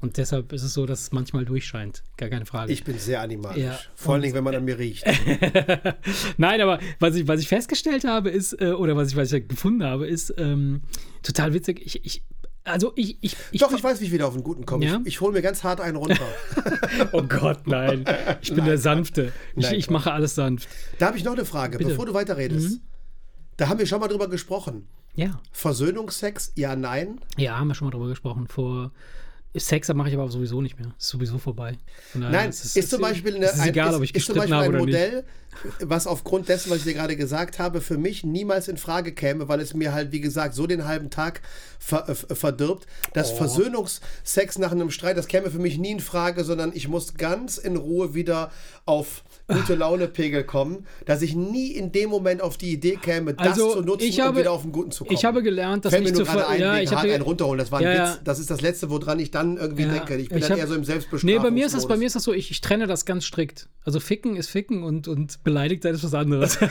[0.01, 2.03] Und deshalb ist es so, dass es manchmal durchscheint.
[2.19, 2.71] Gar keine Frage.
[2.71, 3.63] Ich bin sehr animalisch.
[3.63, 3.79] Ja.
[3.95, 5.03] Vor allen Dingen, wenn man an mir riecht.
[6.37, 9.49] Nein, aber was ich, was ich festgestellt habe, ist, äh, oder was ich, was ich
[9.49, 10.83] gefunden habe, ist ähm,
[11.23, 11.81] total witzig.
[11.87, 12.23] Ich, ich,
[12.65, 14.85] also ich, ich, ich Doch, ich weiß, wie ich wieder auf den Guten komme.
[14.85, 15.01] Ja?
[15.03, 16.27] Ich, ich hole mir ganz hart einen runter.
[17.13, 18.05] Oh Gott, nein.
[18.41, 19.33] Ich bin der Sanfte.
[19.57, 20.69] Ich, Nein, ich mache alles sanft.
[20.99, 21.91] da habe ich noch eine Frage, Bitte.
[21.91, 21.95] Mhm.
[21.95, 22.81] bevor du weiterredest.
[23.57, 24.87] Da haben wir schon mal drüber gesprochen.
[25.15, 25.41] Ja.
[25.53, 27.21] Versöhnungsex, ja, nein.
[27.37, 28.47] Ja, haben wir schon mal drüber gesprochen.
[28.49, 28.93] Vor
[29.57, 30.95] Sex mache ich aber sowieso nicht mehr.
[30.99, 31.79] Ist sowieso vorbei.
[32.15, 34.55] Nein, es ist, zum Beispiel eine, ist ein, egal, ist, ob ich ist zum Beispiel
[34.55, 34.77] ein.
[34.77, 35.25] Modell,
[35.81, 39.49] was aufgrund dessen, was ich dir gerade gesagt habe, für mich niemals in Frage käme,
[39.49, 41.41] weil es mir halt, wie gesagt, so den halben Tag
[41.79, 42.87] ver, äh, verdirbt.
[43.13, 43.37] Das Oh.
[43.37, 47.59] Versöhnungsex nach einem Streit, das käme für mich nie in Frage, sondern ich muss ganz
[47.59, 48.51] in Ruhe wieder
[48.87, 53.49] auf gute Laune-Pegel kommen, dass ich nie in dem Moment auf die Idee käme, das
[53.49, 55.15] Also, zu nutzen ich habe- wieder auf den Guten zu kommen.
[55.17, 57.23] Ich habe gelernt, dass Fällt mir nicht nur zu gerade ein, ja, ich habe einen
[57.23, 57.59] runterholen.
[57.59, 58.21] Das war ein Ja, Witz.
[58.25, 60.17] Das ist das Letzte, woran ich dann irgendwie Ja, denke.
[60.17, 61.43] Ich bin ich dann hab- eher so im Selbstbestrafungsmodus.
[61.43, 63.25] Nee, bei mir ist das, bei mir ist das so, ich, ich trenne das ganz
[63.27, 63.69] strikt.
[63.85, 66.59] Also ficken ist ficken und, und beleidigt sein ist was anderes.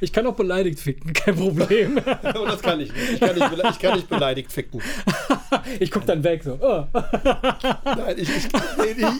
[0.00, 1.96] ich kann auch beleidigt ficken, kein Problem.
[1.96, 2.04] Und
[2.48, 3.12] das kann ich nicht.
[3.14, 4.82] Ich kann nicht, ich kann nicht beleidigt ficken.
[5.80, 6.58] Ich guck dann weg so.
[6.60, 6.84] Oh.
[6.92, 8.46] Nein, ich, ich,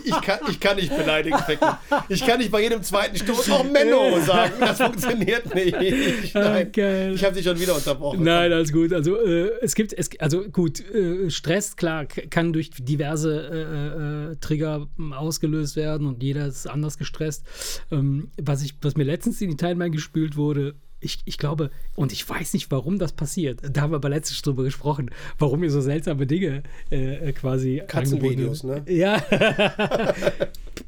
[0.05, 1.69] ich, kann, ich kann nicht beleidigt ficken.
[2.09, 4.55] Ich kann nicht bei jedem zweiten Stoß auch Menno sagen.
[4.61, 6.35] Das funktioniert nicht.
[6.35, 6.73] Nein.
[6.73, 7.13] Geil.
[7.15, 8.23] Ich habe dich schon wieder unterbrochen.
[8.23, 8.93] Nein, alles gut.
[8.93, 14.37] Also äh, es gibt, es, also gut, äh, Stress, klar, kann durch diverse äh, äh,
[14.37, 17.45] Trigger ausgelöst werden und jeder ist anders gestresst.
[17.91, 20.75] Ähm, was, ich, was mir letztens in die Timeline gespült wurde,
[21.05, 23.61] ich, ich glaube, und ich weiß nicht, warum das passiert.
[23.71, 28.65] Da haben wir aber letztens drüber gesprochen, warum mir so seltsame Dinge äh, quasi Katzenvideos,
[28.65, 28.83] ne?
[28.89, 29.23] Ja.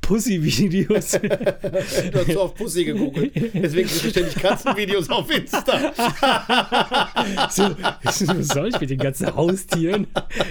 [0.01, 1.12] Pussy-Videos.
[1.12, 3.33] Du hast so auf Pussy gegoogelt.
[3.35, 5.93] Deswegen sind ständig Katzenvideos auf Insta.
[7.51, 10.07] So, was soll ich mit den ganzen Haustieren?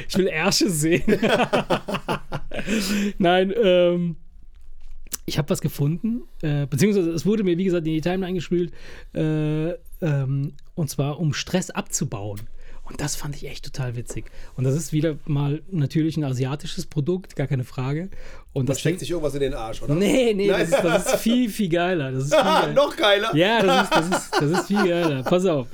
[0.08, 1.04] Ich will Ärsche sehen.
[3.18, 4.16] Nein, ähm,
[5.26, 8.72] ich habe was gefunden, äh, beziehungsweise es wurde mir, wie gesagt, in die Timeline eingespült,
[9.14, 9.70] äh,
[10.02, 12.42] ähm, und zwar um Stress abzubauen.
[12.88, 14.26] Und das fand ich echt total witzig.
[14.56, 18.12] Und das ist wieder mal natürlich ein asiatisches Produkt, gar keine Frage.
[18.54, 19.96] Und Das das steckt sich irgendwas in den Arsch, oder?
[19.96, 20.60] Nee, nee, Nein.
[20.60, 22.12] das ist, das ist viel, viel geiler.
[22.12, 22.74] Das ist viel Ah, geiler.
[22.74, 23.36] noch geiler.
[23.36, 25.24] Ja, das ist, das, ist, das ist viel geiler.
[25.24, 25.68] Pass auf.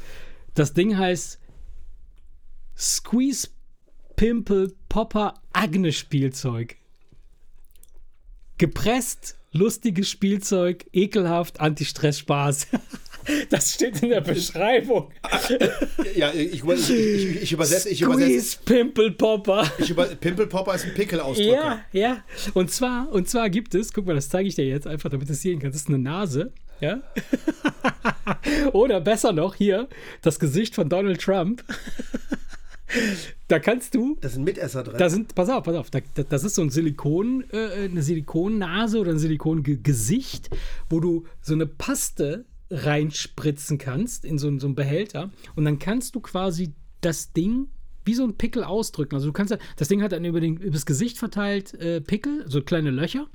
[0.53, 1.39] Das Ding heißt
[2.77, 3.49] Squeeze
[4.15, 6.77] Pimple Popper Agne Spielzeug.
[8.61, 12.67] Gepresst, lustiges Spielzeug, ekelhaft, Anti-Stress-Spaß.
[13.51, 15.11] Das steht in der Beschreibung.
[16.15, 17.89] Ja, ich, ich, ich, ich übersetze.
[17.89, 19.71] Ich übersetze Pimple Popper.
[19.87, 21.45] über, Pimple Popper ist ein Pickelausdruck.
[21.45, 22.23] Ja, ja.
[22.55, 25.29] Und zwar, und zwar gibt es, guck mal, das zeige ich dir jetzt einfach, damit
[25.29, 25.75] du es sehen kannst.
[25.75, 26.99] Das ist eine Nase, ja.
[28.73, 29.87] Oder besser noch, hier,
[30.23, 31.63] das Gesicht von Donald Trump.
[33.47, 34.97] Da kannst du, Da sind Mitesser drin.
[34.97, 38.01] da sind, pass auf, pass auf, da, da- das ist so ein Silikon, äh, eine
[38.03, 40.49] Silikonnase oder ein Silikongesicht,
[40.89, 45.79] wo du so eine Paste reinspritzen kannst in so, ein- so einen Behälter und dann
[45.79, 47.67] kannst du quasi das Ding
[48.05, 49.15] wie so ein Pickel ausdrücken.
[49.15, 52.43] Also du kannst das Ding hat dann über, den, über das Gesicht verteilt äh, Pickel,
[52.47, 53.27] so kleine Löcher.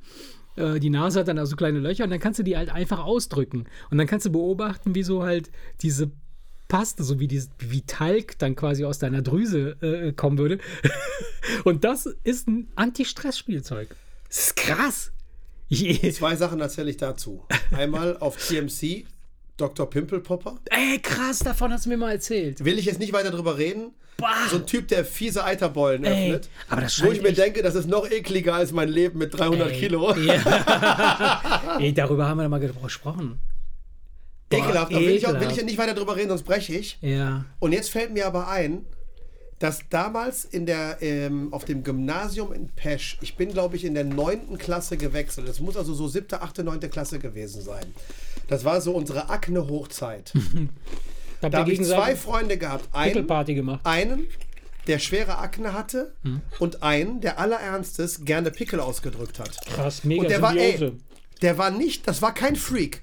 [0.57, 2.99] Äh, die Nase hat dann also kleine Löcher und dann kannst du die halt einfach
[3.05, 3.65] ausdrücken.
[3.91, 5.51] Und dann kannst du beobachten, wie so halt
[5.83, 6.11] diese
[6.69, 10.59] Paste, so wie, dieses, wie Talg dann quasi aus deiner Drüse äh, kommen würde.
[11.65, 13.95] und das ist ein Anti-Stress-Spielzeug.
[14.29, 15.13] Das ist krass.
[15.69, 17.45] Ich, Zwei Sachen erzähle ich dazu.
[17.73, 19.05] Einmal auf TMC,
[19.57, 19.89] Dr.
[19.91, 20.59] Pimple Popper.
[20.71, 22.65] ey, krass, davon hast du mir mal erzählt.
[22.65, 23.93] Will ich jetzt nicht weiter drüber reden.
[24.19, 24.49] Bah.
[24.51, 26.49] So ein Typ, der fiese Eiterbeulen Ey, öffnet.
[26.69, 29.71] aber das wo ich mir denke, das ist noch ekliger als mein Leben mit 300
[29.73, 30.15] Ey, Kilo.
[30.15, 31.77] Ja.
[31.81, 33.39] Ey, darüber haben wir mal gesprochen.
[34.51, 34.93] Ekelhaft.
[34.93, 36.99] Aber will ich, auch, will ich nicht weiter drüber reden, sonst breche ich.
[37.01, 37.45] Ja.
[37.59, 38.87] Und jetzt fällt mir aber ein,
[39.59, 43.95] dass damals in der, ähm, auf dem Gymnasium in Pesch, ich bin glaube ich in
[43.95, 47.87] der neunten Klasse gewechselt, das muss also so siebte, achte, neunte Klasse gewesen sein.
[48.49, 50.33] Das war so unsere Akne-Hochzeit.
[51.43, 52.89] Da Da habe ich zwei Freunde gehabt.
[52.93, 53.29] Einen,
[53.85, 54.27] einen,
[54.87, 56.15] der schwere Akne hatte
[56.59, 59.55] und einen, der allerernstes gerne Pickel ausgedrückt hat.
[59.67, 60.93] Krass, mega Und der war, ey,
[61.43, 63.03] der war nicht, das war kein Freak.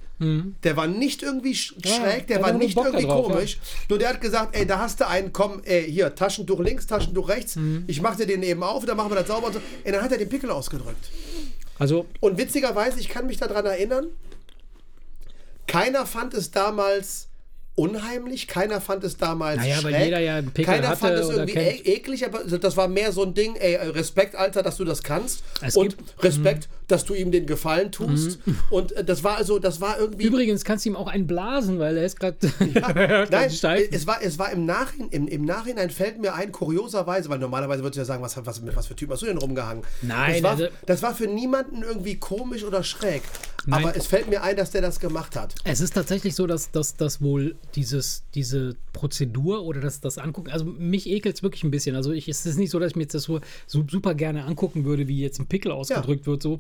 [0.63, 3.59] Der war nicht irgendwie sch schräg, der der war nicht irgendwie drauf, komisch.
[3.89, 7.30] Nur der hat gesagt, ey, da hast du einen, komm, ey, hier, Taschentuch links, Taschentuch
[7.30, 7.55] rechts.
[7.55, 7.84] Mhm.
[7.88, 9.61] Ich mach dir den eben auf, dann machen wir das sauber und so.
[9.84, 11.09] Ey, dann hat er den Pickel ausgedrückt.
[11.79, 14.08] Also, Und witzigerweise, ich kann mich daran erinnern,
[15.67, 17.28] keiner fand es damals
[17.75, 18.47] unheimlich.
[18.47, 20.05] Keiner fand es damals Naja, weil schräg.
[20.05, 23.24] jeder ja einen Pickel Keiner fand es irgendwie e eklig, aber das war mehr so
[23.24, 25.43] ein Ding, ey, Respekt, Alter, dass du das kannst.
[25.62, 28.39] Es und Respekt, dass du ihm den Gefallen tust.
[28.70, 30.26] Und äh, das war also, das war irgendwie.
[30.26, 32.38] Übrigens kannst du ihm auch einblasen, weil er ist gerade
[33.32, 33.88] Nein, steif.
[33.92, 37.82] es war, es war im, Nachhinein, im, im Nachhinein fällt mir ein, kurioserweise, weil normalerweise
[37.84, 39.84] würdest du ja sagen, was, was, mit was für Typen hast du denn rumgehangen?
[40.01, 43.22] Nein, das war, also- das war für niemanden irgendwie komisch oder schräg.
[43.66, 43.86] Nein.
[43.86, 45.55] Aber es fällt mir ein, dass der das gemacht hat.
[45.64, 50.51] Es ist tatsächlich so, dass, dass, dass wohl dieses, diese Prozedur oder das, das Angucken,
[50.51, 51.96] also mich ekelt es wirklich ein bisschen.
[51.96, 54.43] Also ich, es ist nicht so, dass ich mir jetzt das so, so super gerne
[54.43, 56.43] angucken würde, wie jetzt ein Pickel ausgedrückt wird.
[56.43, 56.60] So.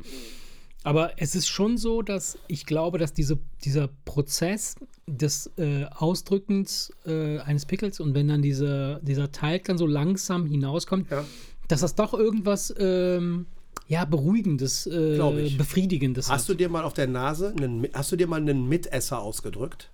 [0.83, 4.75] Aber es ist schon so, dass ich glaube, dass diese, dieser Prozess
[5.07, 10.45] des äh, Ausdrückens äh, eines Pickels und wenn dann dieser, dieser Teig dann so langsam
[10.45, 11.23] hinauskommt, Ja.
[11.69, 13.45] dass das doch irgendwas ähm,
[13.87, 15.57] ja, Beruhigendes, äh, ich.
[15.57, 19.19] Befriedigendes Hast du dir mal auf der Nase, einen, hast du dir mal einen Mitesser
[19.19, 19.89] ausgedrückt?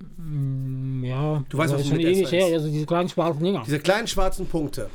[1.04, 2.54] Ja, Du weißt, was ist ein Mitesser her, ist.
[2.54, 3.64] also diese kleinen schwarzen Dinger.
[3.66, 4.90] Diese kleinen schwarzen Punkte.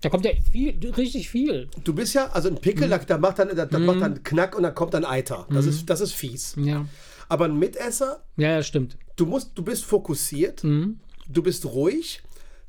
[0.00, 1.68] Da kommt ja viel, richtig viel.
[1.84, 4.56] Du bist ja, also ein Pickel, da, da macht dann, da, da macht dann Knack
[4.56, 5.46] und dann kommt dann Eiter.
[5.50, 6.54] Das, ist, das ist fies.
[6.58, 6.84] Ja,
[7.28, 8.96] Aber ein Mitesser, ja, ja stimmt.
[9.16, 12.22] du musst, du bist fokussiert, du bist ruhig,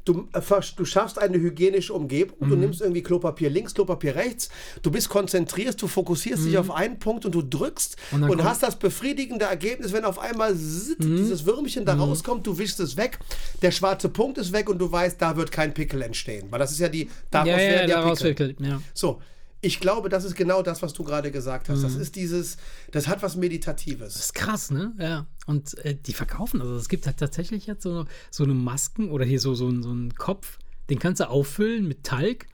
[0.05, 0.27] du,
[0.75, 4.49] du schaffst eine hygienische Umgebung, du nimmst irgendwie Klopapier links, Klopapier rechts,
[4.81, 8.63] du bist konzentriert, du fokussierst dich auf einen Punkt und du drückst und, kommt- hast
[8.63, 13.19] das befriedigende Ergebnis, wenn auf einmal zit, dieses Würmchen da rauskommt, du wischst es weg,
[13.61, 16.71] der schwarze Punkt ist weg und du weißt, da wird kein Pickel entstehen, weil das
[16.71, 18.49] ist ja die, daraus Ja, ja, der daraus Pickel.
[18.49, 18.81] wickelt, ja.
[18.93, 19.21] So,
[19.65, 21.77] ich glaube, das ist genau das, was du gerade gesagt hast.
[21.79, 21.83] Mhm.
[21.83, 22.57] Das ist dieses,
[22.91, 24.15] das hat was Meditatives.
[24.15, 24.91] Das ist krass, ne?
[24.99, 25.25] Ja.
[25.45, 29.25] Und äh, die verkaufen, also es gibt halt tatsächlich jetzt so, so eine Masken oder
[29.25, 30.57] hier so, so, so einen Kopf,
[30.89, 32.47] den kannst du auffüllen mit Talg.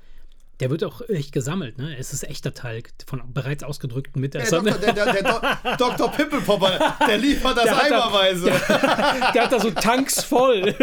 [0.60, 1.96] Der wird auch echt gesammelt, ne?
[1.98, 4.66] Es ist echter Talg von bereits ausgedrückten Der, Mitessern.
[4.66, 6.12] Doktor, der, der, der Do- Dr.
[6.12, 8.46] Pimpelpopper, der liefert das Der hat da- eimerweise.
[8.48, 10.76] Der hat da so Tanks voll.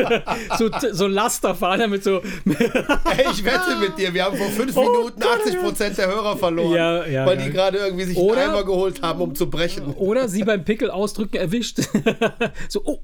[0.59, 2.21] so, so Lasterfahrer mit so.
[2.21, 6.73] Ey, ich wette mit dir, wir haben vor fünf Minuten 80 Prozent der Hörer verloren,
[6.73, 7.45] Oh Ja, ja, weil ja.
[7.45, 9.93] die gerade irgendwie sich Oder- einen Eimer geholt haben, um zu brechen.
[9.95, 11.81] Oder sie beim Pickel ausdrücken erwischt.
[12.71, 13.01] so, oh.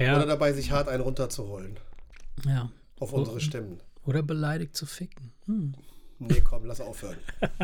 [0.00, 1.78] Oder dabei sich hart einen runterzuholen
[2.48, 2.68] ja.
[2.98, 3.78] auf unsere Stimmen.
[4.04, 5.32] Oder beleidigt zu ficken.
[6.18, 7.16] Nee, komm, lass aufhören.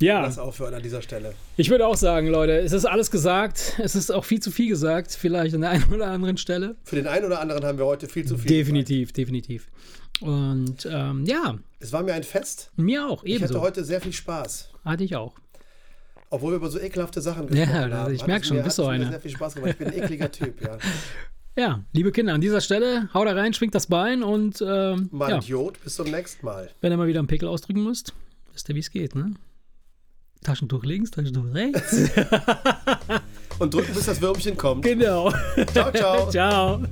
[0.00, 1.34] Ja, Lass aufhören an dieser Stelle.
[1.56, 3.74] ich würde auch sagen, Leute, es ist alles gesagt.
[3.82, 6.76] Es ist auch viel zu viel gesagt, vielleicht an der einen oder anderen Stelle.
[6.84, 8.48] Für den einen oder anderen haben wir heute viel zu viel.
[8.48, 9.68] Definitiv, definitiv.
[10.20, 11.62] Und ähm, ja, gesagt.
[11.80, 12.72] Es war mir ein Fest.
[12.76, 13.60] mir auch, Ich hatte ebenso.
[13.60, 14.70] heute sehr viel Spaß.
[14.84, 15.34] Hatte ich auch.
[16.30, 18.14] Obwohl wir über so ekelhafte Sachen Ja, gesprochen das- haben.
[18.14, 19.10] ich hat merk es schon, bist du es mir einer.
[19.10, 19.70] sehr viel Spaß gemacht.
[19.72, 20.76] Ich bin ein ekliger Typ, ja.
[21.58, 25.30] Ja, liebe Kinder, an dieser Stelle, haut da rein, schwingt das Bein und ähm, Mann,
[25.30, 26.70] ja, Idiot, bis zum nächsten Mal.
[26.80, 28.14] wenn ihr mal wieder einen Pickel ausdrücken müsst,
[28.52, 29.34] wisst ihr, wie es geht, ne?
[30.44, 32.12] Taschentuch links, Taschentuch rechts.
[33.58, 34.84] Und drücken, bis das Würmchen kommt.
[34.84, 35.32] genau.
[35.72, 36.30] Ciao, ciao.
[36.30, 36.82] Ciao.